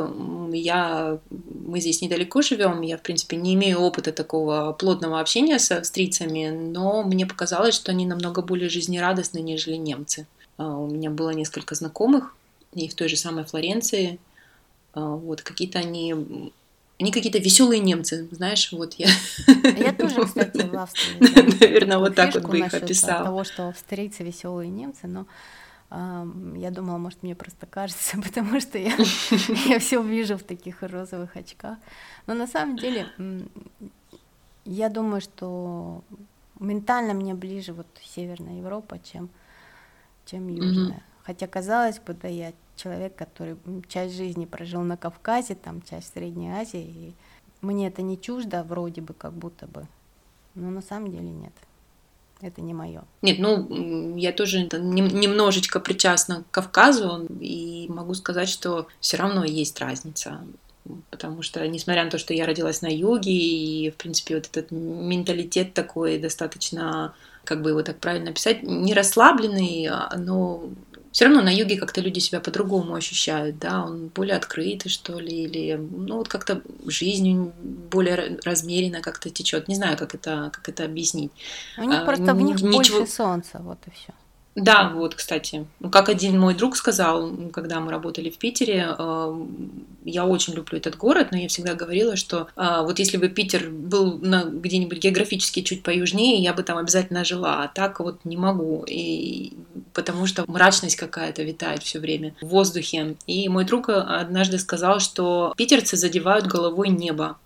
я, 0.55 1.17
мы 1.29 1.79
здесь 1.79 2.03
недалеко 2.03 2.43
живем, 2.43 2.81
я, 2.81 2.99
в 2.99 3.01
принципе, 3.01 3.35
не 3.35 3.55
имею 3.55 3.79
опыта 3.79 4.11
такого 4.11 4.73
плотного 4.73 5.19
общения 5.19 5.57
с 5.57 5.71
австрийцами, 5.71 6.49
но 6.51 7.01
мне 7.01 7.25
показалось, 7.25 7.73
что 7.73 7.91
они 7.91 8.05
намного 8.05 8.43
более 8.43 8.69
жизнерадостны, 8.69 9.39
нежели 9.39 9.75
немцы. 9.75 10.27
А, 10.57 10.77
у 10.77 10.87
меня 10.87 11.09
было 11.09 11.31
несколько 11.31 11.73
знакомых, 11.73 12.35
и 12.75 12.87
в 12.87 12.93
той 12.93 13.09
же 13.09 13.17
самой 13.17 13.43
Флоренции. 13.43 14.19
А, 14.93 15.15
вот 15.15 15.41
какие-то 15.41 15.79
они 15.79 16.51
они 16.99 17.11
какие-то 17.11 17.39
веселые 17.39 17.79
немцы, 17.79 18.27
знаешь, 18.29 18.71
вот 18.71 18.93
я. 18.99 19.09
Я 19.47 19.93
тоже, 19.93 20.23
кстати, 20.25 20.61
в 20.61 20.77
Австрии. 20.77 21.59
Наверное, 21.59 21.97
вот 21.97 22.13
так 22.13 22.35
вот 22.35 22.43
бы 22.43 22.59
их 22.59 22.71
описала. 22.71 23.25
того, 23.25 23.43
что 23.45 23.69
австрийцы 23.69 24.23
веселые 24.23 24.69
немцы, 24.69 25.07
но 25.07 25.25
я 25.91 26.71
думала, 26.71 26.97
может, 26.97 27.21
мне 27.23 27.35
просто 27.35 27.65
кажется, 27.65 28.17
потому 28.23 28.59
что 28.59 28.77
я, 28.77 28.95
я 29.67 29.79
все 29.79 30.01
вижу 30.01 30.37
в 30.37 30.43
таких 30.43 30.83
розовых 30.83 31.35
очках. 31.35 31.77
Но 32.27 32.33
на 32.33 32.47
самом 32.47 32.77
деле, 32.77 33.07
я 34.65 34.89
думаю, 34.89 35.21
что 35.21 36.03
ментально 36.59 37.13
мне 37.13 37.33
ближе 37.33 37.73
вот 37.73 37.87
Северная 38.01 38.57
Европа, 38.57 38.99
чем 38.99 39.29
чем 40.25 40.47
южная. 40.47 40.97
Mm-hmm. 40.97 41.23
Хотя, 41.23 41.47
казалось 41.47 41.99
бы, 41.99 42.13
да, 42.13 42.27
я 42.27 42.53
человек, 42.75 43.15
который 43.15 43.57
часть 43.87 44.15
жизни 44.15 44.45
прожил 44.45 44.81
на 44.81 44.97
Кавказе, 44.97 45.55
там 45.55 45.81
часть 45.81 46.13
Средней 46.13 46.51
Азии, 46.51 46.83
и 46.83 47.13
мне 47.61 47.87
это 47.87 48.01
не 48.01 48.19
чуждо, 48.19 48.63
вроде 48.63 49.01
бы, 49.01 49.13
как 49.13 49.33
будто 49.33 49.67
бы. 49.67 49.87
Но 50.55 50.69
на 50.69 50.81
самом 50.81 51.11
деле 51.11 51.29
нет. 51.29 51.53
Это 52.41 52.61
не 52.61 52.73
мое. 52.73 53.03
Нет, 53.21 53.37
ну, 53.39 54.15
я 54.17 54.31
тоже 54.31 54.67
немножечко 54.71 55.79
причастна 55.79 56.43
к 56.49 56.53
Кавказу, 56.53 57.27
и 57.39 57.85
могу 57.89 58.13
сказать, 58.15 58.49
что 58.49 58.87
все 58.99 59.17
равно 59.17 59.43
есть 59.45 59.79
разница. 59.79 60.41
Потому 61.11 61.43
что, 61.43 61.67
несмотря 61.67 62.03
на 62.03 62.09
то, 62.09 62.17
что 62.17 62.33
я 62.33 62.47
родилась 62.47 62.81
на 62.81 62.87
юге, 62.87 63.31
и, 63.31 63.91
в 63.91 63.95
принципе, 63.95 64.35
вот 64.35 64.47
этот 64.47 64.71
менталитет 64.71 65.73
такой 65.73 66.17
достаточно 66.17 67.13
как 67.43 67.61
бы 67.61 67.71
его 67.71 67.81
так 67.83 67.97
правильно 67.99 68.31
описать, 68.31 68.63
не 68.63 68.93
расслабленный, 68.93 69.87
а, 69.87 70.15
но 70.17 70.63
все 71.11 71.25
равно 71.25 71.41
на 71.41 71.53
юге 71.53 71.77
как-то 71.77 72.01
люди 72.01 72.19
себя 72.19 72.39
по-другому 72.39 72.95
ощущают, 72.95 73.59
да, 73.59 73.83
он 73.83 74.07
более 74.07 74.37
открытый, 74.37 74.89
что 74.89 75.19
ли, 75.19 75.43
или, 75.43 75.75
ну, 75.75 76.17
вот 76.17 76.27
как-то 76.27 76.61
жизнь 76.87 77.51
более 77.91 78.39
размеренно 78.45 79.01
как-то 79.01 79.29
течет. 79.29 79.67
Не 79.67 79.75
знаю, 79.75 79.97
как 79.97 80.15
это, 80.15 80.51
как 80.53 80.69
это 80.69 80.85
объяснить. 80.85 81.31
У 81.77 81.83
них 81.83 81.99
а, 82.01 82.05
просто 82.05 82.33
в 82.33 82.41
них 82.41 82.61
ничего... 82.61 82.97
больше 82.97 83.07
солнца, 83.07 83.59
вот 83.61 83.79
и 83.87 83.91
все. 83.91 84.13
Да, 84.55 84.91
вот, 84.93 85.15
кстати. 85.15 85.65
Ну, 85.79 85.89
как 85.89 86.09
один 86.09 86.37
мой 86.37 86.53
друг 86.53 86.75
сказал, 86.75 87.31
когда 87.53 87.79
мы 87.79 87.89
работали 87.89 88.29
в 88.29 88.37
Питере, 88.37 88.95
э, 88.97 89.45
я 90.03 90.25
очень 90.25 90.53
люблю 90.53 90.77
этот 90.77 90.97
город, 90.97 91.29
но 91.31 91.37
я 91.37 91.47
всегда 91.47 91.73
говорила, 91.73 92.17
что 92.17 92.47
э, 92.57 92.81
вот 92.81 92.99
если 92.99 93.15
бы 93.15 93.29
Питер 93.29 93.69
был 93.69 94.17
где-нибудь 94.17 94.99
географически 94.99 95.61
чуть 95.61 95.83
поюжнее, 95.83 96.43
я 96.43 96.53
бы 96.53 96.63
там 96.63 96.77
обязательно 96.77 97.23
жила, 97.23 97.63
а 97.63 97.69
так 97.69 98.01
вот 98.01 98.25
не 98.25 98.35
могу, 98.35 98.83
и, 98.85 99.53
потому 99.93 100.25
что 100.27 100.43
мрачность 100.47 100.95
какая-то 100.95 101.43
витает 101.43 101.83
все 101.83 101.99
время 101.99 102.33
в 102.41 102.47
воздухе. 102.47 103.15
И 103.27 103.47
мой 103.49 103.65
друг 103.65 103.89
однажды 103.89 104.59
сказал, 104.59 104.99
что 104.99 105.53
питерцы 105.57 105.97
задевают 105.97 106.47
головой 106.47 106.89
небо, 106.89 107.37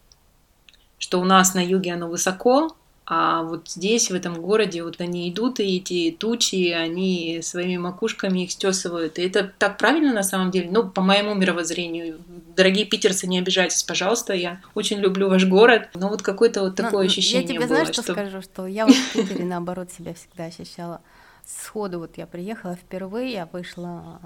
что 0.98 1.20
у 1.20 1.26
нас 1.26 1.54
на 1.54 1.64
юге 1.64 1.94
оно 1.94 2.08
высоко, 2.08 2.76
а 3.08 3.44
вот 3.44 3.70
здесь, 3.70 4.10
в 4.10 4.16
этом 4.16 4.42
городе, 4.42 4.84
вот 4.84 5.00
они 5.00 5.30
идут, 5.30 5.60
и 5.60 5.78
эти 5.78 6.16
тучи, 6.18 6.72
они 6.72 7.40
своими 7.44 7.78
макушками 7.78 8.44
их 8.44 8.52
стесывают. 8.52 9.20
И 9.20 9.22
это 9.22 9.52
так 9.60 9.78
правильно 9.78 10.12
на 10.12 10.24
самом 10.24 10.50
деле, 10.50 10.70
ну, 10.72 10.90
по 10.90 11.02
моему 11.02 11.36
мировоззрению. 11.36 12.18
Дорогие 12.56 12.86
питерцы, 12.86 13.28
не 13.28 13.38
обижайтесь, 13.38 13.84
пожалуйста, 13.84 14.34
я 14.34 14.60
очень 14.74 14.98
люблю 14.98 15.30
ваш 15.30 15.46
город. 15.46 15.90
Но 15.94 16.10
вот 16.10 16.24
какое-то 16.24 16.62
вот 16.62 16.76
такое 16.76 17.04
Но, 17.04 17.10
ощущение 17.10 17.44
Я 17.44 17.48
тебе 17.48 17.60
было, 17.60 17.68
знаешь, 17.68 17.90
что, 17.90 18.02
что 18.02 18.14
скажу, 18.14 18.42
что 18.42 18.66
я 18.66 18.88
вот 18.88 18.96
в 18.96 19.14
Питере, 19.14 19.46
наоборот, 19.46 19.90
себя 19.96 20.16
всегда 20.16 20.46
ощущала 20.46 21.02
сходу 21.46 22.00
вот 22.00 22.18
я 22.18 22.26
приехала 22.26 22.76
впервые, 22.76 23.32
я 23.34 23.50
вышла, 23.52 24.20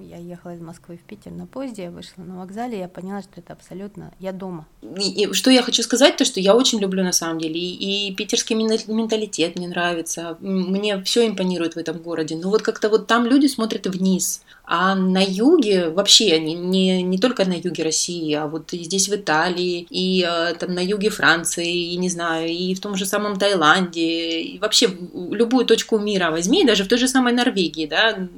я 0.00 0.16
ехала 0.18 0.54
из 0.54 0.60
Москвы 0.60 0.98
в 0.98 1.06
Питер 1.06 1.32
на 1.32 1.46
поезде, 1.46 1.84
я 1.84 1.90
вышла 1.90 2.22
на 2.22 2.38
вокзале, 2.38 2.78
я 2.78 2.88
поняла, 2.88 3.22
что 3.22 3.32
это 3.36 3.54
абсолютно, 3.54 4.12
я 4.20 4.32
дома. 4.32 4.66
И, 4.82 5.24
и, 5.24 5.32
что 5.32 5.50
я 5.50 5.62
хочу 5.62 5.82
сказать, 5.82 6.16
то 6.16 6.24
что 6.24 6.40
я 6.40 6.54
очень 6.54 6.78
люблю 6.78 7.02
на 7.02 7.12
самом 7.12 7.38
деле, 7.38 7.58
и, 7.58 8.08
и 8.08 8.14
питерский 8.14 8.54
менталитет 8.56 9.56
мне 9.56 9.68
нравится, 9.68 10.36
мне 10.40 11.02
все 11.04 11.26
импонирует 11.26 11.74
в 11.74 11.78
этом 11.78 11.98
городе, 11.98 12.36
но 12.36 12.50
вот 12.50 12.62
как-то 12.62 12.88
вот 12.88 13.06
там 13.06 13.26
люди 13.26 13.46
смотрят 13.46 13.86
вниз, 13.86 14.42
а 14.70 14.94
на 14.94 15.24
юге, 15.24 15.88
вообще, 15.88 16.38
не, 16.38 16.52
не, 16.52 17.02
не 17.02 17.18
только 17.18 17.46
на 17.46 17.54
юге 17.54 17.84
России, 17.84 18.34
а 18.34 18.46
вот 18.46 18.74
и 18.74 18.84
здесь 18.84 19.08
в 19.08 19.14
Италии, 19.14 19.86
и 19.88 20.26
э, 20.28 20.54
там 20.58 20.74
на 20.74 20.84
юге 20.84 21.08
Франции, 21.08 21.92
и 21.92 21.96
не 21.96 22.10
знаю, 22.10 22.50
и 22.50 22.74
в 22.74 22.80
том 22.80 22.94
же 22.94 23.06
самом 23.06 23.38
Таиланде, 23.38 24.42
и 24.42 24.58
вообще 24.58 24.90
любую 25.14 25.64
точку 25.64 25.98
мира 25.98 26.30
возьми, 26.30 26.57
даже 26.64 26.84
в 26.84 26.88
той 26.88 26.98
же 26.98 27.08
самой 27.08 27.32
Норвегии, 27.32 27.86
да, 27.86 28.28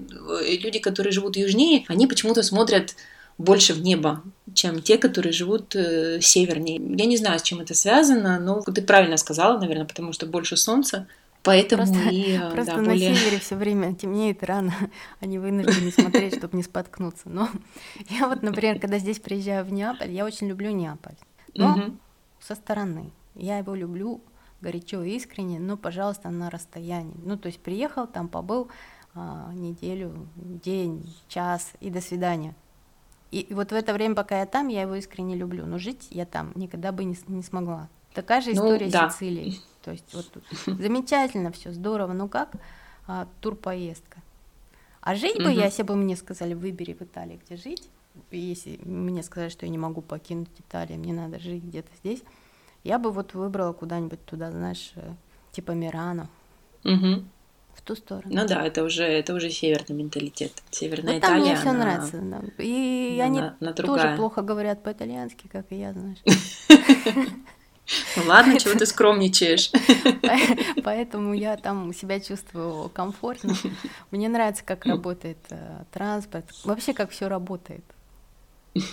люди, 0.62 0.78
которые 0.78 1.12
живут 1.12 1.36
южнее, 1.36 1.84
они 1.88 2.06
почему-то 2.06 2.42
смотрят 2.42 2.94
больше 3.38 3.72
в 3.72 3.80
небо, 3.80 4.22
чем 4.54 4.82
те, 4.82 4.98
которые 4.98 5.32
живут 5.32 5.74
э, 5.74 6.20
севернее. 6.20 6.80
Я 6.96 7.06
не 7.06 7.16
знаю, 7.16 7.38
с 7.38 7.42
чем 7.42 7.60
это 7.60 7.74
связано, 7.74 8.38
но 8.38 8.60
ты 8.60 8.82
правильно 8.82 9.16
сказала, 9.16 9.58
наверное, 9.58 9.86
потому 9.86 10.12
что 10.12 10.26
больше 10.26 10.56
солнца. 10.56 11.06
Поэтому 11.42 11.84
просто, 11.84 12.10
и 12.10 12.38
просто 12.52 12.72
да, 12.72 12.76
на 12.76 12.90
более... 12.90 13.14
севере 13.14 13.38
все 13.38 13.56
время 13.56 13.94
темнеет 13.94 14.44
рано, 14.44 14.74
они 15.20 15.38
вынуждены 15.38 15.90
смотреть, 15.90 16.36
чтобы 16.36 16.56
не 16.56 16.62
споткнуться. 16.62 17.30
Но 17.30 17.48
я 18.10 18.28
вот, 18.28 18.42
например, 18.42 18.78
когда 18.78 18.98
здесь 18.98 19.18
приезжаю 19.18 19.64
в 19.64 19.72
Неаполь, 19.72 20.10
я 20.10 20.26
очень 20.26 20.48
люблю 20.48 20.70
Неаполь, 20.70 21.16
но 21.54 21.72
угу. 21.72 21.96
со 22.40 22.54
стороны. 22.54 23.10
Я 23.36 23.58
его 23.58 23.74
люблю 23.74 24.20
горячо 24.60 25.02
и 25.02 25.16
искренне, 25.16 25.58
но, 25.58 25.76
пожалуйста, 25.76 26.30
на 26.30 26.50
расстоянии. 26.50 27.16
Ну, 27.24 27.36
то 27.36 27.46
есть 27.46 27.60
приехал, 27.60 28.06
там 28.06 28.28
побыл 28.28 28.68
а, 29.14 29.52
неделю, 29.52 30.28
день, 30.36 31.14
час 31.28 31.72
и 31.80 31.90
до 31.90 32.00
свидания. 32.00 32.54
И, 33.30 33.40
и 33.40 33.54
вот 33.54 33.70
в 33.70 33.74
это 33.74 33.92
время, 33.92 34.14
пока 34.14 34.40
я 34.40 34.46
там, 34.46 34.68
я 34.68 34.82
его 34.82 34.94
искренне 34.94 35.36
люблю, 35.36 35.66
но 35.66 35.78
жить 35.78 36.08
я 36.10 36.26
там 36.26 36.52
никогда 36.54 36.92
бы 36.92 37.04
не, 37.04 37.16
не 37.28 37.42
смогла. 37.42 37.88
Такая 38.14 38.40
же 38.40 38.50
ну 38.50 38.54
история 38.54 38.86
ну, 38.86 38.92
да. 38.92 39.10
Сицилии. 39.10 39.58
То 39.82 39.92
есть 39.92 40.14
вот 40.14 40.26
замечательно 40.66 41.52
все, 41.52 41.72
здорово, 41.72 42.12
ну 42.12 42.28
как 42.28 42.52
а, 43.06 43.26
турпоездка. 43.40 44.18
А 45.00 45.14
жить 45.14 45.42
бы 45.42 45.50
я, 45.50 45.66
если 45.66 45.82
бы 45.82 45.96
мне 45.96 46.16
сказали, 46.16 46.54
выбери 46.54 46.92
в 46.92 47.02
Италии, 47.02 47.40
где 47.44 47.56
жить, 47.56 47.88
если 48.30 48.78
мне 48.84 49.22
сказали, 49.22 49.48
что 49.48 49.64
я 49.64 49.70
не 49.70 49.78
могу 49.78 50.02
покинуть 50.02 50.48
Италию, 50.58 50.98
мне 50.98 51.12
надо 51.12 51.38
жить 51.38 51.64
где-то 51.64 51.88
здесь, 52.02 52.22
я 52.84 52.98
бы 52.98 53.10
вот 53.10 53.34
выбрала 53.34 53.72
куда-нибудь 53.72 54.24
туда, 54.24 54.50
знаешь, 54.50 54.92
э, 54.96 55.12
типа 55.52 55.72
Мирано. 55.72 56.28
Угу. 56.84 57.24
В 57.74 57.82
ту 57.82 57.94
сторону. 57.94 58.34
Ну 58.34 58.46
да, 58.46 58.66
это 58.66 58.82
уже, 58.82 59.04
это 59.04 59.34
уже 59.34 59.50
северный 59.50 59.96
менталитет. 59.96 60.52
Северная 60.70 61.14
ну, 61.14 61.20
там 61.20 61.30
Италия. 61.30 61.52
Мне 61.52 61.56
все 61.56 61.70
она... 61.70 61.78
нравится. 61.78 62.18
Да. 62.20 62.42
И 62.62 63.20
она, 63.22 63.24
они 63.24 63.40
она 63.60 63.72
тоже 63.72 64.16
плохо 64.16 64.42
говорят 64.42 64.82
по-итальянски, 64.82 65.46
как 65.46 65.66
и 65.70 65.76
я, 65.76 65.92
знаешь. 65.92 66.18
Ну 68.16 68.22
ладно, 68.26 68.58
чего 68.58 68.74
ты 68.74 68.86
скромничаешь. 68.86 69.70
Поэтому 70.84 71.32
я 71.32 71.56
там 71.56 71.92
себя 71.94 72.20
чувствую 72.20 72.88
комфортно. 72.90 73.54
Мне 74.10 74.28
нравится, 74.28 74.64
как 74.64 74.84
работает 74.86 75.38
э, 75.50 75.84
транспорт, 75.92 76.46
вообще 76.64 76.92
как 76.92 77.10
все 77.10 77.28
работает. 77.28 77.84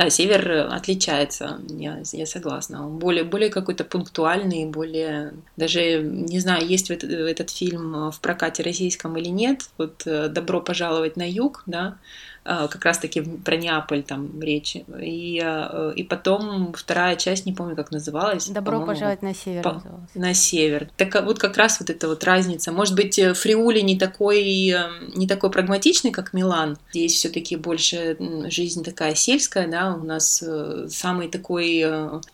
Да, 0.00 0.08
север 0.08 0.68
отличается, 0.70 1.60
я, 1.68 2.00
я 2.12 2.24
согласна. 2.24 2.86
Он 2.86 2.98
более, 2.98 3.22
более 3.22 3.50
какой-то 3.50 3.84
пунктуальный, 3.84 4.64
более... 4.64 5.34
Даже, 5.58 6.00
не 6.02 6.40
знаю, 6.40 6.66
есть 6.66 6.90
этот, 6.90 7.10
этот 7.10 7.50
фильм 7.50 8.10
в 8.10 8.18
прокате 8.20 8.62
российском 8.62 9.18
или 9.18 9.28
нет. 9.28 9.68
Вот 9.76 10.04
«Добро 10.06 10.62
пожаловать 10.62 11.18
на 11.18 11.28
юг», 11.28 11.64
да, 11.66 11.98
как 12.42 12.84
раз-таки 12.84 13.20
про 13.20 13.56
Неаполь 13.56 14.02
там 14.02 14.40
речи. 14.40 14.84
И, 15.00 15.40
а, 15.44 15.92
и 15.94 16.02
потом 16.02 16.72
вторая 16.72 17.16
часть, 17.16 17.46
не 17.46 17.52
помню, 17.52 17.76
как 17.76 17.90
называлась. 17.90 18.48
Добро 18.48 18.80
пожаловать 18.84 19.22
на 19.22 19.34
север 19.34 19.62
по, 19.62 19.82
На 20.14 20.34
север. 20.34 20.88
Так 20.96 21.22
вот 21.24 21.38
как 21.38 21.56
раз 21.56 21.80
вот 21.80 21.90
эта 21.90 22.08
вот 22.08 22.24
разница. 22.24 22.72
Может 22.72 22.94
быть, 22.94 23.18
э, 23.18 23.34
Фриули 23.34 23.80
не 23.80 23.98
такой, 23.98 24.70
э, 24.70 24.88
не 25.14 25.26
такой 25.26 25.50
прагматичный, 25.50 26.10
как 26.10 26.32
Милан. 26.32 26.78
Здесь 26.90 27.14
все 27.14 27.28
таки 27.28 27.56
больше 27.56 28.16
жизнь 28.48 28.82
такая 28.84 29.14
сельская, 29.14 29.68
да, 29.68 29.94
у 29.94 30.04
нас 30.04 30.42
э, 30.46 30.88
самый 30.88 31.28
такой, 31.28 31.84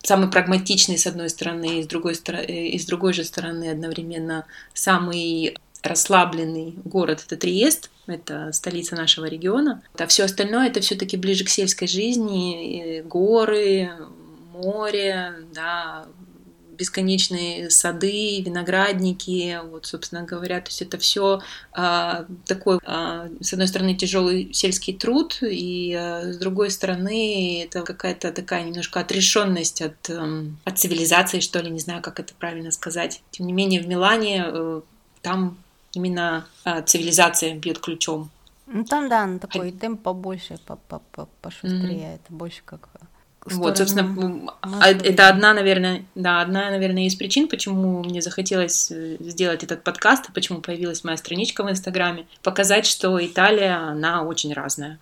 самый 0.02 0.30
прагматичный 0.30 0.98
с 0.98 1.06
одной 1.06 1.30
стороны, 1.30 1.80
и 1.80 1.82
с 1.82 1.86
другой, 1.86 2.14
и 2.14 2.78
с 2.78 2.86
другой 2.86 3.12
же 3.12 3.24
стороны 3.24 3.70
одновременно 3.70 4.46
самый 4.72 5.56
расслабленный 5.82 6.74
город 6.84 7.22
это 7.26 7.36
Триест, 7.36 7.90
это 8.06 8.52
столица 8.52 8.96
нашего 8.96 9.26
региона. 9.26 9.82
А 9.98 10.06
все 10.06 10.24
остальное 10.24 10.68
это 10.68 10.80
все-таки 10.80 11.16
ближе 11.16 11.44
к 11.44 11.48
сельской 11.48 11.88
жизни, 11.88 13.02
горы, 13.02 13.90
море, 14.52 15.34
да, 15.54 16.06
бесконечные 16.76 17.70
сады, 17.70 18.40
виноградники, 18.42 19.58
вот, 19.70 19.86
собственно 19.86 20.22
говоря, 20.22 20.60
то 20.60 20.68
есть 20.68 20.82
это 20.82 20.98
все 20.98 21.40
а, 21.72 22.26
такой, 22.44 22.78
а, 22.84 23.28
с 23.40 23.52
одной 23.52 23.68
стороны, 23.68 23.94
тяжелый 23.94 24.52
сельский 24.52 24.94
труд, 24.94 25.38
и 25.42 25.94
а, 25.98 26.32
с 26.32 26.36
другой 26.38 26.70
стороны, 26.70 27.62
это 27.64 27.82
какая-то 27.82 28.32
такая 28.32 28.62
немножко 28.64 29.00
отрешенность 29.00 29.82
от, 29.82 30.10
а, 30.10 30.44
от 30.64 30.78
цивилизации, 30.78 31.40
что 31.40 31.60
ли, 31.60 31.70
не 31.70 31.80
знаю, 31.80 32.02
как 32.02 32.20
это 32.20 32.34
правильно 32.34 32.70
сказать. 32.70 33.22
Тем 33.30 33.46
не 33.46 33.52
менее, 33.52 33.80
в 33.80 33.88
Милане 33.88 34.44
а, 34.46 34.82
там 35.22 35.56
именно 35.96 36.46
а, 36.64 36.82
цивилизация 36.82 37.54
бьет 37.54 37.78
ключом. 37.78 38.30
Ну 38.66 38.84
там 38.84 39.08
да, 39.08 39.26
ну, 39.26 39.38
такой 39.38 39.70
а... 39.70 39.72
темп 39.72 40.02
побольше, 40.02 40.58
пошустрее, 41.40 41.80
mm-hmm. 41.80 42.14
это 42.14 42.32
больше 42.32 42.62
как 42.64 42.88
вот, 43.46 43.78
собственно, 43.78 44.52
а, 44.60 44.90
это 44.90 45.28
одна, 45.28 45.54
наверное, 45.54 46.04
да, 46.16 46.40
одна, 46.40 46.70
наверное, 46.70 47.06
из 47.06 47.14
причин, 47.14 47.46
почему 47.46 48.02
мне 48.02 48.20
захотелось 48.20 48.90
э, 48.90 49.16
сделать 49.20 49.62
этот 49.62 49.84
подкаст, 49.84 50.28
и 50.28 50.32
почему 50.32 50.60
появилась 50.60 51.04
моя 51.04 51.16
страничка 51.16 51.62
в 51.62 51.70
Инстаграме, 51.70 52.26
показать, 52.42 52.86
что 52.86 53.24
Италия, 53.24 53.76
она 53.76 54.24
очень 54.24 54.52
разная. 54.52 54.98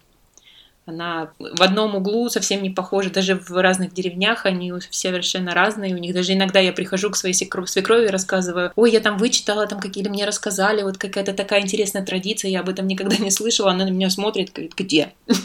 Она 0.87 1.31
в 1.39 1.63
одном 1.63 1.95
углу 1.95 2.29
совсем 2.29 2.63
не 2.63 2.69
похожа, 2.69 3.11
даже 3.11 3.37
в 3.37 3.51
разных 3.51 3.95
деревнях 3.95 4.45
они 4.45 4.73
все 4.91 5.09
совершенно 5.09 5.55
разные. 5.55 5.95
У 5.95 5.99
них 5.99 6.15
даже 6.15 6.35
иногда 6.35 6.61
я 6.61 6.73
прихожу 6.73 7.11
к 7.11 7.17
своей 7.17 7.35
свекрови 7.35 8.07
и 8.07 8.11
рассказываю, 8.11 8.73
ой, 8.77 8.91
я 8.91 9.01
там 9.01 9.17
вычитала, 9.17 9.67
там 9.67 9.81
какие-то 9.81 10.11
мне 10.11 10.27
рассказали, 10.27 10.83
вот 10.83 10.99
какая-то 10.99 11.33
такая 11.33 11.63
интересная 11.63 12.05
традиция, 12.05 12.51
я 12.51 12.61
об 12.61 12.69
этом 12.69 12.87
никогда 12.87 13.17
не 13.17 13.31
слышала. 13.31 13.71
Она 13.71 13.85
на 13.85 13.91
меня 13.91 14.11
смотрит, 14.11 14.53
говорит, 14.53 14.75
где? 14.77 15.13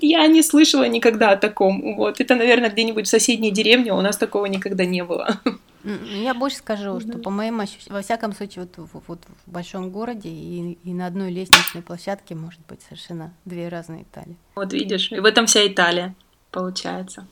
Я 0.00 0.26
не 0.26 0.42
слышала 0.42 0.88
никогда 0.88 1.30
о 1.30 1.36
таком. 1.36 1.94
Вот. 1.94 2.20
Это, 2.20 2.34
наверное, 2.34 2.70
где-нибудь 2.70 3.06
в 3.06 3.10
соседней 3.10 3.52
деревне, 3.52 3.92
у 3.92 4.00
нас 4.00 4.16
такого 4.16 4.46
никогда 4.46 4.84
не 4.84 5.04
было. 5.04 5.40
Я 5.88 6.34
больше 6.34 6.58
скажу, 6.58 7.00
что 7.00 7.18
по 7.18 7.30
моим 7.30 7.60
ощущениям, 7.60 7.94
во 7.94 8.02
всяком 8.02 8.32
случае, 8.32 8.68
вот, 8.76 9.02
вот 9.06 9.20
в 9.46 9.50
большом 9.50 9.90
городе 9.90 10.28
и, 10.28 10.78
и 10.84 10.92
на 10.92 11.06
одной 11.06 11.30
лестничной 11.30 11.82
площадке 11.82 12.34
может 12.34 12.60
быть 12.68 12.82
совершенно 12.82 13.32
две 13.44 13.68
разные 13.68 14.02
Италии. 14.02 14.36
Вот 14.54 14.72
видишь, 14.72 15.10
и 15.12 15.18
в 15.18 15.24
этом 15.24 15.46
вся 15.46 15.66
Италия 15.66 16.14
получается. 16.50 17.26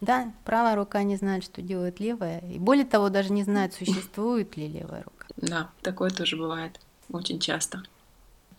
Да, 0.00 0.32
правая 0.44 0.74
рука 0.74 1.02
не 1.04 1.16
знает, 1.16 1.44
что 1.44 1.62
делает 1.62 2.00
левая, 2.00 2.40
и 2.40 2.58
более 2.58 2.84
того, 2.84 3.08
даже 3.08 3.32
не 3.32 3.44
знает, 3.44 3.72
существует 3.72 4.56
ли 4.56 4.66
левая 4.66 5.04
рука. 5.04 5.26
Да, 5.36 5.70
такое 5.80 6.10
тоже 6.10 6.36
бывает 6.36 6.80
очень 7.10 7.38
часто. 7.38 7.82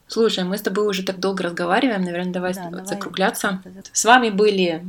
Слушай, 0.08 0.44
мы 0.44 0.58
с 0.58 0.62
тобой 0.62 0.88
уже 0.88 1.04
так 1.04 1.20
долго 1.20 1.44
разговариваем, 1.44 2.04
наверное, 2.04 2.34
давай, 2.34 2.54
да, 2.54 2.70
давай 2.70 2.86
закругляться. 2.86 3.62
С 3.92 4.06
вами 4.06 4.30
были 4.30 4.86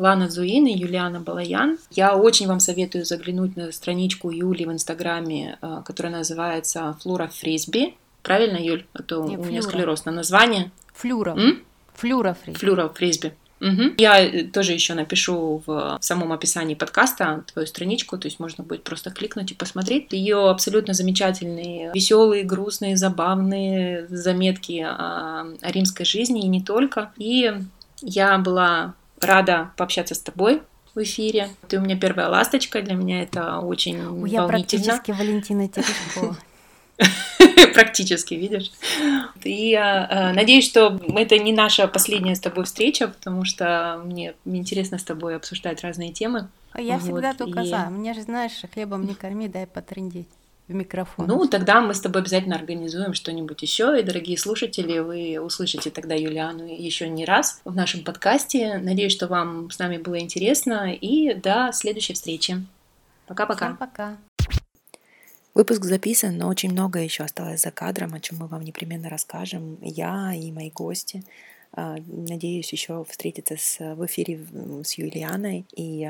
Лана 0.00 0.30
Зуин 0.30 0.66
и 0.66 0.72
Юлиана 0.72 1.20
Балаян. 1.20 1.78
Я 1.90 2.16
очень 2.16 2.46
вам 2.46 2.58
советую 2.58 3.04
заглянуть 3.04 3.54
на 3.56 3.70
страничку 3.70 4.30
Юли 4.30 4.64
в 4.64 4.72
Инстаграме, 4.72 5.58
э, 5.60 5.82
которая 5.84 6.12
называется 6.12 6.96
Флора 7.02 7.28
Фрисби. 7.28 7.94
Правильно, 8.22 8.56
Юль? 8.56 8.86
А 8.94 9.02
то 9.02 9.22
Нет, 9.22 9.40
у 9.40 9.44
меня 9.44 9.60
склероз 9.60 10.06
на 10.06 10.12
название. 10.12 10.70
Флюра. 10.94 11.32
М? 11.32 11.62
Флюра 11.94 12.34
Фрисби. 12.42 12.58
Флюра 12.58 12.88
Фрисби. 12.88 13.34
Угу. 13.60 13.96
Я 13.98 14.24
э, 14.24 14.44
тоже 14.44 14.72
еще 14.72 14.94
напишу 14.94 15.62
в 15.66 15.98
самом 16.00 16.32
описании 16.32 16.74
подкаста 16.74 17.44
твою 17.52 17.66
страничку, 17.66 18.16
то 18.16 18.26
есть 18.26 18.40
можно 18.40 18.64
будет 18.64 18.84
просто 18.84 19.10
кликнуть 19.10 19.50
и 19.50 19.54
посмотреть. 19.54 20.06
Ее 20.12 20.48
абсолютно 20.48 20.94
замечательные, 20.94 21.92
веселые, 21.94 22.44
грустные, 22.44 22.96
забавные 22.96 24.06
заметки 24.08 24.80
о, 24.80 25.44
о 25.60 25.70
римской 25.72 26.06
жизни 26.06 26.40
и 26.40 26.48
не 26.48 26.62
только. 26.62 27.12
И 27.18 27.52
я 28.00 28.38
была 28.38 28.94
рада 29.20 29.70
пообщаться 29.76 30.14
с 30.14 30.20
тобой 30.20 30.62
в 30.94 31.02
эфире. 31.02 31.50
Ты 31.68 31.78
у 31.78 31.80
меня 31.80 31.96
первая 31.96 32.28
ласточка, 32.28 32.82
для 32.82 32.94
меня 32.94 33.22
это 33.22 33.58
очень 33.58 33.96
Я 33.96 34.08
волнительно. 34.08 34.48
практически 34.48 35.10
Валентина 35.12 35.68
Терешкова. 35.68 36.36
Практически, 37.74 38.34
видишь. 38.34 38.72
И 39.42 39.72
э, 39.72 40.32
надеюсь, 40.32 40.66
что 40.66 41.00
это 41.16 41.38
не 41.38 41.52
наша 41.52 41.88
последняя 41.88 42.34
с 42.34 42.40
тобой 42.40 42.64
встреча, 42.64 43.08
потому 43.08 43.44
что 43.44 44.02
мне 44.04 44.34
интересно 44.44 44.98
с 44.98 45.04
тобой 45.04 45.36
обсуждать 45.36 45.82
разные 45.82 46.12
темы. 46.12 46.48
А 46.72 46.80
я 46.80 46.94
вот, 46.94 47.02
всегда 47.02 47.32
только 47.32 47.60
и... 47.60 47.66
за. 47.66 47.86
Мне 47.90 48.12
же, 48.12 48.22
знаешь, 48.22 48.52
хлебом 48.74 49.06
не 49.06 49.14
корми, 49.14 49.48
дай 49.48 49.66
потрындеть 49.66 50.28
в 50.70 50.74
микрофон. 50.74 51.26
Ну, 51.26 51.46
тогда 51.46 51.80
мы 51.80 51.94
с 51.94 52.00
тобой 52.00 52.22
обязательно 52.22 52.56
организуем 52.56 53.12
что-нибудь 53.12 53.60
еще. 53.62 53.98
И, 53.98 54.02
дорогие 54.02 54.38
слушатели, 54.38 55.00
вы 55.00 55.38
услышите 55.40 55.90
тогда 55.90 56.14
Юлиану 56.14 56.64
еще 56.64 57.08
не 57.08 57.24
раз 57.24 57.60
в 57.64 57.74
нашем 57.74 58.04
подкасте. 58.04 58.78
Надеюсь, 58.78 59.12
что 59.12 59.26
вам 59.26 59.70
с 59.70 59.78
нами 59.78 59.98
было 59.98 60.18
интересно. 60.18 60.94
И 60.94 61.34
до 61.34 61.70
следующей 61.72 62.14
встречи. 62.14 62.64
Пока-пока. 63.26 63.66
Всем 63.66 63.76
пока. 63.76 64.16
Выпуск 65.54 65.84
записан, 65.84 66.38
но 66.38 66.48
очень 66.48 66.70
многое 66.70 67.04
еще 67.04 67.24
осталось 67.24 67.60
за 67.60 67.72
кадром, 67.72 68.14
о 68.14 68.20
чем 68.20 68.38
мы 68.38 68.46
вам 68.46 68.62
непременно 68.62 69.10
расскажем. 69.10 69.78
Я 69.82 70.32
и 70.34 70.52
мои 70.52 70.70
гости. 70.70 71.24
А, 71.72 71.96
надеюсь 72.06 72.72
еще 72.72 73.04
встретиться 73.08 73.56
с, 73.56 73.78
в 73.94 74.06
эфире 74.06 74.46
с 74.84 74.94
Юлианой 74.94 75.66
и 75.74 76.08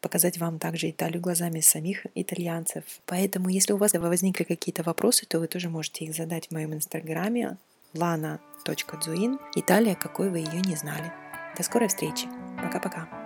показать 0.00 0.38
вам 0.38 0.58
также 0.58 0.90
Италию 0.90 1.20
глазами 1.20 1.60
самих 1.60 2.06
итальянцев. 2.14 2.84
Поэтому, 3.06 3.48
если 3.48 3.72
у 3.72 3.76
вас 3.76 3.92
возникли 3.94 4.44
какие-то 4.44 4.82
вопросы, 4.82 5.26
то 5.26 5.38
вы 5.38 5.46
тоже 5.46 5.68
можете 5.68 6.04
их 6.04 6.14
задать 6.14 6.48
в 6.48 6.50
моем 6.52 6.74
инстаграме 6.74 7.56
lana.zuin. 7.94 9.38
Италия, 9.56 9.94
какой 9.94 10.30
вы 10.30 10.38
ее 10.38 10.60
не 10.60 10.76
знали. 10.76 11.12
До 11.56 11.62
скорой 11.62 11.88
встречи. 11.88 12.26
Пока-пока. 12.62 13.17